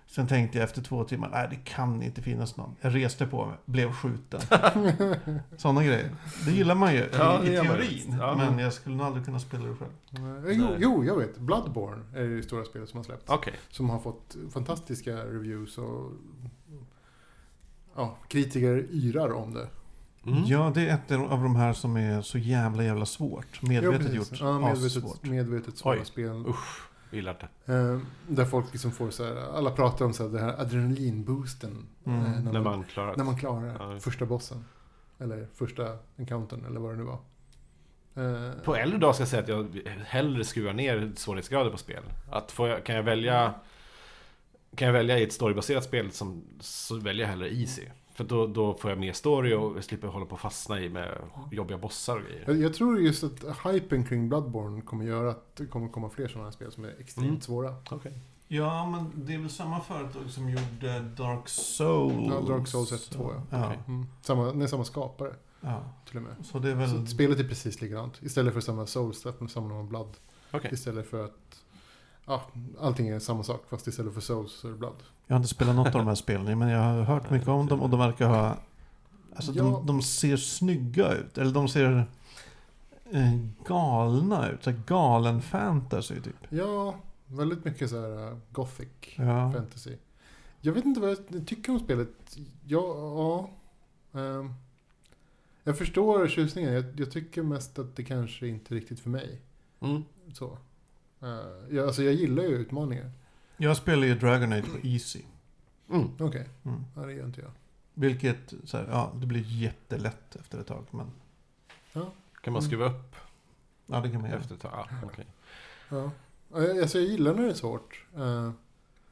Sen 0.08 0.28
tänkte 0.28 0.58
jag 0.58 0.64
efter 0.66 0.82
två 0.82 1.04
timmar, 1.04 1.30
nej 1.30 1.48
det 1.50 1.56
kan 1.56 2.02
inte 2.02 2.22
finnas 2.22 2.58
någon. 2.58 2.76
Jag 2.82 2.96
reste 2.96 3.28
på 3.28 3.46
mig, 3.46 3.56
blev 3.66 3.92
skjuten. 3.92 4.42
Sådana 5.58 5.84
grejer. 5.84 6.10
Det 6.46 6.52
gillar 6.52 6.76
man 6.76 6.94
ju 6.94 7.10
Ja, 7.14 7.44
i, 7.44 7.50
det 7.50 7.54
i 7.56 7.58
teorin. 7.68 8.18
Ja. 8.20 8.36
Men 8.38 8.60
jag 8.60 8.74
skulle 8.74 8.96
nog 8.96 9.06
aldrig 9.06 9.26
kunna 9.26 9.40
spela 9.40 9.66
det 9.66 9.76
själv. 9.76 10.46
Eh, 10.48 10.52
Jo, 10.58 10.68
jo, 10.80 11.04
jag 11.06 11.18
vet. 11.18 11.38
Bloodborne 11.38 12.04
är 12.16 12.24
det 12.28 12.44
stora 12.44 12.64
spelet 12.66 12.90
som 12.90 12.98
har 12.98 13.04
släppts. 13.04 13.30
Okej. 13.30 13.54
Som 13.70 13.90
har 13.90 14.00
fått 14.00 14.36
fantastiska 14.54 15.12
reviews 15.16 15.78
och 15.78 16.12
ja, 17.96 18.18
kritiker 18.28 18.88
yrar 18.92 19.34
om 19.34 19.54
det. 19.54 19.68
Mm. 20.28 20.44
Ja, 20.46 20.72
det 20.76 20.90
är 20.90 20.94
ett 20.94 21.12
av 21.12 21.44
de 21.44 21.56
här 21.56 21.74
som 21.74 21.98
är 21.98 22.22
så 22.22 22.38
jävla 22.38 22.84
jävla 22.84 23.06
svårt. 23.06 23.62
Medvetet 23.62 24.08
ja, 24.10 24.14
gjort. 24.14 24.40
Ja, 24.40 24.60
medvetet, 24.60 25.24
medvetet 25.24 25.78
svåra 25.78 26.00
Oj. 26.00 26.06
spel. 26.06 26.44
Usch, 26.48 26.82
gillar 27.12 27.50
det. 27.66 27.74
Eh, 27.74 28.00
där 28.28 28.46
folk 28.46 28.66
liksom 28.72 28.92
får 28.92 29.10
så 29.12 29.24
här, 29.26 29.58
alla 29.58 29.72
pratar 29.72 30.06
om 30.06 30.14
så 30.14 30.24
här, 30.24 30.30
det 30.30 30.40
här 30.40 30.62
adrenalinboosten. 30.62 31.86
Mm. 32.06 32.20
eh, 32.20 32.32
när, 32.32 32.40
När 32.42 32.52
man, 32.52 32.64
man 32.64 32.84
klarar 32.84 33.16
när 33.18 33.24
man 33.24 33.38
klarar 33.38 33.94
Ja. 33.94 34.00
första 34.00 34.26
bossen. 34.26 34.66
Eller 35.20 35.48
första 35.54 35.98
encountern 36.18 36.66
eller 36.66 36.80
vad 36.80 36.92
det 36.92 36.98
nu 36.98 37.04
var. 37.04 37.20
Eh, 38.16 38.52
På 38.64 38.76
äldre 38.76 39.00
dag 39.00 39.16
ska 39.16 39.22
jag 39.22 39.30
säga 39.30 39.42
att 39.44 39.48
jag 39.50 39.82
hellre 40.06 40.44
skruvar 40.46 40.74
ner 40.74 41.12
svårighetsgrader 41.16 41.72
på 41.72 41.78
spel. 41.78 42.04
Att 42.32 42.52
får 42.52 42.70
jag, 42.70 42.84
kan 42.84 42.96
jag 42.96 43.04
välja 43.04 43.54
Kan 44.76 44.86
jag 44.86 44.94
välja 44.94 45.20
i 45.20 45.24
ett 45.24 45.34
storybaserat 45.34 45.84
spel 45.84 46.12
som, 46.12 46.44
så 46.60 46.96
väljer 47.00 47.24
jag 47.26 47.30
hellre 47.32 47.50
easy. 47.56 47.84
För 48.16 48.24
då, 48.24 48.48
då 48.48 48.74
får 48.74 48.90
jag 48.90 49.00
mer 49.00 49.14
story 49.14 49.54
och 49.54 49.84
slipper 49.84 50.08
hålla 50.08 50.26
på 50.26 50.34
och 50.34 50.40
fastna 50.40 50.80
i 50.82 50.90
med 50.90 51.18
jobbiga 51.52 51.78
bossar 51.78 52.16
och 52.16 52.22
grejer. 52.22 52.44
Jag, 52.48 52.58
jag 52.58 52.74
tror 52.74 53.00
just 53.00 53.24
att 53.24 53.58
hypen 53.66 54.04
kring 54.06 54.30
Bloodborne 54.30 54.82
kommer 54.82 55.06
göra 55.06 55.30
att 55.30 55.56
det 55.56 55.66
kommer 55.66 55.90
komma 55.90 56.10
fler 56.10 56.28
sådana 56.28 56.44
här 56.46 56.52
spel 56.52 56.72
som 56.72 56.84
är 56.86 56.96
extremt 57.00 57.28
Mm. 57.30 57.42
svåra. 57.42 57.76
Okej. 57.90 58.20
Ja, 58.48 58.90
men 58.90 59.26
det 59.26 59.34
är 59.34 59.38
väl 59.38 59.50
samma 59.50 59.82
företag 59.82 60.30
som 60.30 60.50
gjorde 60.50 61.00
Dark 61.00 61.50
Souls? 61.50 62.30
Ja, 62.30 62.42
Dark 62.56 62.68
Souls 62.68 62.92
1 62.92 63.06
och 63.08 63.12
2, 63.12 63.34
ja. 63.34 63.58
Ja. 63.58 63.74
Mm. 63.88 64.06
Samma, 64.22 64.52
nej, 64.52 64.68
samma 64.68 64.84
skapare 64.86 65.34
ja. 65.62 65.84
till 66.08 66.18
och 66.18 66.24
med. 66.24 66.36
Så 66.44 66.60
det 66.60 66.72
är 66.72 66.76
väl... 66.76 66.90
Så 66.90 67.06
spelet 67.06 67.40
är 67.40 67.48
precis 67.48 67.82
likadant. 67.82 68.24
Istället 68.24 68.54
för 68.54 68.58
att 68.58 68.64
samla 68.64 68.86
Souls 68.86 69.22
så 69.22 69.48
samlar 69.48 69.76
man 69.76 69.90
Blood. 69.90 70.18
Okej. 70.52 70.70
Istället 70.74 71.10
för 71.10 71.26
att 71.26 71.65
ja, 72.26 72.42
allting 72.80 73.08
är 73.08 73.20
samma 73.20 73.44
sak 73.44 73.64
fast 73.70 73.88
istället 73.88 74.14
för 74.14 74.22
Souls 74.22 74.52
så 74.52 74.68
är 74.68 74.72
det 74.72 74.78
Blood. 74.78 75.04
Jag 75.28 75.36
har 75.36 75.38
inte 75.40 75.50
spelat 75.50 75.76
något 75.76 75.88
av 75.88 75.92
de 75.94 76.08
här 76.08 76.16
spelen, 76.16 76.60
men 76.60 76.70
jag 76.70 76.80
har 76.82 77.02
hört 77.04 77.30
mycket 77.30 77.48
om 77.48 77.68
dem 77.68 77.82
och 77.82 77.90
de 77.90 78.00
verkar 78.00 78.28
ha... 78.28 78.58
Alltså 79.36 79.52
Ja. 79.52 79.64
de, 79.64 79.86
de 79.86 80.02
ser 80.02 80.38
snygga 80.38 81.14
ut, 81.14 81.38
eller 81.38 81.52
de 81.52 81.68
ser 81.68 82.06
eh, 83.12 83.36
galna 83.68 84.50
ut. 84.50 84.64
Så 84.64 84.74
galen 84.88 85.42
fantasy 85.42 86.22
typ. 86.22 86.36
Ja, 86.50 86.96
väldigt 87.28 87.66
mycket 87.66 87.90
så 87.90 88.02
här 88.02 88.32
uh, 88.32 88.38
gothic 88.52 88.88
Ja. 89.16 89.52
fantasy. 89.52 89.96
Jag 90.62 90.74
vet 90.74 90.86
inte 90.86 91.00
vad 91.00 91.10
jag 91.10 91.48
tycker 91.48 91.72
om 91.72 91.80
spelet. 91.80 92.10
Ja, 92.66 92.80
ja. 94.14 94.20
ehm, 94.20 94.54
Jag 95.64 95.78
förstår 95.78 96.28
tjusningen. 96.28 96.74
Jag, 96.74 96.86
jag 97.00 97.12
tycker 97.12 97.44
mest 97.44 97.80
att 97.80 97.96
det 97.96 98.04
kanske 98.04 98.48
inte 98.48 98.74
är 98.74 98.76
riktigt 98.76 99.00
för 99.00 99.10
mig. 99.10 99.42
Mm. 99.80 100.04
Så. 100.34 100.58
Uh, 101.26 101.76
jag, 101.76 101.88
alltså 101.88 102.04
jag 102.04 102.14
gillar 102.14 102.44
ju 102.44 102.50
utmaningar. 102.50 103.12
Jag 103.58 103.78
spelar 103.78 104.08
ju 104.08 104.16
Dragon 104.16 104.54
Age 104.54 104.66
på 104.72 104.88
Easy. 104.88 105.22
Mm. 105.90 106.08
Okej, 106.20 106.50
Mm. 106.64 106.84
ja, 106.96 107.02
det 107.02 107.14
gör 107.14 107.26
inte 107.26 107.42
jag. 107.42 107.52
Vilket, 107.94 108.54
så 108.64 108.78
här, 108.78 108.88
ja, 108.92 109.12
det 109.16 109.26
blir 109.28 109.44
jättelätt 109.62 110.36
efter 110.36 110.60
ett 110.60 110.68
tag. 110.68 110.86
Men 110.92 111.12
Kan 112.42 112.54
man 112.54 112.62
skruva 112.62 112.86
upp 112.86 113.16
ja, 113.88 114.00
det 114.02 114.10
kan 114.12 114.22
man 114.22 114.30
göra. 114.30 114.40
efter 114.40 114.56
ett 114.56 114.62
tag? 114.62 114.72
Ja, 114.74 114.88
okej. 115.04 115.26
Ja. 115.90 116.12
Ja, 116.54 116.62
jag- 116.62 116.80
Alltså 116.82 116.98
jag 117.00 117.08
gillar 117.08 117.34
när 117.34 117.44
det 117.44 117.50
är 117.50 117.54
svårt. 117.54 118.06
Uh, 118.18 118.52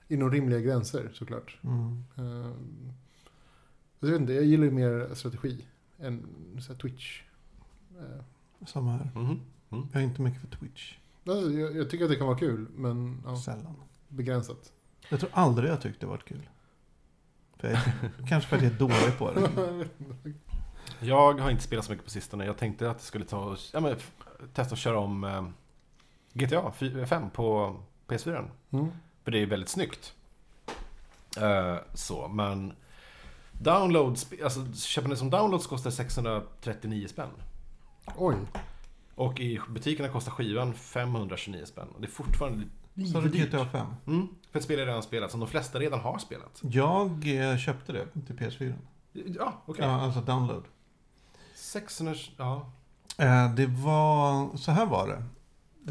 inom 0.07 0.31
rimliga 0.31 0.59
gränser 0.59 1.09
såklart. 1.13 1.57
Mm. 1.63 2.03
Uh, 2.19 2.51
jag 3.99 4.09
vet 4.09 4.21
inte, 4.21 4.33
jag 4.33 4.43
gillar 4.45 4.65
ju 4.65 4.71
mer 4.71 5.09
strategi 5.15 5.65
än 5.99 6.25
så 6.61 6.73
här, 6.73 6.79
Twitch. 6.79 7.21
Uh, 7.99 8.21
Samma 8.67 8.91
här. 8.91 9.09
Mhm. 9.15 9.39
Jag 9.69 10.01
är 10.01 10.05
inte 10.05 10.21
mycket 10.21 10.41
för 10.41 10.47
Twitch. 10.47 10.95
Alltså, 11.27 11.51
jag, 11.51 11.75
jag 11.75 11.89
tycker 11.89 12.05
att 12.05 12.11
det 12.11 12.17
kan 12.17 12.27
vara 12.27 12.37
kul, 12.37 12.67
men 12.75 13.23
ja, 13.25 13.35
Sällan. 13.35 13.75
begränsat. 14.07 14.71
Jag 15.09 15.19
tror 15.19 15.31
aldrig 15.33 15.71
jag 15.71 15.81
tyckte 15.81 15.99
det 15.99 16.09
varit 16.09 16.25
kul. 16.25 16.49
För 17.57 17.67
jag, 17.67 17.79
kanske 18.29 18.49
för 18.49 18.57
att 18.57 18.63
jag 18.63 18.71
är 18.71 18.77
dålig 18.77 19.17
på 19.17 19.31
det. 19.31 19.49
Jag 20.99 21.39
har 21.39 21.51
inte 21.51 21.63
spelat 21.63 21.85
så 21.85 21.91
mycket 21.91 22.05
på 22.05 22.11
sistone. 22.11 22.45
Jag 22.45 22.57
tänkte 22.57 22.89
att 22.89 22.95
jag 22.95 23.01
skulle 23.01 23.25
ta 23.25 23.39
och, 23.39 23.57
ja, 23.73 23.79
men, 23.79 23.95
testa 24.53 24.73
att 24.73 24.79
köra 24.79 24.99
om 24.99 25.23
eh, 25.23 25.47
GTA 26.33 26.71
5 27.05 27.29
på 27.29 27.75
PS4. 28.07 28.49
Mm. 28.71 28.91
För 29.23 29.31
det 29.31 29.39
är 29.39 29.45
väldigt 29.45 29.69
snyggt. 29.69 30.13
Eh, 31.37 31.75
så, 31.93 32.27
men 32.27 32.73
downloads, 33.51 34.27
alltså 34.43 34.73
köper 34.73 35.09
ni 35.09 35.15
som 35.15 35.29
downloads 35.29 35.67
kostar 35.67 35.91
639 35.91 37.07
spänn. 37.07 37.29
Oj, 38.15 38.35
Och 39.15 39.39
i 39.39 39.59
butikerna 39.69 40.09
kostar 40.09 40.31
skivan 40.31 40.73
529 40.73 41.65
spänn. 41.65 41.87
Och 41.95 42.01
det 42.01 42.07
är 42.07 42.11
fortfarande 42.11 42.63
lite 42.93 43.11
Så 43.11 43.21
du 43.21 43.29
dyrt. 43.29 43.47
GTA 43.49 43.65
5? 43.65 43.87
Mm, 44.07 44.27
för 44.51 44.59
ett 44.59 44.65
spel 44.65 44.79
jag 44.79 44.87
redan 44.87 45.03
spelat, 45.03 45.31
som 45.31 45.39
de 45.39 45.49
flesta 45.49 45.79
redan 45.79 45.99
har 45.99 46.17
spelat. 46.19 46.59
Jag 46.61 47.27
eh, 47.51 47.57
köpte 47.57 47.91
det 47.93 48.07
till 48.25 48.35
PS4. 48.35 48.73
Ja, 49.13 49.61
okej. 49.65 49.85
Ja, 49.85 50.01
alltså 50.01 50.21
download. 50.21 50.63
600, 51.55 52.15
ja. 52.37 52.71
Eh, 53.17 53.53
det 53.55 53.65
var, 53.65 54.57
så 54.57 54.71
här 54.71 54.85
var 54.85 55.07
det. 55.07 55.23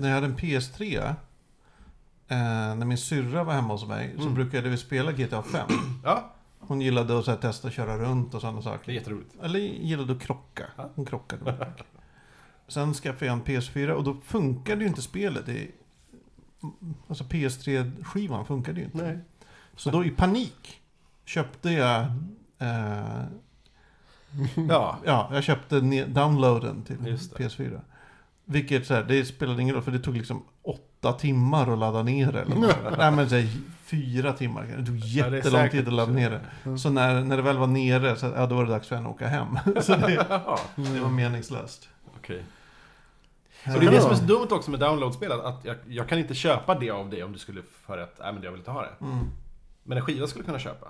När 0.01 0.09
jag 0.09 0.15
hade 0.15 0.27
en 0.27 0.37
PS3, 0.37 1.09
eh, 1.09 1.15
när 2.29 2.85
min 2.87 2.99
syrra 2.99 3.45
var 3.45 3.53
hemma 3.55 3.69
hos 3.75 3.87
mig, 3.87 4.13
så 4.17 4.23
Mm. 4.23 4.35
brukade 4.35 4.69
vi 4.69 4.77
spela 4.79 5.13
GTA 5.13 5.43
5. 5.43 5.69
Ja, 6.05 6.29
Hon 6.65 6.81
gillade 6.81 7.19
att 7.19 7.25
så 7.25 7.31
här, 7.31 7.39
testa 7.39 7.69
att 7.69 7.75
köra 7.75 7.99
runt 7.99 8.35
och 8.35 8.41
sådana 8.41 8.61
det 8.61 8.69
är 8.69 8.73
saker. 8.73 8.93
jätteroligt. 8.93 9.35
Eller 9.43 9.59
gillade 9.59 10.13
att 10.13 10.21
krocka. 10.23 10.65
Hon 10.95 11.05
krockade 11.05 11.45
mycket. 11.53 11.69
Sen 12.73 12.95
skaffade 12.95 13.27
jag 13.27 13.33
en 13.33 13.43
PS4 13.43 13.91
och 13.91 14.05
då 14.05 14.17
funkade 14.25 14.81
ju 14.81 14.87
inte 14.89 15.03
spelet. 15.03 15.47
Det, 15.47 15.69
alltså 17.09 17.25
PS3-skivan 17.25 18.45
funkade 18.45 18.81
ju 18.81 18.85
inte. 18.87 18.99
Nej. 18.99 19.19
Så 19.77 19.91
då 19.91 20.05
i 20.05 20.11
panik 20.11 20.81
köpte 21.25 21.71
jag 21.71 22.01
eh, 22.59 23.23
Ja, 24.69 24.99
Ja, 25.05 25.31
jag 25.33 25.45
köpte 25.45 25.81
downloaden 26.07 26.83
till 26.83 27.07
Just 27.07 27.37
det. 27.37 27.45
PS4. 27.45 27.81
Vilket 28.45 28.87
så 28.87 28.95
här, 28.95 29.03
det 29.03 29.25
spelade 29.25 29.63
ingen 29.63 29.75
roll 29.75 29.85
för 29.85 29.91
det 29.91 29.99
tog 29.99 30.17
liksom 30.17 30.43
åtta 30.63 31.13
timmar 31.13 31.73
att 31.73 31.79
ladda 31.79 32.03
ner 32.03 32.33
det. 32.33 32.41
Eller 32.41 32.57
något. 32.57 32.77
Nej 32.99 33.11
men 33.13 33.29
så 33.29 33.37
här, 33.37 33.49
fyra 33.85 34.33
timmar. 34.33 34.75
Det 34.79 34.87
tog 34.87 34.97
jättelång 34.99 35.69
tid 35.71 35.89
att 35.89 35.95
ladda 35.95 36.13
ner 36.13 36.31
det. 36.31 36.41
Mm. 36.65 36.79
Så 36.79 36.91
när, 36.91 37.25
när 37.25 37.37
det 37.37 37.43
väl 37.43 37.59
var 37.59 37.67
nere, 37.67 38.17
så, 38.17 38.27
ja, 38.27 38.47
då 38.47 38.55
var 38.55 38.65
det 38.65 38.71
dags 38.71 38.89
för 38.89 38.97
henne 38.97 39.09
att 39.09 39.15
åka 39.15 39.29
hem. 39.29 39.59
så 39.83 39.97
det, 39.97 40.27
det 40.77 41.01
var 41.01 41.11
meningslöst. 41.11 41.89
okej. 42.17 42.37
Eh, 42.39 42.43
Och 43.67 43.81
det 43.81 43.87
är 43.87 43.91
det 43.91 44.01
som 44.01 44.11
är 44.11 44.15
så 44.15 44.25
dumt 44.25 44.47
också 44.51 44.71
med 44.71 44.81
downloadspel, 44.81 45.33
att 45.33 45.65
jag, 45.65 45.77
jag 45.89 46.09
kan 46.09 46.19
inte 46.19 46.35
köpa 46.35 46.75
det 46.79 46.91
av 46.91 47.11
dig 47.11 47.23
om 47.25 47.33
du 47.33 47.39
skulle 47.39 47.63
för 47.63 47.99
att, 47.99 48.17
nej 48.21 48.33
men 48.33 48.43
jag 48.43 48.51
vill 48.51 48.61
inte 48.61 48.71
ha 48.71 48.83
det. 48.83 49.05
Mm. 49.05 49.27
Men 49.85 49.99
en 49.99 50.05
skiva 50.05 50.27
skulle 50.27 50.45
kunna 50.45 50.59
köpa. 50.59 50.89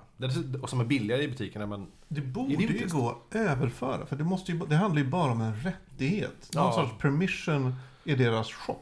Och 0.62 0.70
som 0.70 0.80
är 0.80 0.84
billigare 0.84 1.22
i 1.22 1.28
butikerna, 1.28 1.66
men 1.66 1.86
Det 2.08 2.20
borde 2.20 2.54
ju 2.54 2.88
gå 2.88 3.08
att 3.10 3.36
överföra, 3.36 4.06
för 4.06 4.16
det, 4.16 4.24
måste 4.24 4.52
ju, 4.52 4.58
det 4.58 4.76
handlar 4.76 5.02
ju 5.02 5.08
bara 5.08 5.32
om 5.32 5.40
en 5.40 5.54
rättighet. 5.56 6.50
Någon 6.54 6.64
Ja. 6.64 6.72
sorts 6.72 6.92
permission 6.98 7.74
i 8.04 8.14
deras 8.14 8.52
shop. 8.52 8.76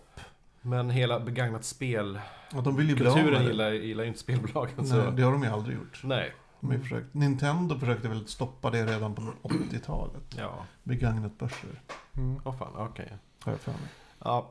Men 0.62 0.91
hela 0.91 1.20
begagnat 1.20 1.64
spel 1.64 2.20
Och 2.55 2.62
de 2.62 2.76
vill 2.76 2.88
ju 2.91 2.97
Kulturen 2.97 3.45
gillar, 3.45 3.70
gillar 3.70 4.03
ju 4.05 4.09
inte 4.09 4.20
spelbolagen 4.20 4.74
Nej, 4.76 4.86
så... 4.86 5.11
det 5.11 5.22
har 5.22 5.32
de 5.32 5.43
ju 5.43 5.49
aldrig 5.49 5.76
gjort. 5.76 6.01
Nej. 6.05 6.32
De 6.61 6.70
har 6.70 6.78
försökt. 6.78 7.14
Nintendo 7.14 7.78
försökte 7.78 8.09
väl 8.09 8.26
stoppa 8.26 8.70
det 8.70 8.86
redan 8.86 9.14
på 9.14 9.22
80-talet. 9.43 10.22
Ja. 10.38 10.64
Begagnat 10.82 11.38
börser, 11.38 11.80
Mm. 12.16 12.41
Åh 12.45 12.57
fan, 12.59 12.72
okej. 12.76 13.12
Har 13.45 13.53
jag 13.53 13.61
för 13.61 13.72
mig. 13.72 13.80
Ja. 14.24 14.51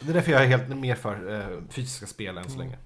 Det 0.00 0.10
är 0.10 0.14
därför 0.14 0.32
jag 0.32 0.42
är 0.42 0.46
helt 0.46 0.68
mer 0.68 0.94
för 0.94 1.40
eh, 1.40 1.58
fysiska 1.70 2.06
spel 2.06 2.38
än 2.38 2.50
så 2.50 2.58
länge. 2.58 2.78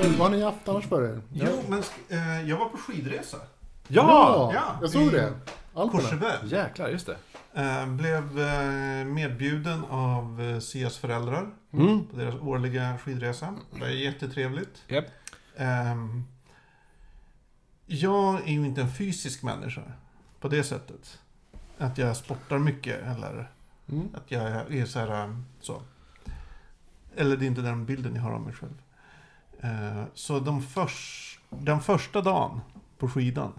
Eh, 0.00 0.10
Vad 0.18 0.30
har 0.30 0.36
ni 0.36 0.42
haft 0.42 0.68
annars 0.68 0.84
för 0.86 1.04
er? 1.04 1.20
Jo, 1.32 1.62
men 1.68 1.82
sk- 1.82 1.92
eh, 2.40 2.48
jag 2.48 2.56
var 2.58 2.68
på 2.68 2.76
skidresa. 2.76 3.36
Ja, 3.88 4.50
Ja, 4.54 4.78
jag 4.80 4.90
såg 4.90 5.02
i- 5.02 5.10
det. 5.10 5.32
Alperna. 5.74 6.02
Courchevel. 6.02 6.52
Jäklar, 6.52 6.88
just 6.88 7.06
det. 7.06 7.16
Eh, 7.62 7.86
blev 7.86 8.38
eh, 8.40 9.04
medbjuden 9.04 9.84
av 9.84 10.40
eh, 10.42 10.58
Sias 10.60 10.98
föräldrar 10.98 11.50
Mm. 11.72 12.06
på 12.06 12.16
deras 12.16 12.34
årliga 12.34 12.98
skidresa. 12.98 13.54
Det 13.72 13.80
var 13.80 13.86
jättetrevligt. 13.88 14.82
Japp. 14.88 15.04
Ehm, 15.56 16.24
jag 17.86 18.34
är 18.48 18.52
ju 18.52 18.66
inte 18.66 18.80
en 18.80 18.92
fysisk 18.92 19.42
människa 19.42 19.82
på 20.40 20.48
det 20.48 20.64
sättet. 20.64 21.18
Att 21.78 21.98
jag 21.98 22.16
sportar 22.16 22.58
mycket 22.58 23.02
eller 23.02 23.50
Mm. 23.92 24.08
att 24.14 24.30
jag 24.30 24.74
är 24.74 24.84
så 24.86 24.98
här 24.98 25.24
um, 25.24 25.44
så. 25.60 25.82
Eller 27.16 27.36
det 27.36 27.44
är 27.44 27.46
inte 27.46 27.60
den 27.60 27.86
bilden 27.86 28.14
jag 28.14 28.22
har 28.22 28.30
av 28.32 28.40
mig 28.40 28.54
själv. 28.54 28.74
Eh, 29.60 30.04
så 30.14 30.40
de 30.40 30.62
förs, 30.62 31.38
den 31.50 31.80
första 31.80 32.20
dagen 32.22 32.60
på 32.98 33.08
skidan. 33.08 33.52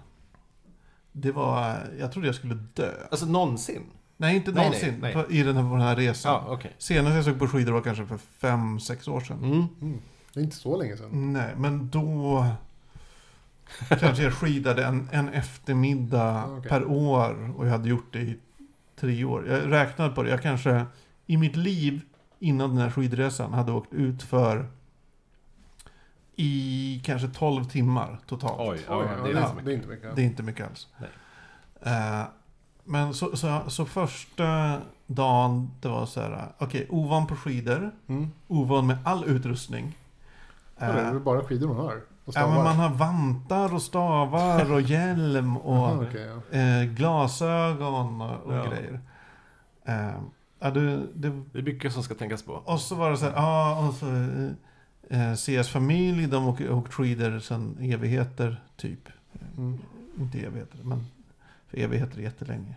Det 1.11 1.31
var, 1.31 1.77
jag 1.99 2.11
trodde 2.11 2.27
jag 2.27 2.35
skulle 2.35 2.53
dö. 2.53 2.91
Alltså 3.11 3.25
någonsin? 3.25 3.83
Nej, 4.17 4.35
inte 4.35 4.51
Nej, 4.51 4.63
någonsin. 4.65 4.95
nej, 4.99 5.15
nej. 5.15 5.25
På, 5.25 5.31
I 5.31 5.43
den 5.43 5.55
här, 5.57 5.63
på 5.63 5.75
den 5.75 5.81
här 5.85 5.95
resan. 5.95 6.31
Ja, 6.47 6.53
okej. 6.53 6.75
Senast 6.77 7.15
jag 7.15 7.25
såg 7.25 7.39
på 7.39 7.47
skidor 7.47 7.71
var 7.73 7.81
kanske 7.81 8.05
för 8.05 8.17
fem 8.17 8.79
sex 8.79 9.07
år 9.07 9.19
sedan. 9.21 9.43
Mm. 9.43 9.67
Mm. 9.81 10.01
Det 10.33 10.39
är 10.39 10.43
inte 10.43 10.55
så 10.55 10.77
länge 10.77 10.97
sedan. 10.97 11.33
Nej, 11.33 11.53
men 11.57 11.89
då 11.89 12.45
kanske 13.99 14.23
jag 14.23 14.33
skidade 14.33 14.85
en, 14.85 15.09
en 15.11 15.29
eftermiddag 15.29 16.43
Ah, 16.43 16.57
okej. 16.57 16.69
per 16.69 16.85
år 16.85 17.53
och 17.57 17.65
jag 17.67 17.71
hade 17.71 17.89
gjort 17.89 18.13
det 18.13 18.19
i 18.19 18.39
tre 18.95 19.23
år. 19.25 19.47
Jag 19.47 19.71
räknade 19.71 20.15
på 20.15 20.23
det. 20.23 20.29
Jag 20.29 20.41
kanske 20.41 20.85
i 21.25 21.37
mitt 21.37 21.55
liv 21.55 22.01
innan 22.39 22.69
den 22.69 22.77
här 22.77 22.89
skidresan 22.91 23.53
hade 23.53 23.71
åkt 23.71 23.93
ut 23.93 24.23
för 24.23 24.67
i 26.35 27.01
kanske 27.05 27.27
12 27.27 27.63
timmar 27.65 28.19
totalt. 28.27 28.59
Oj, 28.59 28.79
ja, 28.87 28.97
Oj, 28.99 29.07
det 29.23 29.29
är 29.39 29.41
ja, 29.41 29.49
inte 29.49 29.63
det 29.63 29.71
är 29.71 29.75
mycket. 29.77 29.83
inte 29.83 29.87
mycket. 29.87 30.15
Det 30.15 30.21
är 30.21 30.25
inte 30.25 30.43
mycket 30.43 30.67
alls. 30.67 30.87
Eh, 31.81 32.23
men 32.83 33.13
så, 33.13 33.37
så, 33.37 33.61
så 33.67 33.85
första 33.85 34.77
dagen, 35.07 35.71
det 35.81 35.87
var 35.87 36.05
så 36.05 36.21
här, 36.21 36.45
okej, 36.57 36.87
ovan 36.89 37.27
på 37.27 37.35
skidor, 37.35 37.91
Mm. 38.07 38.31
ovan 38.47 38.87
med 38.87 38.97
all 39.03 39.25
utrustning. 39.25 39.97
Ja, 40.77 40.85
det 40.85 40.91
är 40.91 41.05
Eh, 41.05 41.11
väl 41.13 41.19
bara 41.21 41.41
skidor 41.43 41.67
man 41.67 41.77
har? 41.77 42.01
Och 42.29 42.35
Ja, 42.41 42.47
men 42.47 42.63
man 42.63 42.75
har 42.75 42.89
vantar 42.89 43.73
och 43.73 43.81
stavar 43.81 44.71
och 44.71 44.81
hjälm 44.93 45.57
och 45.57 45.75
Aha, 45.87 46.03
okej, 46.09 46.29
ja. 46.51 46.57
eh, 46.59 46.83
glasögon 46.83 48.21
och, 48.21 48.43
och 48.43 48.53
Ja. 48.53 48.65
grejer. 48.65 48.99
Eh, 49.85 50.11
ja, 50.59 50.69
det, 50.71 50.97
det, 51.13 51.29
Det 51.53 51.59
är 51.59 51.63
mycket 51.63 51.93
som 51.93 52.03
ska 52.03 52.15
tänkas 52.15 52.43
på. 52.43 52.53
och 52.53 52.79
så 52.79 52.95
var 52.95 53.11
det 53.11 53.17
så 53.17 53.25
här, 53.25 53.33
ja, 53.35 53.87
och 53.87 53.93
så 53.93 54.07
eh, 55.09 55.33
CS 55.63 55.69
familj, 55.69 56.27
de 56.27 56.43
har 56.43 56.71
åkt- 56.71 56.93
skidor 56.93 57.39
sedan 57.39 57.77
evigheter, 57.81 58.63
typ. 58.77 59.09
Mm. 59.57 59.79
Inte 60.19 60.39
evigheter, 60.39 60.77
men 60.83 61.05
för 61.67 61.77
evigheter 61.77 62.17
är 62.17 62.21
jättelänge. 62.21 62.75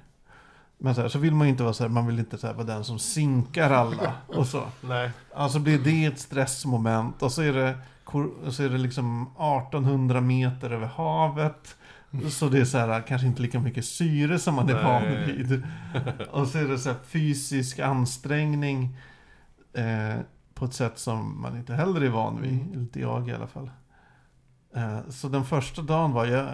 Men 0.78 0.94
så, 0.94 1.00
här, 1.00 1.09
så 1.09 1.18
vill 1.18 1.34
man 1.34 1.46
ju 1.46 1.50
inte 1.50 1.62
vara 1.62 1.72
så 1.74 1.84
här, 1.84 1.88
man 1.88 2.07
vill 2.07 2.18
inte 2.18 2.38
så 2.38 2.46
här, 2.46 2.55
vara 2.55 2.66
den 2.66 2.84
som 2.84 2.98
sinkar 2.98 3.70
alla 3.70 4.12
och 4.26 4.46
så. 4.46 4.62
Nej. 4.80 5.11
Alltså 5.34 5.59
blir 5.59 5.78
det 5.78 6.05
ett 6.05 6.18
stressmoment 6.20 7.22
och 7.22 7.32
så 7.32 7.42
är 7.42 7.53
det, 7.53 7.78
så 8.50 8.62
är 8.62 8.68
det 8.68 8.78
liksom 8.78 9.22
1800 9.22 10.20
meter 10.20 10.70
över 10.70 10.86
havet. 10.86 11.76
Så 12.30 12.48
det 12.48 12.59
är 12.59 12.64
så 12.64 12.78
här, 12.78 13.03
kanske 13.07 13.26
inte 13.26 13.42
lika 13.42 13.61
mycket 13.61 13.84
syre 13.84 14.38
som 14.38 14.55
man 14.55 14.68
är 14.68 14.82
van 14.82 15.03
vid. 15.26 15.62
Och 16.30 16.48
så 16.48 16.59
är 16.59 16.64
det 16.64 16.78
så 16.78 16.88
här 16.88 16.98
fysisk 17.05 17.78
ansträngning 17.78 18.96
eh, 19.72 20.20
på 20.55 20.64
ett 20.64 20.74
sätt 20.74 20.98
som 20.98 21.40
man 21.40 21.57
inte 21.57 21.74
heller 21.74 22.00
är 22.00 22.09
van 22.09 22.40
vid. 22.40 22.53
Mm. 22.53 22.74
Inte 22.74 23.00
jag 23.00 23.28
i 23.28 23.32
alla 23.32 23.46
fall. 23.46 23.70
Eh, 24.74 24.98
så 25.09 25.28
den 25.28 25.44
första 25.44 25.82
dagen 25.82 26.12
var 26.12 26.26
jag, 26.26 26.48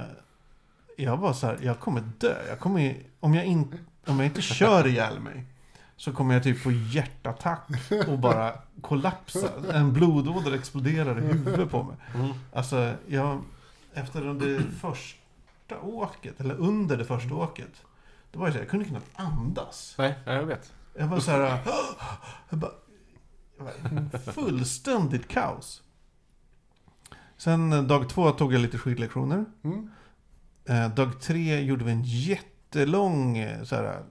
jag 0.96 1.16
var 1.16 1.32
så 1.32 1.46
här, 1.46 1.58
jag 1.62 1.80
kommer 1.80 2.02
dö. 2.18 2.34
Jag 2.48 2.58
kommer, 2.58 2.96
om, 3.20 3.34
jag 3.34 3.44
in, 3.44 3.78
om 4.06 4.18
jag 4.18 4.26
inte 4.26 4.42
kör 4.42 4.86
ihjäl 4.86 5.20
mig 5.20 5.46
så 5.98 6.12
kommer 6.12 6.34
jag 6.34 6.42
typ 6.42 6.58
få 6.58 6.70
hjärtattack 6.70 7.68
och 8.08 8.18
bara 8.18 8.52
kollapsa. 8.80 9.50
En 9.72 9.92
blodåder 9.92 10.54
exploderar 10.54 11.18
i 11.18 11.22
huvudet 11.26 11.70
på 11.70 11.82
mig. 11.82 11.96
Mm. 12.14 12.30
Alltså, 12.52 12.94
jag... 13.06 13.42
efter 13.94 14.20
det 14.34 14.62
första 14.80 15.80
åket, 15.82 16.40
eller 16.40 16.54
under 16.54 16.96
det 16.96 17.04
första 17.04 17.34
åket. 17.34 17.82
Då 18.32 18.38
var 18.38 18.46
jag 18.46 18.52
så 18.52 18.58
här, 18.58 18.64
jag 18.64 18.70
kunde 18.70 18.84
knappt 18.84 19.10
andas. 19.14 19.94
Nej, 19.98 20.14
ja, 20.24 20.32
jag 20.32 20.46
vet. 20.46 20.72
Jag 20.98 21.06
var 21.06 21.20
så 21.20 21.30
här... 21.30 21.58
Jag 22.50 22.58
bara, 22.58 22.72
jag 23.58 23.64
var 23.64 24.32
fullständigt 24.32 25.28
kaos. 25.28 25.82
Sen 27.36 27.72
eh, 27.72 27.82
dag 27.82 28.08
två 28.08 28.30
tog 28.30 28.54
jag 28.54 28.60
lite 28.60 28.78
skidlektioner. 28.78 29.44
Mm. 29.64 29.90
Eh, 30.64 30.94
dag 30.94 31.20
tre 31.20 31.60
gjorde 31.60 31.84
vi 31.84 31.90
en 31.90 32.02
jättelång 32.04 33.38
eh, 33.38 33.62
så 33.62 33.76
här, 33.76 34.02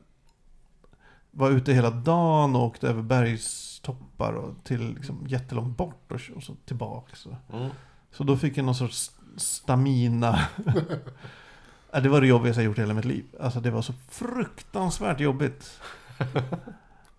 Var 1.37 1.49
ute 1.49 1.73
hela 1.73 1.89
dagen 1.89 2.55
och 2.55 2.63
åkte 2.63 2.87
över 2.89 3.01
bergstoppar 3.01 4.33
och 4.33 4.63
till 4.63 4.93
liksom, 4.93 5.25
jättelångt 5.27 5.77
bort 5.77 6.11
och, 6.11 6.21
och 6.35 6.43
så 6.43 6.55
tillbaka. 6.65 7.15
Så. 7.15 7.35
Mm. 7.53 7.69
så 8.11 8.23
då 8.23 8.37
fick 8.37 8.57
jag 8.57 8.65
någon 8.65 8.75
sorts 8.75 9.11
stamina. 9.37 10.39
Ja, 11.91 11.99
det 11.99 12.09
var 12.09 12.21
det 12.21 12.27
jobbigaste 12.27 12.61
jag 12.61 12.65
gjort 12.65 12.77
i 12.77 12.81
hela 12.81 12.93
mitt 12.93 13.05
liv. 13.05 13.25
Alltså 13.39 13.59
det 13.59 13.71
var 13.71 13.81
så 13.81 13.93
fruktansvärt 14.09 15.19
jobbigt. 15.19 15.79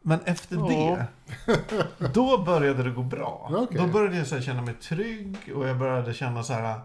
Men 0.03 0.21
efter 0.25 0.57
Ja. 0.57 0.69
det, 0.69 1.07
då 2.15 2.39
började 2.39 2.83
det 2.83 2.91
gå 2.91 3.03
bra. 3.03 3.51
Okej. 3.53 3.79
Då 3.81 3.87
började 3.87 4.17
jag 4.17 4.27
så 4.27 4.41
känna 4.41 4.63
mig 4.63 4.75
trygg 4.75 5.37
och 5.55 5.69
jag 5.69 5.79
började 5.79 6.15
känna 6.15 6.43
så 6.43 6.53
här, 6.53 6.81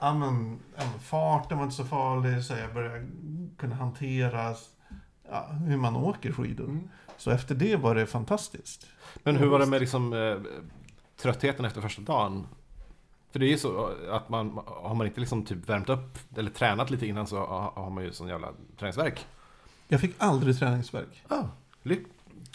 ja 0.00 0.14
men, 0.14 0.58
ja, 0.76 0.82
men 0.90 1.00
farten 1.00 1.58
var 1.58 1.64
inte 1.64 1.76
så 1.76 1.84
farlig, 1.84 2.44
så 2.44 2.54
jag 2.54 2.74
började 2.74 3.06
kunna 3.58 3.74
hantera 3.74 4.54
ja, 5.30 5.46
hur 5.66 5.76
man 5.76 5.96
åker 5.96 6.32
skidor. 6.32 6.64
Mm. 6.64 6.88
Så 7.16 7.30
efter 7.30 7.54
det 7.54 7.76
var 7.76 7.94
det 7.94 8.06
fantastiskt. 8.06 8.86
Men 9.22 9.36
hur 9.36 9.46
var 9.46 9.58
det 9.58 9.66
med 9.66 9.80
liksom, 9.80 10.12
eh, 10.12 10.36
tröttheten 11.16 11.64
efter 11.64 11.80
första 11.80 12.02
dagen? 12.02 12.46
För 13.32 13.38
det 13.38 13.46
är 13.46 13.50
ju 13.50 13.58
så 13.58 13.90
att 14.10 14.28
man, 14.28 14.60
har 14.66 14.94
man 14.94 15.06
inte 15.06 15.20
liksom 15.20 15.44
typ 15.44 15.68
värmt 15.68 15.88
upp 15.88 16.18
eller 16.36 16.50
tränat 16.50 16.90
lite 16.90 17.06
innan 17.06 17.26
så 17.26 17.46
har 17.74 17.90
man 17.90 18.04
ju 18.04 18.12
sån 18.12 18.28
jävla 18.28 18.48
träningsvärk. 18.78 19.26
Jag 19.88 20.00
fick 20.00 20.14
aldrig 20.18 20.58
träningsvärk. 20.58 21.24
Ah, 21.28 21.44
lyck, 21.82 22.06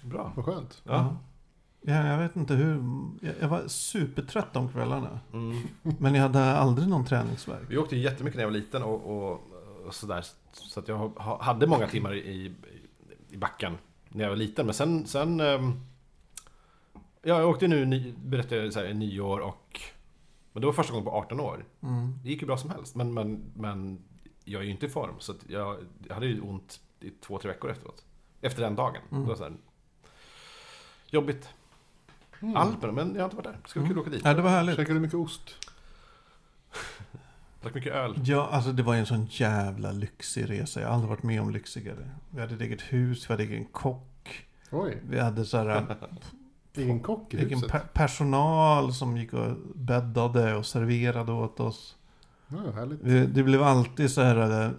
bra. 0.03 0.31
Vad 0.35 0.45
skönt. 0.45 0.81
Ja. 0.83 1.17
Ja, 1.85 2.07
jag 2.07 2.17
vet 2.17 2.35
inte 2.35 2.53
hur. 2.53 2.83
Jag, 3.21 3.33
jag 3.39 3.47
var 3.47 3.67
supertrött 3.67 4.53
de 4.53 4.69
kvällarna. 4.69 5.19
Mm. 5.33 5.61
Men 5.81 6.15
jag 6.15 6.21
hade 6.21 6.57
aldrig 6.57 6.87
någon 6.87 7.05
träningsvärk. 7.05 7.65
Vi 7.67 7.77
åkte 7.77 7.95
jättemycket 7.95 8.35
när 8.35 8.43
jag 8.43 8.49
var 8.49 8.57
liten 8.57 8.83
och, 8.83 9.17
och, 9.17 9.31
och 9.85 9.95
sådär. 9.95 10.25
Så 10.51 10.79
att 10.79 10.87
jag 10.87 10.97
ha- 10.97 11.41
hade 11.41 11.67
många 11.67 11.87
timmar 11.87 12.13
i, 12.15 12.55
i 13.29 13.37
backen 13.37 13.77
när 14.09 14.23
jag 14.23 14.29
var 14.29 14.37
liten. 14.37 14.65
Men 14.65 14.75
sen... 14.75 15.07
sen 15.07 15.39
ehm, 15.39 15.79
ja, 17.21 17.39
jag 17.39 17.49
åkte 17.49 17.67
nu, 17.67 18.13
berättade 18.17 18.63
jag, 18.63 18.73
så 18.73 18.79
här, 18.79 18.87
i 18.87 18.93
nyår 18.93 19.39
och... 19.39 19.81
Men 20.51 20.61
det 20.61 20.65
var 20.65 20.73
första 20.73 20.93
gången 20.93 21.05
på 21.05 21.11
18 21.11 21.39
år. 21.39 21.65
Mm. 21.81 22.19
Det 22.23 22.29
gick 22.29 22.41
ju 22.41 22.47
bra 22.47 22.57
som 22.57 22.69
helst. 22.69 22.95
Men, 22.95 23.13
men, 23.13 23.51
men 23.55 24.03
jag 24.43 24.61
är 24.61 24.65
ju 24.65 24.71
inte 24.71 24.85
i 24.85 24.89
form. 24.89 25.15
Så 25.19 25.31
att 25.31 25.49
jag, 25.49 25.77
jag 26.07 26.13
hade 26.13 26.25
ju 26.25 26.41
ont 26.41 26.81
i 26.99 27.09
två, 27.09 27.37
tre 27.37 27.51
veckor 27.51 27.71
efteråt. 27.71 28.05
Efter 28.41 28.61
den 28.61 28.75
dagen. 28.75 29.01
Mm. 29.11 29.23
Det 29.23 29.29
var 29.29 29.35
så 29.35 29.43
här, 29.43 29.53
jobbigt. 31.09 31.49
Mm. 32.39 32.57
Alperna, 32.57 32.93
men 32.93 33.15
jag 33.15 33.21
har 33.21 33.25
inte 33.25 33.35
varit 33.35 33.45
där. 33.45 33.59
Ska 33.65 33.79
vara 33.79 33.89
kul 33.89 33.97
att 33.97 34.01
åka 34.01 34.09
dit. 34.09 34.21
Ja, 34.25 34.33
det 34.33 34.41
var 34.41 34.49
härligt. 34.49 34.75
Käkade 34.75 34.93
du 34.93 34.99
mycket 34.99 35.15
ost? 35.15 35.69
Drack 37.63 37.73
mycket 37.75 37.93
öl. 37.93 38.15
Ja, 38.25 38.49
alltså 38.51 38.71
det 38.71 38.83
var 38.83 38.95
en 38.95 39.05
sån 39.05 39.25
jävla 39.31 39.91
lyxig 39.91 40.49
resa. 40.49 40.81
Jag 40.81 40.87
har 40.87 40.93
aldrig 40.93 41.09
varit 41.09 41.23
med 41.23 41.41
om 41.41 41.49
lyxigare. 41.51 42.09
Vi 42.29 42.41
hade 42.41 42.55
ett 42.55 42.61
eget 42.61 42.81
hus, 42.81 43.29
vi 43.29 43.33
hade 43.33 43.43
egen 43.43 43.65
kock. 43.65 44.45
Oj, 44.71 44.97
Vi 45.09 45.19
hade 45.19 45.45
så 45.45 45.57
här, 45.57 45.95
egen 46.75 46.99
kock 46.99 47.33
i 47.33 47.37
egen 47.37 47.49
huset. 47.49 47.71
per- 47.71 47.79
personal 47.93 48.93
som 48.93 49.17
gick 49.17 49.33
och 49.33 49.57
bäddade 49.75 50.55
och 50.55 50.65
serverade 50.65 51.31
åt 51.31 51.59
oss. 51.59 51.95
Ja, 52.47 52.71
härligt. 52.75 52.99
Vi- 53.01 53.25
Det 53.25 53.43
blev 53.43 53.63
alltid 53.63 54.11
så 54.11 54.21
här 54.21 54.65
eh, 54.65 54.71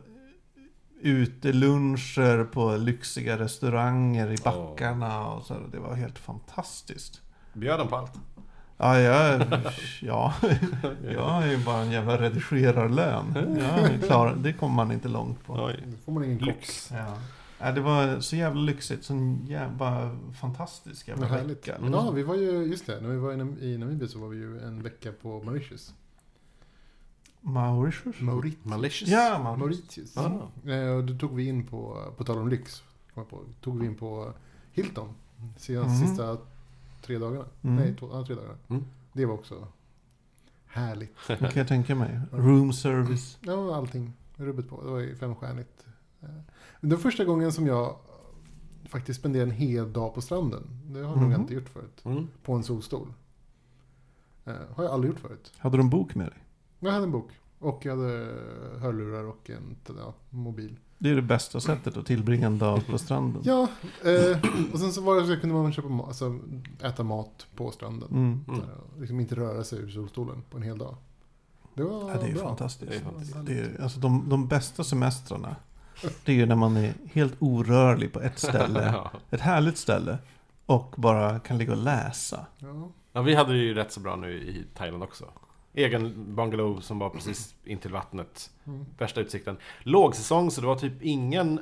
uteluncher 1.01 2.45
på 2.45 2.77
lyxiga 2.77 3.39
restauranger 3.39 4.31
i 4.33 4.37
backarna. 4.45 5.27
Och 5.27 5.43
så 5.47 5.55
här. 5.55 5.63
Det 5.73 5.79
var 5.79 5.95
helt 5.95 6.19
fantastiskt. 6.19 7.21
Bjöd 7.53 7.79
de 7.79 7.89
på 7.89 7.97
allt? 7.97 8.13
Ja, 8.77 9.01
jag, 9.01 9.43
ja, 10.03 10.35
jag 11.13 11.43
är 11.43 11.51
ju 11.51 11.65
bara 11.65 11.81
en 11.83 11.91
jävla 11.91 12.21
redigerarlön. 12.21 13.57
Jag 13.59 14.03
klar, 14.03 14.35
det 14.37 14.53
kommer 14.53 14.75
man 14.75 14.93
inte 14.93 15.09
långt 15.09 15.45
på. 15.47 15.53
Oj. 15.53 15.83
Då 15.87 15.97
får 16.05 16.13
man 16.13 16.25
ingen. 16.25 16.39
Lyx. 16.39 16.91
Ja. 16.93 17.19
Ja, 17.59 17.73
det 17.73 17.81
var 17.81 18.21
så 18.21 18.37
jävla 18.37 18.61
lyxigt. 18.61 19.05
Så 19.05 19.37
jävla 19.47 20.17
fantastisk 20.41 21.09
jävla 21.09 21.27
härligt. 21.27 21.51
vecka. 21.57 21.75
Mm. 21.77 21.93
Ja, 21.93 22.11
vi 22.11 22.23
var 22.23 22.35
ju, 22.35 22.51
just 22.65 22.87
det, 22.87 23.01
när 23.01 23.09
vi 23.09 23.17
var 23.17 23.33
i 23.33 23.37
Nam- 23.37 23.61
i 23.61 23.79
Namibia 23.79 24.09
så 24.09 24.19
var 24.19 24.29
vi 24.29 24.37
ju 24.37 24.61
en 24.61 24.83
vecka 24.83 25.13
på 25.23 25.43
Mauritius. 25.43 25.95
Mauritius? 27.41 28.21
Mauritius. 28.21 28.65
Malicious? 28.65 29.11
Ja, 29.11 29.39
Mauritius. 29.57 30.17
Mauritius. 30.17 30.17
Ah. 30.67 30.71
Eh, 30.71 30.91
och 30.97 31.05
då 31.05 31.19
tog 31.19 31.35
vi 31.37 31.47
in 31.49 31.67
på, 31.67 32.13
på 32.17 32.25
tal 32.25 32.39
om 32.39 32.49
lyx, 32.49 32.83
på, 33.15 33.41
tog 33.61 33.81
vi 33.81 33.87
in 33.87 33.95
på 33.95 34.33
Hilton. 34.73 35.09
Sista, 35.57 35.83
Mhm. 35.85 36.07
sista 36.07 36.37
tre 37.05 37.19
dagarna. 37.19 37.45
Mm. 37.63 37.77
Nej, 37.77 37.97
två, 37.99 38.09
ja, 38.13 38.27
tre 38.27 38.35
dagarna. 38.35 38.55
Mm. 38.69 38.85
Det 39.13 39.27
var 39.27 39.35
också 39.35 39.69
härligt. 40.67 41.17
Det 41.27 41.37
kan 41.39 41.51
jag 41.55 41.69
tänka 41.69 41.95
mig. 41.95 42.21
Room 42.33 42.73
service. 42.73 43.39
Ja, 43.41 43.77
allting. 43.77 44.13
Rubbet 44.37 44.69
på. 44.69 44.83
Det 44.83 44.91
var 44.91 44.99
ju 45.01 45.17
femstjärnigt. 45.17 45.87
Eh, 46.23 46.29
det 46.81 46.89
var 46.97 47.03
första 47.03 47.25
gången 47.25 47.53
som 47.53 47.67
jag 47.67 47.97
faktiskt 48.89 49.21
spenderade 49.21 49.51
en 49.51 49.57
hel 49.57 49.93
dag 49.93 50.15
på 50.15 50.21
stranden. 50.21 50.63
Det 50.87 50.99
har 51.01 51.09
jag 51.09 51.17
nog 51.21 51.31
Mhm. 51.31 51.41
inte 51.41 51.55
gjort 51.55 51.69
förut. 51.69 52.01
Mm. 52.05 52.29
På 52.43 52.53
en 52.55 52.63
solstol. 52.63 53.13
Eh, 54.45 54.55
har 54.75 54.85
jag 54.85 54.93
aldrig 54.93 55.13
gjort 55.13 55.21
förut. 55.21 55.53
Hade 55.59 55.77
du 55.77 55.81
en 55.83 55.91
bok 55.91 56.15
med 56.15 56.27
dig? 56.27 56.39
Jag 56.81 56.93
hade 56.93 57.05
en 57.05 57.13
bok. 57.13 57.31
Och 57.59 57.87
jag 57.87 57.97
hade 57.97 58.09
hörlurar 58.79 59.25
och 59.25 59.51
en 59.51 59.77
ja, 59.99 60.15
mobil. 60.31 60.77
Det 61.05 61.11
är 61.11 61.15
det 61.17 61.23
bästa 61.23 61.61
sättet 61.61 61.97
att 61.97 62.07
tillbringa 62.07 62.47
en 62.47 62.59
dag 62.59 62.87
på 62.87 62.99
stranden. 62.99 63.43
Ja, 63.45 63.69
eh, 64.05 64.39
och 64.73 64.79
sen 64.79 64.93
så 64.93 65.01
var 65.01 65.21
det 65.21 65.27
så 65.27 65.37
kunde 65.41 65.55
man 65.55 65.73
köpa 65.73 65.89
mat, 65.89 66.07
alltså 66.07 66.39
äta 66.83 67.03
mat 67.03 67.47
på 67.57 67.71
stranden. 67.71 68.09
Mm. 68.11 68.45
Där, 68.47 68.75
och 68.95 69.01
liksom 69.01 69.21
inte 69.21 69.35
röra 69.35 69.65
sig 69.65 69.79
ur 69.79 69.91
solstolen 69.91 70.43
på 70.51 70.57
en 70.57 70.63
hel 70.63 70.79
dag. 70.79 70.97
Det 71.75 71.83
var 71.83 72.11
Ja, 72.11 72.17
det 72.21 72.27
är 72.31 72.35
bra. 72.35 72.43
fantastiskt. 72.43 72.91
Det 72.93 72.97
är 72.97 73.01
fantastiskt. 73.01 73.47
Det 73.47 73.53
är, 73.59 73.83
alltså 73.83 74.01
de, 74.01 74.29
de 74.29 74.47
bästa 74.49 74.85
semestrarna, 74.85 75.57
det 76.25 76.33
är 76.33 76.37
ju 76.37 76.47
när 76.47 76.57
man 76.57 76.77
är 76.77 76.95
helt 77.13 77.35
orörlig 77.39 78.13
på 78.13 78.21
ett 78.21 78.39
ställe. 78.39 78.93
Ja. 78.93 79.11
Ett 79.31 79.41
härligt 79.41 79.79
ställe. 79.79 80.19
Och 80.67 80.95
bara 80.97 81.39
kan 81.39 81.59
ligga 81.59 81.73
och 81.73 81.79
läsa. 81.83 82.47
Ja. 82.59 82.89
ja, 83.13 83.23
vi 83.23 83.35
hade 83.35 83.53
det 83.53 83.59
ju 83.59 83.75
rätt 83.75 83.93
så 83.93 84.01
bra 84.01 84.17
nu 84.17 84.33
i 84.35 84.65
Thailand 84.77 85.03
också. 85.03 85.25
Egen 85.75 86.35
bungalow 86.35 86.81
som 86.81 86.99
var 86.99 87.11
precis 87.11 87.55
intill 87.65 87.93
vattnet. 87.93 88.51
Mm. 88.65 88.85
Värsta 88.99 89.21
utsikten. 89.21 89.57
Lågsäsong 89.83 90.51
så 90.51 90.61
det 90.61 90.67
var 90.67 90.77
typ 90.77 91.03
ingen... 91.03 91.61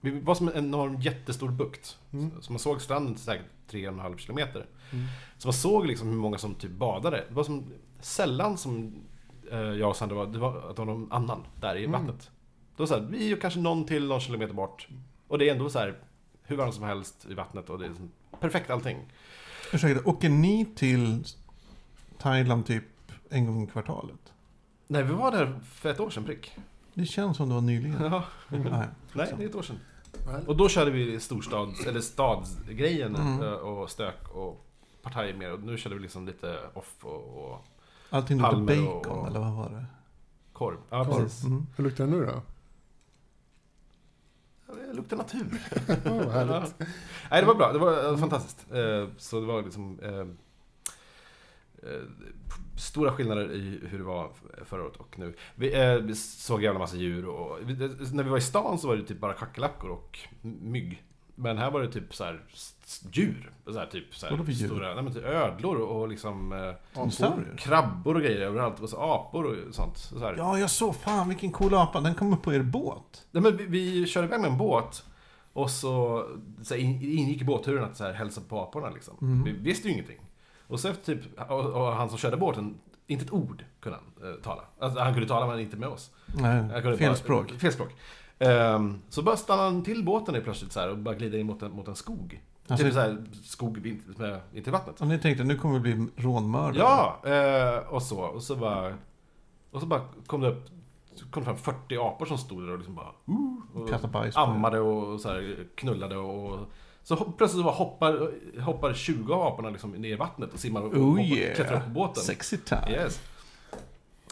Vi 0.00 0.20
var 0.20 0.34
som 0.34 0.48
en 0.48 0.54
enorm 0.56 1.00
jättestor 1.00 1.48
bukt. 1.48 1.98
Mm. 2.12 2.30
Så 2.40 2.52
man 2.52 2.58
såg 2.58 2.82
stranden 2.82 3.16
säkert 3.16 3.46
3,5 3.70 4.16
kilometer. 4.16 4.66
Mm. 4.92 5.06
Så 5.38 5.48
man 5.48 5.52
såg 5.54 5.86
liksom 5.86 6.08
hur 6.08 6.16
många 6.16 6.38
som 6.38 6.54
typ 6.54 6.70
badade. 6.70 7.24
Det 7.28 7.34
var 7.34 7.44
som 7.44 7.64
sällan 8.00 8.58
som 8.58 8.94
eh, 9.50 9.58
jag 9.58 9.88
och 9.90 9.96
Sandra 9.96 10.16
var, 10.16 10.26
det 10.26 10.38
var 10.38 10.70
att 10.70 10.76
det 10.76 10.82
var 10.84 10.86
någon 10.94 11.12
annan 11.12 11.42
där 11.60 11.76
i 11.76 11.84
Mm. 11.84 11.92
vattnet. 11.92 12.30
Det 12.76 12.82
var 12.82 12.86
så 12.86 12.94
här, 12.94 13.02
vi 13.10 13.32
är 13.32 13.36
kanske 13.36 13.60
någon 13.60 13.86
till 13.86 14.06
någon 14.06 14.20
kilometer 14.20 14.54
bort. 14.54 14.88
Och 15.28 15.38
det 15.38 15.48
är 15.48 15.52
ändå 15.52 15.70
så 15.70 15.78
här 15.78 15.98
hur 16.42 16.56
varmt 16.56 16.74
som 16.74 16.84
helst 16.84 17.26
i 17.30 17.34
vattnet 17.34 17.70
och 17.70 17.78
det 17.78 17.84
är 17.84 17.88
liksom 17.88 18.10
perfekt 18.40 18.70
allting. 18.70 18.98
Ursäkta, 19.72 20.10
åker 20.10 20.28
ni 20.28 20.66
till 20.76 21.24
Thailand 22.18 22.66
typ 22.66 22.84
en 23.30 23.46
gång 23.46 23.62
i 23.62 23.66
kvartalet? 23.66 24.32
Nej, 24.86 25.02
vi 25.02 25.12
var 25.12 25.30
där 25.32 25.60
för 25.64 25.90
ett 25.90 26.00
år 26.00 26.10
sedan 26.10 26.24
prick. 26.24 26.52
Det 26.94 27.06
känns 27.06 27.36
som 27.36 27.48
det 27.48 27.54
var 27.54 27.60
nyligen. 27.62 28.02
Ja. 28.04 28.24
Nej. 28.48 28.60
Nej, 29.12 29.34
det 29.38 29.44
är 29.44 29.48
ett 29.48 29.54
år 29.54 29.62
sedan. 29.62 29.78
Och 30.46 30.56
då 30.56 30.68
körde 30.68 30.90
vi 30.90 31.20
storstads, 31.20 31.86
eller 31.86 32.00
stadsgrejen 32.00 33.16
Mm. 33.16 33.42
eh, 33.42 33.48
och 33.52 33.90
stök 33.90 34.28
och 34.34 34.66
partaj 35.02 35.32
mer. 35.36 35.52
Och 35.52 35.60
nu 35.60 35.78
körde 35.78 35.94
vi 35.96 36.02
liksom 36.02 36.26
lite 36.26 36.58
off 36.74 36.94
och, 37.04 37.44
och 37.52 37.64
Allting 38.10 38.36
luktar 38.38 38.50
Palmer 38.52 38.76
bacon, 38.76 39.18
och- 39.18 39.26
eller 39.26 39.40
vad 39.40 39.52
var 39.52 39.68
det? 39.70 39.84
korv. 40.52 40.76
Ja, 40.90 41.04
Korv. 41.04 41.14
precis. 41.22 41.44
Mm. 41.44 41.66
Hur 41.76 41.84
luktar 41.84 42.04
det 42.06 42.10
nu 42.10 42.24
då? 42.26 42.42
Det 44.66 44.92
luktar 44.92 45.16
natur. 45.16 45.60
Vad 46.04 46.32
härligt. 46.32 46.74
Ja. 46.78 46.86
Nej, 47.30 47.40
det 47.40 47.46
var 47.46 47.54
bra. 47.54 47.72
Det 47.72 47.78
var 47.78 48.12
eh, 48.12 48.16
fantastiskt. 48.18 48.66
Eh, 48.72 49.08
Så 49.18 49.40
det 49.40 49.46
var 49.46 49.62
liksom... 49.62 49.98
eh, 51.94 52.00
Stora 52.78 53.12
skillnader 53.12 53.52
i 53.52 53.80
hur 53.88 53.98
det 53.98 54.04
var 54.04 54.30
förra 54.64 54.82
året 54.84 54.96
och 54.96 55.18
nu. 55.18 55.34
Vi, 55.54 55.74
eh, 55.80 55.94
vi 55.94 56.14
såg 56.14 56.62
jävla 56.62 56.78
massa 56.78 56.96
djur 56.96 57.26
och... 57.26 57.58
vi- 57.62 57.74
När 58.12 58.22
vi 58.24 58.30
var 58.30 58.38
i 58.38 58.40
stan 58.40 58.78
så 58.78 58.88
var 58.88 58.96
det 58.96 59.02
typ 59.02 59.20
bara 59.20 59.32
kackerlackor 59.32 59.90
och 59.90 60.18
mygg. 60.42 61.02
Men 61.34 61.58
här 61.58 61.70
var 61.70 61.80
det 61.80 61.92
typ 61.92 62.14
så 62.14 62.24
här 62.24 62.44
djur. 63.12 63.52
Så 63.66 63.78
här, 63.78 63.86
typ 63.86 64.14
så 64.14 64.26
här 64.26 64.36
stora... 64.68 64.94
Nej, 64.94 65.04
men 65.04 65.12
typ 65.14 65.24
ödlor 65.24 65.76
och 65.76 66.08
liksom... 66.08 66.52
eh? 66.52 66.74
Krabbor 67.56 68.14
och 68.14 68.20
grejer 68.20 68.40
överallt. 68.40 68.80
Och 68.80 68.88
så 68.88 68.96
apor 68.96 69.44
och 69.44 69.74
sånt. 69.74 69.98
Så 69.98 70.18
här. 70.18 70.34
Ja, 70.38 70.58
jag 70.58 70.70
såg 70.70 70.96
fan 70.96 71.28
vilken 71.28 71.52
cool 71.52 71.74
apa. 71.74 72.00
Den 72.00 72.14
kom 72.14 72.32
upp 72.32 72.42
på 72.42 72.54
er 72.54 72.62
båt. 72.62 73.26
Nej, 73.30 73.42
men 73.42 73.56
vi, 73.56 73.66
vi 73.66 74.06
körde 74.06 74.26
iväg 74.26 74.40
med 74.40 74.50
en 74.50 74.58
båt 74.58 75.04
och 75.52 75.70
så, 75.70 76.24
så 76.62 76.74
här, 76.74 76.80
in- 76.80 77.02
ingick 77.18 77.42
i 77.42 77.44
båtturen 77.44 77.84
att 77.84 77.96
så 77.96 78.04
här, 78.04 78.12
hälsa 78.12 78.40
på 78.48 78.60
aporna 78.60 78.90
liksom. 78.90 79.14
Mm. 79.22 79.44
Vi 79.44 79.52
visste 79.52 79.88
ju 79.88 79.94
ingenting. 79.94 80.18
Och 80.66 80.80
så 80.80 80.88
efter 80.88 81.14
typ, 81.14 81.40
och, 81.50 81.64
och 81.64 81.92
han 81.92 82.08
som 82.08 82.18
körde 82.18 82.36
båten 82.36 82.78
inte 83.06 83.24
ett 83.24 83.32
ord 83.32 83.64
kunde 83.80 83.98
han 83.98 84.30
eh, 84.30 84.40
tala. 84.40 84.62
Alltså, 84.78 85.00
han 85.00 85.12
kunde 85.12 85.28
tala 85.28 85.46
men 85.46 85.60
inte 85.60 85.76
med 85.76 85.88
oss. 85.88 86.10
Nej, 86.26 86.96
fel 86.96 87.16
språk. 87.16 87.50
Fel 87.50 87.72
språk. 87.72 87.94
Ehm, 88.38 88.98
så 89.08 89.22
bara 89.22 89.36
stannade 89.36 89.68
han 89.68 89.82
till 89.82 90.04
båten 90.04 90.34
helt 90.34 90.44
plötsligt 90.44 90.72
så 90.72 90.80
här, 90.80 90.90
och 90.90 90.98
bara 90.98 91.14
glider 91.14 91.38
in 91.38 91.46
mot 91.46 91.62
en, 91.62 91.72
mot 91.72 91.88
en 91.88 91.96
skog. 91.96 92.42
Alltså- 92.68 92.84
typ 92.84 92.94
så 92.94 93.00
här, 93.00 93.24
skog 93.42 93.86
in, 93.86 94.02
med, 94.16 94.40
in 94.52 94.62
till 94.62 94.72
vattnet. 94.72 95.00
Och 95.00 95.06
ni 95.06 95.18
tänkte, 95.18 95.44
nu 95.44 95.56
kommer 95.56 95.78
vi 95.78 95.94
bli 95.94 96.06
rånmördare. 96.16 96.78
Ja, 96.78 97.20
eh, 97.24 97.78
och 97.94 98.02
så. 98.02 98.20
Och 98.20 98.42
så 98.42 98.56
bara, 98.56 98.94
och 99.70 99.80
så 99.80 99.86
bara 99.86 100.00
kom 100.26 100.40
det 100.40 100.48
upp 100.48 100.68
kom 101.30 101.44
fram 101.44 101.56
40 101.56 101.96
apor 101.96 102.26
som 102.26 102.38
stod 102.38 102.62
där 102.62 102.72
och 102.72 102.78
liksom 102.78 102.94
bara... 102.94 103.12
Uh, 103.28 104.04
och 104.04 104.36
ammade 104.36 104.80
och 104.80 105.20
så 105.20 105.28
här, 105.28 105.66
knullade 105.74 106.16
och... 106.16 106.58
Så 107.08 107.16
plötsligt 107.16 107.58
så 107.60 107.62
bara 107.64 107.74
hoppar, 107.74 108.32
hoppar 108.60 108.94
20 108.94 109.34
av 109.34 109.42
aporna 109.52 109.70
liksom 109.70 109.90
ner 109.90 110.08
i 110.08 110.14
vattnet 110.16 110.52
och 110.52 110.60
simmar 110.60 110.80
och 110.82 110.94
Oh 110.94 111.08
hoppar, 111.08 111.22
yeah. 111.22 111.54
klättrar 111.54 111.76
upp 111.76 111.84
på 111.84 111.90
båten. 111.90 112.22
Sexy 112.22 112.56
time. 112.56 112.90
Yes. 112.90 113.20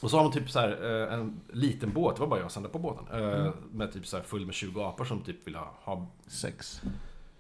Och 0.03 0.11
så 0.11 0.17
har 0.17 0.25
man 0.25 0.33
typ 0.33 0.51
så 0.51 0.61
här, 0.61 1.03
eh, 1.09 1.15
en 1.15 1.41
liten 1.53 1.93
båt, 1.93 2.17
det 2.17 2.21
var 2.21 2.29
bara 2.29 2.41
jag 2.41 2.51
Sandra 2.51 2.71
på 2.71 2.79
båten. 2.79 3.07
eh, 3.13 3.41
Mm. 3.41 3.53
Med 3.73 3.93
typ 3.93 4.07
så 4.07 4.17
här 4.17 4.25
full 4.25 4.47
med 4.47 4.55
20 4.55 4.83
apor 4.83 5.05
som 5.05 5.21
typ 5.21 5.47
ville 5.47 5.59
ha... 5.59 5.75
ha 5.83 6.07
Sex. 6.27 6.81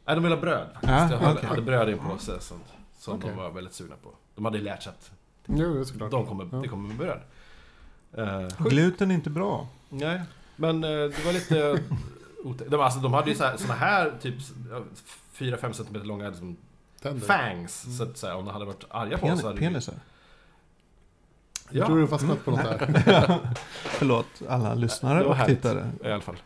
nej, 0.07 0.14
de 0.16 0.22
ville 0.22 0.35
ha 0.35 0.41
bröd 0.43 0.68
faktiskt. 0.72 0.93
Ja, 0.93 1.09
de 1.18 1.24
hade, 1.24 1.47
hade 1.47 1.62
bröd 1.62 1.89
i 1.89 1.93
en 1.93 1.99
påse 1.99 2.41
som, 2.41 2.59
som 2.99 3.14
Okej. 3.18 3.30
de 3.30 3.37
var 3.37 3.51
väldigt 3.51 3.74
sugna 3.74 3.95
på. 4.03 4.11
De 4.35 4.45
hade 4.45 4.59
lärt 4.59 4.82
sig 4.82 4.91
att 4.91 5.11
Jo, 5.47 5.85
det 5.99 6.09
de 6.09 6.26
kommer, 6.26 6.49
Ja. 6.53 6.59
det 6.59 6.68
kommer 6.68 6.89
med 6.89 6.97
bröd. 6.97 7.20
Eh, 8.12 8.49
Gluten 8.68 9.11
är 9.11 9.14
inte 9.14 9.30
bra. 9.30 9.66
nej, 9.89 10.20
men 10.57 10.80
det 10.80 11.24
var 11.24 11.32
lite... 11.32 11.80
de, 12.68 12.80
alltså, 12.80 13.01
de 13.01 13.12
hade 13.12 13.30
ju 13.30 13.37
så 13.37 13.45
här, 13.45 13.57
såna 13.57 13.74
här 13.74 14.12
typ 14.20 14.35
4-5 15.35 15.72
cm 15.72 16.03
långa 16.03 16.28
liksom, 16.28 16.57
Tänder. 17.03 17.26
fangs. 17.26 17.97
Så 17.97 18.03
att 18.03 18.16
säga, 18.18 18.37
om 18.37 18.45
de 18.45 18.53
hade 18.53 18.64
varit 18.64 18.85
arga 18.91 19.18
på 19.18 19.26
oss 19.26 19.30
Pen 19.30 19.39
så 19.39 19.47
hade 19.47 19.59
penisar. 19.59 19.95
Jag 21.70 21.87
tror 21.87 21.97
du 21.97 22.03
har 22.03 22.09
fastnat 22.09 22.45
på 22.45 22.51
något 22.51 22.61
där. 22.62 23.41
Förlåt 23.74 24.26
alla 24.49 24.74
lyssnare 24.74 25.24
och 25.24 25.47
tittare. 25.47 25.91
I 26.05 26.09
alla 26.11 26.20
fall. 26.20 26.37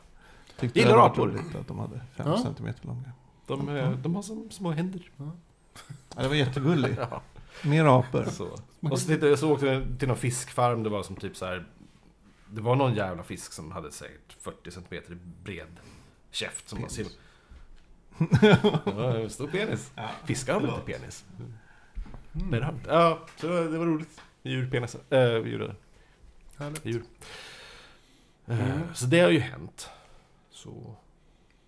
Tyckte 0.59 0.79
Gillar 0.79 0.93
det 0.93 0.99
var 0.99 1.15
roligt 1.15 1.55
att 1.61 1.69
de 1.69 1.79
hade 1.79 2.01
fem 2.17 2.27
Ja. 2.29 2.39
centimeter 2.39 2.87
långa. 2.87 3.13
De, 3.47 3.97
de 4.03 4.15
har 4.15 4.23
som 4.23 4.51
små 4.51 4.71
händer. 4.71 5.11
Ja, 5.17 6.23
det 6.23 6.29
var 6.29 6.35
jättegulligt. 6.35 6.99
Ja. 7.11 7.23
Mer 7.65 7.85
apor. 7.85 8.25
Så. 8.25 8.49
Och 8.81 8.99
så, 8.99 9.07
tittade, 9.07 9.37
så 9.37 9.53
åkte 9.53 9.79
vi 9.79 9.99
till 9.99 10.09
någon 10.09 10.17
fiskfarm, 10.17 10.83
det 10.83 10.91
var 10.91 11.03
som 11.03 11.17
typ 11.17 11.37
så 11.37 11.47
här. 11.47 11.67
Det 12.51 12.61
var 12.61 12.77
någon 12.77 12.95
jävla 12.95 13.23
fisk 13.23 13.53
som 13.53 13.73
hade 13.73 13.93
säkert 13.93 14.37
40 14.41 14.71
cm 14.71 15.19
bred 15.45 15.77
käft 16.31 16.69
som 16.69 16.81
var. 16.81 16.89
Ja, 18.87 19.29
stor 19.29 19.47
penis. 19.49 19.93
Ja. 19.95 20.09
Fiskar 20.25 20.55
har 20.55 20.61
väl 20.61 20.71
inte 20.71 20.83
penis? 20.93 21.25
Mm. 21.39 21.53
Nej, 22.33 22.61
det 22.61 22.67
har 22.67 22.73
de 22.73 22.79
inte. 22.79 22.91
Ja, 22.91 23.27
så 23.37 23.47
det 23.47 23.79
var 23.79 23.87
roligt. 23.87 24.21
Djurpenisar. 24.43 25.01
Äh, 25.11 25.19
djur. 25.47 25.75
Härligt. 26.57 26.85
djur. 26.87 27.03
Eh, 28.47 28.73
Mm. 28.77 28.95
Så 28.95 29.07
det 29.07 29.21
har 29.21 29.31
ju 29.31 29.39
hänt. 29.39 29.91
Så 30.51 30.95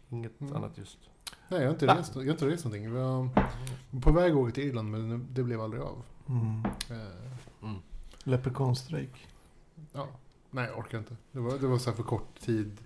inget 0.09 0.41
Mm. 0.41 0.57
annat 0.57 0.79
just. 0.79 0.99
Nej, 1.49 1.61
jag 1.61 1.67
har 1.67 1.73
inte 1.73 1.87
Va? 1.87 1.97
rest, 1.99 2.15
jag 2.15 2.23
har 2.25 2.31
inte 2.31 2.47
rest 2.47 2.65
någonting. 2.65 2.93
Vi 2.95 2.99
var 3.01 3.29
på 4.03 4.13
väg 4.13 4.31
att 4.33 4.37
åka 4.39 4.53
till 4.53 4.65
Irland, 4.69 4.91
men 4.91 5.27
det 5.35 5.43
blev 5.43 5.61
aldrig 5.61 5.83
av. 5.83 6.03
Mm. 6.29 6.65
Eh, 6.91 7.75
Leprechaunstrejk. 8.25 9.29
ja. 9.93 10.09
Nej, 10.51 10.67
jag 10.69 10.79
orkar 10.79 10.99
inte. 10.99 11.17
Det 11.33 11.41
var, 11.41 11.59
det 11.59 11.67
var 11.67 11.79
så 11.79 11.91
här 11.91 11.97
för 11.97 12.03
kort 12.03 12.41
tid. 12.41 12.79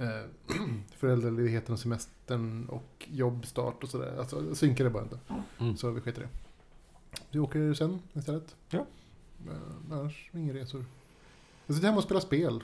Eh, 0.00 0.56
föräldraledigheten 0.96 1.72
och 1.72 1.78
semestern 1.78 2.66
och 2.68 3.08
jobbstart 3.10 3.82
och 3.82 3.88
sådär. 3.88 4.16
Alltså, 4.18 4.40
det 4.40 4.56
synkade 4.56 4.90
bara 4.90 5.02
inte. 5.02 5.18
Mm. 5.58 5.76
Så 5.76 5.90
vi 5.90 6.00
sket 6.00 6.18
i 6.18 6.20
det. 6.20 6.28
Vi 7.30 7.38
åker 7.38 7.74
sen 7.74 8.02
istället. 8.12 8.56
Ja. 8.68 8.86
Eh, 9.48 9.92
annars 9.92 10.30
inga 10.32 10.54
resor. 10.54 10.84
Jag 11.66 11.74
sitter 11.76 11.88
hemma 11.88 11.98
och 11.98 12.04
spelar 12.04 12.20
spel. 12.20 12.62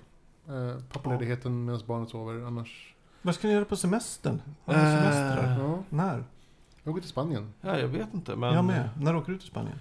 Eh, 0.49 0.79
pappaledigheten 0.93 1.65
medan 1.65 1.81
barnet 1.87 2.09
sover. 2.09 2.47
Annars... 2.47 2.95
Vad 3.23 3.35
ska 3.35 3.49
ni 3.49 3.55
göra 3.55 3.65
på 3.65 3.77
semestern? 3.77 4.43
Har 4.65 4.75
ni 4.75 4.81
semestrar? 4.81 5.59
Ja, 5.59 5.83
När? 5.89 6.25
jag 6.83 6.93
åker 6.93 7.01
till 7.01 7.11
Spanien. 7.11 7.53
Ja, 7.61 7.79
jag 7.79 7.89
vet 7.89 8.15
inte 8.15 8.37
men... 8.37 8.55
Jag 8.55 8.65
med. 8.65 8.89
När 9.01 9.17
åker 9.17 9.33
du 9.33 9.39
till 9.39 9.49
Spanien? 9.49 9.79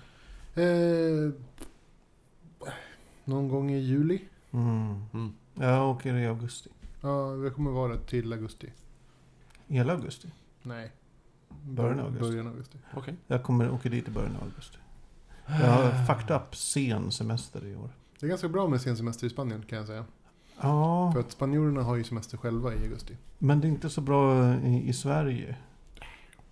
Eh, 0.56 1.34
någon 3.24 3.49
gång 3.49 3.72
i 3.72 3.80
juli. 3.80 4.22
Mm. 4.51 5.03
Mm. 5.14 5.34
Jag 5.53 5.89
åker 5.89 6.16
i 6.16 6.28
augusti. 6.28 6.70
Ja, 7.06 7.36
jag 7.43 7.56
kommer 7.56 7.72
vara 7.72 7.97
till 7.97 8.34
augusti. 8.34 8.70
Hela 9.68 9.93
augusti. 9.93 10.28
Nej. 10.64 10.91
Början 11.64 11.99
av 11.99 12.06
augusti. 12.06 12.22
Början 12.30 12.47
av 12.47 12.53
augusti. 12.53 12.78
Okej. 12.93 13.16
Jag 13.28 13.43
kommer 13.43 13.72
åka 13.72 13.89
dit 13.89 14.08
i 14.08 14.12
början 14.12 14.36
av 14.36 14.43
augusti. 14.43 14.78
Jag 15.47 15.72
har 15.72 16.06
fucked 16.06 16.36
up 16.36 16.56
sen 16.56 17.12
semester 17.12 17.66
i 17.66 17.76
år. 17.76 17.89
Det 18.20 18.26
är 18.26 18.30
ganska 18.30 18.49
bra 18.49 18.68
med 18.68 18.82
sen 18.82 18.97
semester 18.97 19.28
i 19.28 19.30
Spanien 19.30 19.64
kan 19.70 19.78
jag 19.78 19.88
säga. 19.88 20.06
Ja, 20.62 21.12
För 21.14 21.20
att 21.20 21.32
spanjorerna 21.32 21.84
har 21.84 21.95
ju 21.95 22.03
semester 22.03 22.38
själva 22.38 22.74
i 22.74 22.78
augusti. 22.84 23.18
men 23.38 23.62
det 23.62 23.68
är 23.68 23.70
inte 23.70 23.89
så 23.89 24.01
bra 24.01 24.53
i, 24.56 24.89
i 24.89 24.93
Sverige. 24.93 25.56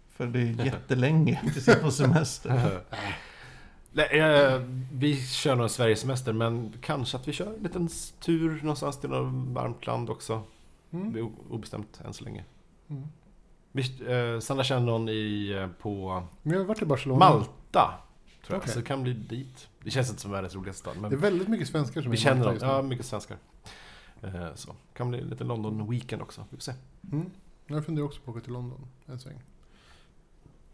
För 0.09 0.27
det 0.27 0.39
är 0.39 0.45
jättelänge 0.65 1.41
tills 1.53 1.67
jag 1.67 1.81
får 1.81 1.89
semester. 1.89 2.81
Nej, 3.93 4.19
eh, 4.19 4.61
vi 4.91 5.21
kör 5.27 5.63
en 5.63 5.69
Sverigesemester, 5.69 6.33
men 6.33 6.73
kanske 6.81 7.17
att 7.17 7.27
vi 7.27 7.31
kör 7.33 7.53
en 7.57 7.63
liten 7.63 7.89
tur 8.19 8.59
någonstans 8.61 8.99
till 8.99 9.09
något 9.09 9.47
varmt 9.55 9.85
land 9.85 10.09
också. 10.09 10.41
Det 10.89 10.97
Mm. 10.97 11.15
är 11.15 11.21
o- 11.21 11.31
obestämt 11.49 12.01
än 12.05 12.13
så 12.13 12.23
länge. 12.23 12.43
Mm. 12.89 13.03
Vi, 13.71 13.81
eh, 14.07 14.39
Sandra 14.39 14.63
känner 14.63 14.85
någon 14.85 15.09
i, 15.09 15.51
eh, 15.57 15.67
på 15.81 16.23
Men 16.41 16.53
jag 16.53 16.59
har 16.59 16.65
varit 16.65 16.81
i 16.81 16.85
Barcelona. 16.85 17.19
Malta. 17.19 17.93
Tror 18.45 18.55
jag. 18.55 18.57
Okej. 18.57 18.71
Så 18.73 18.79
det 18.79 18.85
kan 18.85 19.03
bli 19.03 19.13
dit. 19.13 19.67
Det 19.83 19.91
känns 19.91 20.09
inte 20.09 20.21
som 20.21 20.31
världens 20.31 20.55
roligaste 20.55 20.79
stad, 20.79 20.93
Det 20.95 20.99
är 21.07 21.09
men 21.09 21.19
väldigt 21.19 21.47
mycket 21.47 21.67
svenskar 21.67 22.01
som 22.01 22.11
vi 22.11 22.17
är 22.17 22.21
känner 22.21 22.45
dem. 22.45 22.57
Ja, 22.61 22.81
mycket 22.81 23.05
svenskar. 23.05 23.37
Eh, 24.21 24.47
så. 24.55 24.75
Kan 24.93 25.09
bli 25.09 25.21
lite 25.21 25.43
London-weekend 25.43 26.21
också. 26.21 26.45
Vi 26.49 26.57
får 26.57 26.61
se. 26.61 26.73
Mm. 27.11 27.29
Jag 27.67 27.85
funderar 27.85 28.05
också 28.05 28.21
på 28.21 28.31
att 28.31 28.37
åka 28.37 28.43
till 28.43 28.53
London 28.53 28.79
en 29.05 29.19
sväng. 29.19 29.41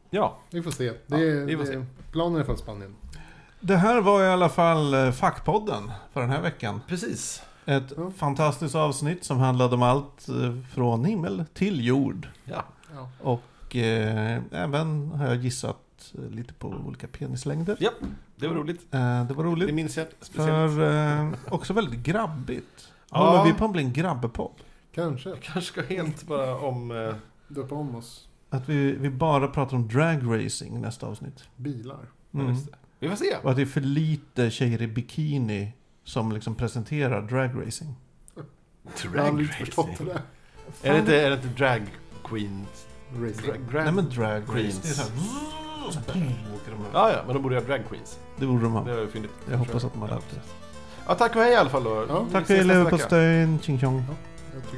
Ja, 0.10 0.38
Vi 0.49 0.62
får 0.64 0.72
se. 0.72 0.91
Det 1.07 1.20
Ja, 1.20 1.45
vi 1.45 1.57
får 1.57 1.64
det 1.64 1.74
är, 1.74 1.86
planen 2.12 2.39
är 2.41 2.43
från 2.45 2.57
Spanien. 2.57 2.95
Det 3.60 3.76
här 3.78 4.01
var 4.01 4.24
i 4.24 4.28
alla 4.28 4.49
fall 4.49 4.93
eh, 4.93 5.12
Fackpodden 5.12 5.91
för 6.14 6.22
den 6.22 6.30
här 6.30 6.41
veckan. 6.41 6.82
precis. 6.88 7.43
Ett 7.66 7.93
Ja. 7.97 8.12
fantastiskt 8.18 8.76
avsnitt 8.76 9.24
som 9.24 9.38
handlade 9.38 9.76
om 9.76 9.84
allt 9.84 10.30
eh, 10.30 10.36
från 10.74 11.05
himmel 11.05 11.45
till 11.53 11.86
jord. 11.86 12.28
Ja. 12.45 12.64
Ja. 12.95 13.10
Och 13.20 13.76
eh, 13.76 14.41
även 14.51 15.12
har 15.12 15.28
jag 15.28 15.36
gissat 15.36 16.14
eh, 16.18 16.30
lite 16.36 16.53
på 16.53 16.68
olika 16.68 17.07
penislängder. 17.07 17.78
ja, 17.80 17.89
det 18.36 18.47
var 18.47 18.55
roligt. 18.55 18.82
Eh, 18.93 19.24
det 19.26 19.34
var 19.34 19.43
Det 19.43 19.49
roligt. 19.49 19.74
minns 19.74 19.97
jag 19.97 20.07
speciellt. 20.22 20.76
För 20.76 21.20
eh, 21.22 21.32
också 21.49 21.74
väldigt 21.74 21.99
grabbigt. 21.99 22.91
Ja. 23.12 23.18
Håller 23.30 23.51
vi 23.53 23.57
på 23.60 23.66
att 23.66 23.72
bli 23.72 23.84
en 23.84 23.93
grabbepodd? 23.93 24.51
Kanske. 24.95 25.30
Jag 25.30 25.41
kanske 25.41 25.72
ska 25.72 25.95
helt 25.95 26.24
bara 26.28 26.57
om... 26.57 26.91
Eh, 26.91 27.14
Döpa 27.47 27.76
om 27.76 27.95
oss. 27.95 28.28
Att 28.49 28.69
vi, 28.69 28.91
vi 28.91 29.09
bara 29.09 29.47
pratar 29.47 29.77
om 29.77 29.87
dragracing 29.87 30.81
nästa 30.81 31.07
avsnitt. 31.07 31.43
Bilar. 31.55 31.99
ja, 32.31 32.39
Mm. 32.39 32.53
just 32.53 32.65
det. 32.71 32.77
Vi 32.99 33.09
får 33.09 33.15
se. 33.15 33.35
Och 33.43 33.49
att 33.49 33.55
det 33.55 33.61
är 33.61 33.65
för 33.65 33.81
lite 33.81 34.51
tjejer 34.51 34.81
i 34.81 34.87
bikini 34.87 35.73
som 36.03 36.31
liksom 36.31 36.55
presenterar 36.55 37.21
dragracing. 37.21 37.95
Jag 39.13 39.21
har 39.21 39.27
aldrig 39.29 39.49
förstått 39.53 39.89
det 39.97 40.03
där. 40.03 40.21
Är 40.83 40.93
det 40.93 40.99
inte, 40.99 41.21
är 41.21 41.29
det 41.29 41.35
inte 41.35 41.47
drag 41.47 41.81
queen? 42.23 42.65
Racing. 43.13 43.45
Dra, 43.45 43.71
drag, 43.71 43.83
Nej 43.83 43.93
men 43.93 44.09
drag 44.09 44.47
Queens. 44.47 44.79
Det 44.81 44.89
är 44.89 44.93
så 44.93 45.01
här, 45.01 45.11
och 45.87 45.93
så 45.93 45.99
boom, 46.13 46.23
åker 46.55 46.71
de 46.71 46.77
över. 46.85 46.89
Ja, 46.93 47.11
ja, 47.11 47.23
men 47.25 47.33
de 47.35 47.43
borde 47.43 47.55
göra 47.55 47.65
drag 47.65 47.81
queens. 47.89 48.19
Det 48.39 48.45
borde 48.45 48.63
de 48.63 48.73
Det 48.73 48.79
ha. 48.79 48.89
är 49.01 49.07
fyndigt. 49.07 49.31
Jag 49.51 49.57
hoppas 49.57 49.83
att 49.83 49.93
de 49.93 50.01
har 50.01 50.09
Ja, 50.09 50.15
lärt 50.15 50.29
det. 50.31 50.41
Ja, 51.07 51.15
tack 51.15 51.35
och 51.35 51.41
hej 51.41 51.51
i 51.51 51.55
alla 51.55 51.69
fall 51.69 51.83
då. 51.83 52.05
Ja, 52.09 52.25
Tack 52.31 52.41
nästa 52.41 52.53
vecka. 52.53 52.65
leverpastejen, 52.67 53.59
tjing 53.59 53.79
tjong. 53.79 54.03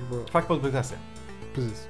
På... 0.09 0.31
Fackpodd.se 0.31 0.95
Precis. 1.55 1.87